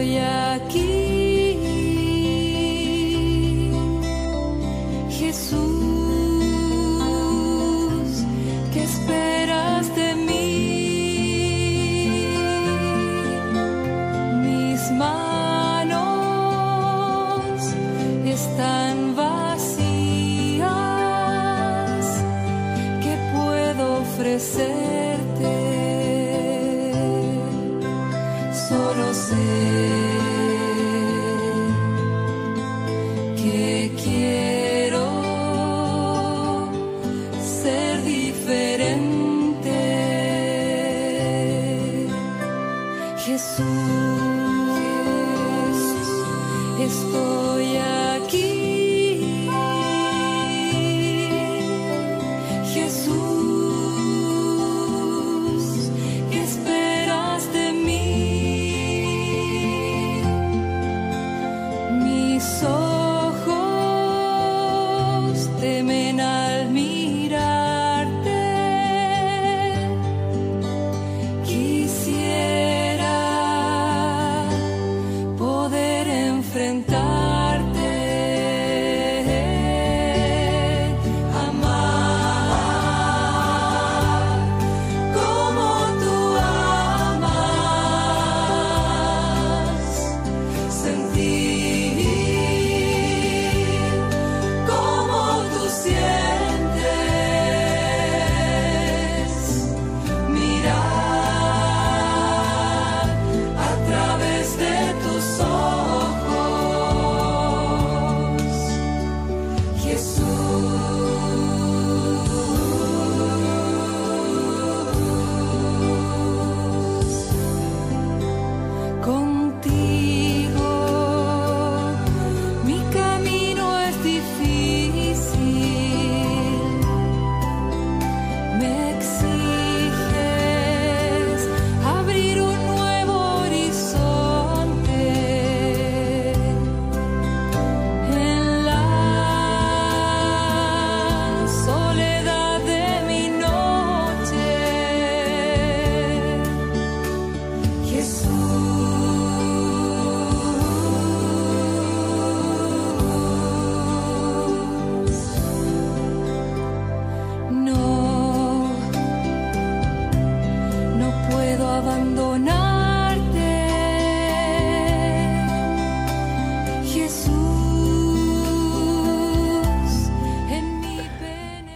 Estoy 0.00 0.16
aquí. 0.18 1.19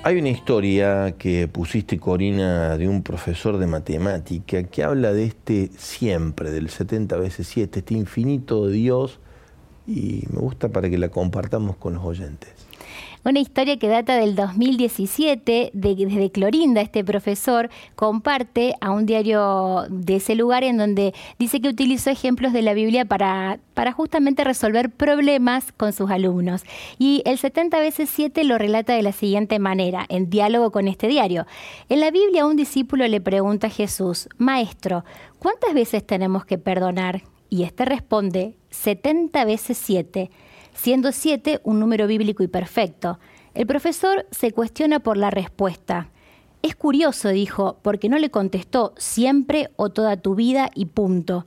Hay 0.06 0.18
una 0.18 0.28
historia 0.28 1.14
que 1.16 1.48
pusiste, 1.48 1.98
Corina, 1.98 2.76
de 2.76 2.88
un 2.88 3.02
profesor 3.02 3.56
de 3.56 3.66
matemática 3.66 4.62
que 4.64 4.84
habla 4.84 5.14
de 5.14 5.24
este 5.24 5.70
siempre, 5.78 6.50
del 6.50 6.68
70 6.68 7.16
veces 7.16 7.48
7, 7.48 7.78
este 7.78 7.94
infinito 7.94 8.66
de 8.66 8.74
Dios, 8.74 9.18
y 9.86 10.24
me 10.30 10.40
gusta 10.40 10.68
para 10.68 10.90
que 10.90 10.98
la 10.98 11.08
compartamos 11.08 11.76
con 11.76 11.94
los 11.94 12.04
oyentes. 12.04 12.63
Una 13.26 13.40
historia 13.40 13.78
que 13.78 13.88
data 13.88 14.16
del 14.16 14.36
2017, 14.36 15.70
de, 15.72 15.94
desde 15.94 16.30
Clorinda, 16.30 16.82
este 16.82 17.02
profesor 17.02 17.70
comparte 17.94 18.74
a 18.82 18.90
un 18.90 19.06
diario 19.06 19.86
de 19.88 20.16
ese 20.16 20.34
lugar 20.34 20.62
en 20.62 20.76
donde 20.76 21.14
dice 21.38 21.62
que 21.62 21.70
utilizó 21.70 22.10
ejemplos 22.10 22.52
de 22.52 22.60
la 22.60 22.74
Biblia 22.74 23.06
para, 23.06 23.60
para 23.72 23.92
justamente 23.92 24.44
resolver 24.44 24.90
problemas 24.90 25.72
con 25.72 25.94
sus 25.94 26.10
alumnos. 26.10 26.64
Y 26.98 27.22
el 27.24 27.38
70 27.38 27.78
veces 27.78 28.10
7 28.10 28.44
lo 28.44 28.58
relata 28.58 28.92
de 28.92 29.02
la 29.02 29.12
siguiente 29.12 29.58
manera, 29.58 30.04
en 30.10 30.28
diálogo 30.28 30.70
con 30.70 30.86
este 30.86 31.08
diario. 31.08 31.46
En 31.88 32.00
la 32.00 32.10
Biblia 32.10 32.44
un 32.44 32.56
discípulo 32.56 33.08
le 33.08 33.22
pregunta 33.22 33.68
a 33.68 33.70
Jesús, 33.70 34.28
Maestro, 34.36 35.02
¿cuántas 35.38 35.72
veces 35.72 36.06
tenemos 36.06 36.44
que 36.44 36.58
perdonar? 36.58 37.22
Y 37.48 37.62
este 37.62 37.86
responde, 37.86 38.58
70 38.68 39.46
veces 39.46 39.78
7 39.78 40.30
siendo 40.84 41.12
7 41.12 41.62
un 41.64 41.80
número 41.80 42.06
bíblico 42.06 42.42
y 42.42 42.46
perfecto. 42.46 43.18
El 43.54 43.66
profesor 43.66 44.26
se 44.30 44.52
cuestiona 44.52 45.00
por 45.00 45.16
la 45.16 45.30
respuesta. 45.30 46.10
Es 46.60 46.76
curioso, 46.76 47.30
dijo, 47.30 47.78
porque 47.80 48.10
no 48.10 48.18
le 48.18 48.30
contestó 48.30 48.92
siempre 48.98 49.70
o 49.76 49.88
toda 49.88 50.18
tu 50.18 50.34
vida 50.34 50.68
y 50.74 50.84
punto. 50.84 51.46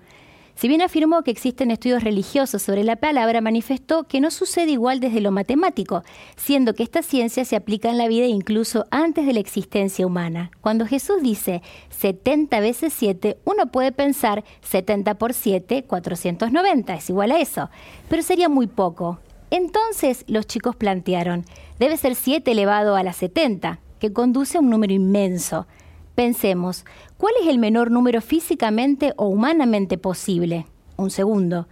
Si 0.56 0.68
bien 0.68 0.82
afirmó 0.82 1.22
que 1.22 1.30
existen 1.30 1.70
estudios 1.70 2.04
religiosos 2.04 2.64
sobre 2.64 2.84
la 2.84 2.96
palabra, 2.96 3.42
manifestó 3.42 4.06
que 4.06 4.22
no 4.22 4.32
sucede 4.32 4.72
igual 4.72 5.00
desde 5.00 5.22
lo 5.22 5.30
matemático, 5.30 6.02
siendo 6.36 6.74
que 6.74 6.82
esta 6.82 7.04
ciencia 7.04 7.46
se 7.46 7.56
aplica 7.56 7.92
en 7.92 8.00
la 8.00 8.08
vida 8.08 8.26
incluso 8.26 8.88
antes 8.90 9.28
de 9.28 9.34
la 9.34 9.40
existencia 9.40 10.08
humana. 10.08 10.50
Cuando 10.62 10.88
Jesús 10.88 11.22
dice 11.22 11.62
70 11.92 12.60
veces 12.60 12.92
7, 12.98 13.38
uno 13.46 13.68
puede 13.68 13.92
pensar 13.92 14.44
70 14.62 15.20
por 15.20 15.36
7, 15.36 15.84
490, 15.84 16.96
es 16.96 17.10
igual 17.12 17.34
a 17.34 17.40
eso, 17.40 17.70
pero 18.10 18.24
sería 18.24 18.50
muy 18.50 18.66
poco. 18.66 19.20
Entonces 19.50 20.26
los 20.28 20.46
chicos 20.46 20.76
plantearon, 20.76 21.46
debe 21.80 21.98
ser 21.98 22.16
7 22.16 22.52
elevado 22.52 22.96
a 22.96 23.04
la 23.04 23.14
70, 23.14 23.80
que 24.00 24.14
conduce 24.14 24.58
a 24.58 24.62
un 24.62 24.70
número 24.70 24.94
inmenso. 24.94 25.68
Pensemos, 26.16 26.86
¿cuál 27.18 27.34
es 27.42 27.48
el 27.48 27.60
menor 27.60 27.92
número 27.92 28.22
físicamente 28.22 29.14
o 29.18 29.28
humanamente 29.28 29.98
posible? 29.98 30.66
Un 30.98 31.12
segundo. 31.12 31.68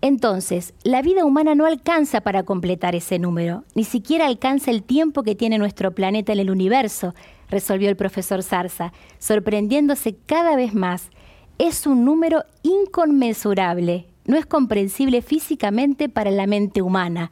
Entonces, 0.00 0.74
la 0.82 1.00
vida 1.00 1.24
humana 1.24 1.54
no 1.54 1.64
alcanza 1.64 2.20
para 2.20 2.42
completar 2.42 2.94
ese 2.94 3.18
número, 3.18 3.64
ni 3.74 3.84
siquiera 3.84 4.26
alcanza 4.26 4.70
el 4.70 4.82
tiempo 4.82 5.22
que 5.22 5.34
tiene 5.34 5.56
nuestro 5.56 5.94
planeta 5.94 6.34
en 6.34 6.40
el 6.40 6.50
universo, 6.50 7.14
resolvió 7.48 7.88
el 7.88 7.96
profesor 7.96 8.42
Zarza, 8.42 8.92
sorprendiéndose 9.18 10.14
cada 10.26 10.56
vez 10.56 10.74
más. 10.74 11.08
Es 11.56 11.86
un 11.86 12.04
número 12.04 12.44
inconmensurable, 12.62 14.08
no 14.26 14.36
es 14.36 14.46
comprensible 14.46 15.22
físicamente 15.22 16.08
para 16.08 16.30
la 16.30 16.46
mente 16.46 16.82
humana 16.82 17.30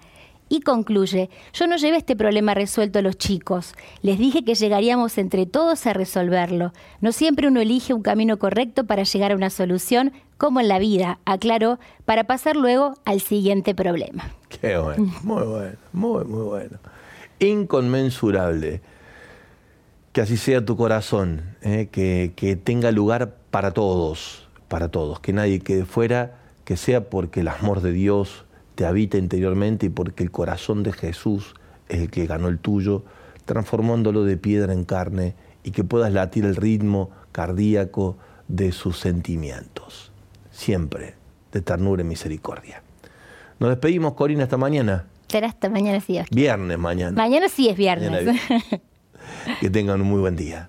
y 0.53 0.61
concluye, 0.61 1.31
yo 1.55 1.67
no 1.67 1.79
llevé 1.79 1.97
este 1.97 2.15
problema 2.15 2.53
resuelto 2.53 2.99
a 2.99 3.03
los 3.03 3.17
chicos, 3.17 3.73
les 4.03 4.19
dije 4.19 4.45
que 4.45 4.55
llegaríamos 4.55 5.17
entre 5.17 5.47
todos 5.47 5.87
a 5.87 5.95
resolverlo. 5.95 6.75
No 7.01 7.13
siempre 7.13 7.49
uno 7.49 7.63
elige 7.63 7.95
un 7.95 8.03
camino 8.03 8.39
correcto 8.39 8.85
para 8.85 9.05
llegar 9.05 9.33
a 9.33 9.37
una 9.37 9.49
solución, 9.49 10.13
como 10.37 10.61
en 10.61 10.69
la 10.69 10.79
vida, 10.79 11.21
aclaró, 11.25 11.79
para 12.05 12.25
pasar 12.25 12.57
luego 12.57 12.97
al 13.07 13.23
siguiente 13.23 13.75
problema. 13.75 14.31
Qué 14.61 14.77
bueno, 14.77 15.11
muy 15.23 15.43
bueno, 15.43 15.77
muy, 15.95 16.25
muy 16.27 16.43
bueno. 16.43 16.79
Inconmensurable. 17.39 18.83
Que 20.13 20.21
así 20.21 20.37
sea 20.37 20.63
tu 20.63 20.77
corazón, 20.77 21.57
eh, 21.63 21.89
que, 21.91 22.35
que 22.37 22.57
tenga 22.57 22.91
lugar 22.91 23.37
para 23.51 23.71
todos, 23.71 24.51
para 24.69 24.91
todos, 24.91 25.19
que 25.21 25.33
nadie 25.33 25.61
quede 25.61 25.87
fuera, 25.87 26.42
que 26.65 26.77
sea 26.77 27.09
porque 27.09 27.41
el 27.41 27.49
amor 27.49 27.81
de 27.81 27.93
Dios 27.93 28.45
te 28.75 28.87
habita 28.87 29.19
interiormente 29.19 29.87
y 29.87 29.89
porque 29.91 30.23
el 30.23 30.31
corazón 30.31 30.83
de 30.83 30.93
Jesús 30.93 31.55
es 31.89 32.01
el 32.01 32.11
que 32.11 32.27
ganó 32.27 32.49
el 32.49 32.59
tuyo, 32.59 33.05
transformándolo 33.45 34.25
de 34.25 34.37
piedra 34.37 34.73
en 34.73 34.85
carne 34.85 35.35
y 35.63 35.73
que 35.73 35.85
puedas 35.85 36.13
latir 36.13 36.45
el 36.45 36.57
ritmo 36.57 37.11
cardíaco 37.33 38.17
de 38.49 38.73
sus 38.73 38.99
sentimientos. 38.99 40.13
Siempre 40.51 41.15
de 41.53 41.61
ternura 41.61 42.03
y 42.03 42.05
misericordia. 42.05 42.83
Nos 43.59 43.71
despedimos, 43.71 44.15
Corina, 44.15 44.45
hasta 44.45 44.57
mañana. 44.57 45.07
Será 45.29 45.49
hasta 45.49 45.69
mañana, 45.69 46.01
sí. 46.01 46.19
Viernes 46.31 46.79
mañana. 46.79 47.13
Mañana 47.13 47.49
sí 47.49 47.69
es 47.69 47.77
viernes. 47.77 48.41
que 49.61 49.71
tengan 49.71 50.01
un 50.01 50.09
muy 50.09 50.21
buen 50.21 50.37
día. 50.37 50.69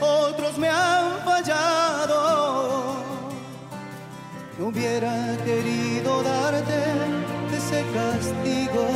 Otros 0.00 0.58
me 0.58 0.68
han 0.68 1.20
fallado. 1.24 2.94
No 4.58 4.66
hubiera 4.66 5.36
querido 5.44 6.22
darte 6.22 6.82
ese 7.56 7.84
castigo. 7.94 8.86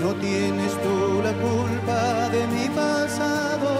No 0.00 0.14
tienes 0.14 0.72
tú 0.82 1.22
la 1.22 1.32
culpa 1.32 2.28
de 2.30 2.46
mi 2.48 2.68
pasado. 2.68 3.70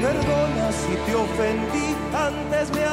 Perdona 0.00 0.72
si 0.72 0.94
te 1.06 1.14
ofendí, 1.14 1.96
antes 2.12 2.70
me 2.72 2.84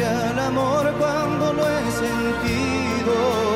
el 0.00 0.38
amor 0.38 0.92
cuando 0.98 1.52
lo 1.52 1.68
he 1.68 1.90
sentido. 1.92 3.49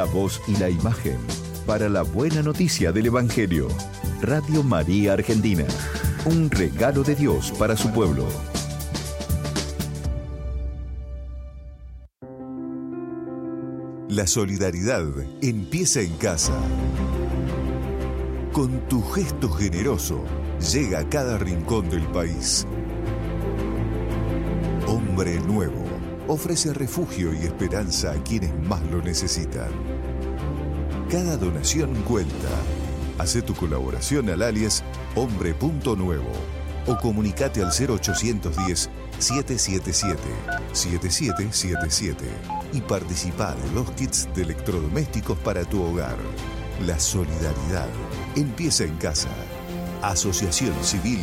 La 0.00 0.06
voz 0.06 0.40
y 0.48 0.56
la 0.56 0.70
imagen 0.70 1.18
para 1.66 1.86
la 1.90 2.00
buena 2.00 2.40
noticia 2.40 2.90
del 2.90 3.04
Evangelio. 3.04 3.68
Radio 4.22 4.62
María 4.62 5.12
Argentina, 5.12 5.66
un 6.24 6.50
regalo 6.50 7.02
de 7.02 7.14
Dios 7.14 7.52
para 7.58 7.76
su 7.76 7.90
pueblo. 7.92 8.26
La 14.08 14.26
solidaridad 14.26 15.04
empieza 15.42 16.00
en 16.00 16.14
casa. 16.14 16.58
Con 18.54 18.88
tu 18.88 19.02
gesto 19.02 19.50
generoso 19.50 20.24
llega 20.72 21.00
a 21.00 21.08
cada 21.10 21.36
rincón 21.36 21.90
del 21.90 22.04
país. 22.04 22.66
Hombre 24.86 25.38
Nuevo 25.40 25.89
ofrece 26.30 26.72
refugio 26.72 27.34
y 27.34 27.38
esperanza 27.38 28.12
a 28.12 28.22
quienes 28.22 28.56
más 28.60 28.80
lo 28.84 29.02
necesitan. 29.02 29.68
Cada 31.10 31.36
donación 31.36 31.92
cuenta. 32.02 32.48
Hace 33.18 33.42
tu 33.42 33.52
colaboración 33.54 34.30
al 34.30 34.42
alias 34.42 34.84
hombre.nuevo 35.16 36.32
o 36.86 36.96
comunicate 36.98 37.62
al 37.62 37.70
0810 37.72 38.88
777 39.18 40.22
7777 40.72 42.24
y 42.74 42.80
participa 42.80 43.54
de 43.56 43.72
los 43.72 43.90
kits 43.90 44.28
de 44.32 44.42
electrodomésticos 44.42 45.36
para 45.38 45.64
tu 45.64 45.82
hogar. 45.82 46.16
La 46.86 46.98
solidaridad 47.00 47.88
empieza 48.36 48.84
en 48.84 48.96
casa. 48.98 49.28
Asociación 50.00 50.74
Civil 50.82 51.20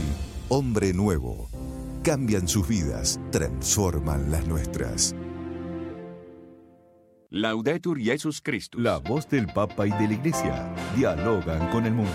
Hombre 0.50 0.94
Nuevo. 0.94 1.57
Cambian 2.08 2.48
sus 2.48 2.66
vidas, 2.66 3.20
transforman 3.34 4.32
las 4.32 4.48
nuestras. 4.48 5.14
Laudetur 7.30 8.00
Jesus 8.00 8.40
Christus. 8.42 8.82
La 8.82 9.00
voz 9.00 9.28
del 9.28 9.46
Papa 9.48 9.86
y 9.86 9.90
de 9.90 10.08
la 10.08 10.14
Iglesia 10.14 10.74
dialogan 10.96 11.70
con 11.70 11.86
el 11.86 11.92
mundo. 11.92 12.14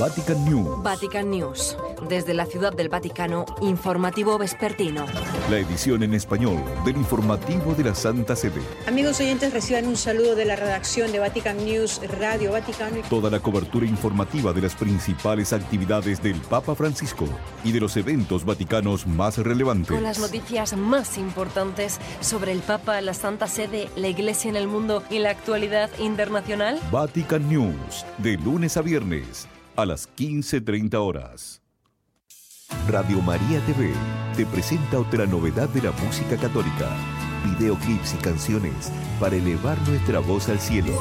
Vatican 0.00 0.42
News. 0.46 0.82
Vatican 0.82 1.30
News. 1.30 1.76
Desde 2.08 2.34
la 2.34 2.46
Ciudad 2.46 2.72
del 2.72 2.88
Vaticano, 2.88 3.44
informativo 3.60 4.38
vespertino. 4.38 5.06
La 5.50 5.58
edición 5.58 6.02
en 6.02 6.14
español 6.14 6.62
del 6.84 6.96
informativo 6.96 7.74
de 7.74 7.84
la 7.84 7.94
Santa 7.94 8.34
Sede. 8.36 8.60
Amigos 8.86 9.20
oyentes, 9.20 9.52
reciban 9.52 9.86
un 9.86 9.96
saludo 9.96 10.34
de 10.34 10.44
la 10.44 10.56
redacción 10.56 11.12
de 11.12 11.20
Vatican 11.20 11.64
News, 11.64 12.00
Radio 12.20 12.52
Vaticano. 12.52 13.02
Toda 13.08 13.30
la 13.30 13.40
cobertura 13.40 13.86
informativa 13.86 14.52
de 14.52 14.62
las 14.62 14.74
principales 14.74 15.52
actividades 15.52 16.22
del 16.22 16.40
Papa 16.40 16.74
Francisco 16.74 17.26
y 17.64 17.72
de 17.72 17.80
los 17.80 17.96
eventos 17.96 18.44
vaticanos 18.44 19.06
más 19.06 19.38
relevantes. 19.38 19.92
Con 19.92 20.02
las 20.02 20.18
noticias 20.18 20.76
más 20.76 21.18
importantes 21.18 21.98
sobre 22.20 22.52
el 22.52 22.60
Papa, 22.60 23.00
la 23.00 23.14
Santa 23.14 23.46
Sede, 23.46 23.88
la 23.96 24.08
Iglesia 24.08 24.48
en 24.48 24.56
el 24.56 24.66
mundo 24.66 25.02
y 25.08 25.18
la 25.18 25.30
actualidad 25.30 25.90
internacional. 25.98 26.80
Vatican 26.90 27.48
News, 27.48 28.04
de 28.18 28.36
lunes 28.38 28.76
a 28.76 28.82
viernes 28.82 29.48
a 29.76 29.86
las 29.86 30.08
15.30 30.16 30.94
horas. 30.94 31.61
Radio 32.88 33.22
María 33.22 33.60
TV 33.66 33.92
te 34.36 34.46
presenta 34.46 34.98
otra 34.98 35.26
novedad 35.26 35.68
de 35.68 35.82
la 35.82 35.92
música 35.92 36.36
católica. 36.36 36.88
Videoclips 37.44 38.14
y 38.14 38.16
canciones 38.18 38.92
para 39.20 39.36
elevar 39.36 39.76
nuestra 39.88 40.20
voz 40.20 40.48
al 40.48 40.58
cielo. 40.58 40.92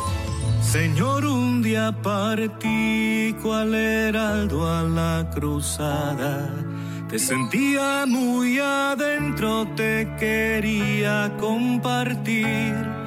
Señor, 0.61 1.26
un 1.26 1.61
día 1.61 1.91
partí 2.03 3.36
cual 3.41 3.74
heraldo 3.74 4.69
a 4.69 4.84
la 4.84 5.30
cruzada. 5.34 6.49
Te 7.09 7.19
sentía 7.19 8.05
muy 8.07 8.59
adentro, 8.59 9.67
te 9.76 10.07
quería 10.19 11.32
compartir. 11.39 13.01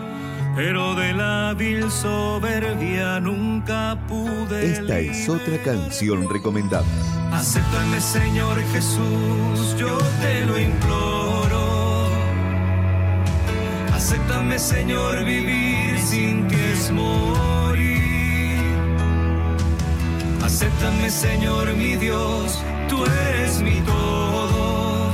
Pero 0.57 0.95
de 0.95 1.13
la 1.13 1.53
vil 1.55 1.91
soberbia 1.91 3.19
nunca 3.19 3.99
pude. 4.09 4.73
Esta 4.73 5.01
es 5.01 5.29
otra 5.29 5.59
canción 5.65 6.29
recomendada. 6.31 6.85
Acéptame, 7.33 8.01
Señor 8.01 8.57
Jesús, 8.73 9.77
yo 9.77 9.99
te 10.21 10.47
lo 10.47 10.57
imploro. 10.57 12.09
Acéptame, 13.93 14.57
Señor, 14.59 15.25
vivir 15.25 15.99
sin 15.99 16.47
ti 16.47 16.57
es 16.73 16.93
morir. 16.93 18.61
Acéptame, 20.45 21.11
Señor, 21.11 21.75
mi 21.75 21.97
Dios, 21.97 22.63
tú 22.89 23.05
eres 23.29 23.61
mi 23.61 23.81
todo. 23.81 25.11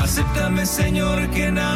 Acéptame, 0.00 0.64
Señor, 0.64 1.28
que 1.30 1.50
nada. 1.50 1.68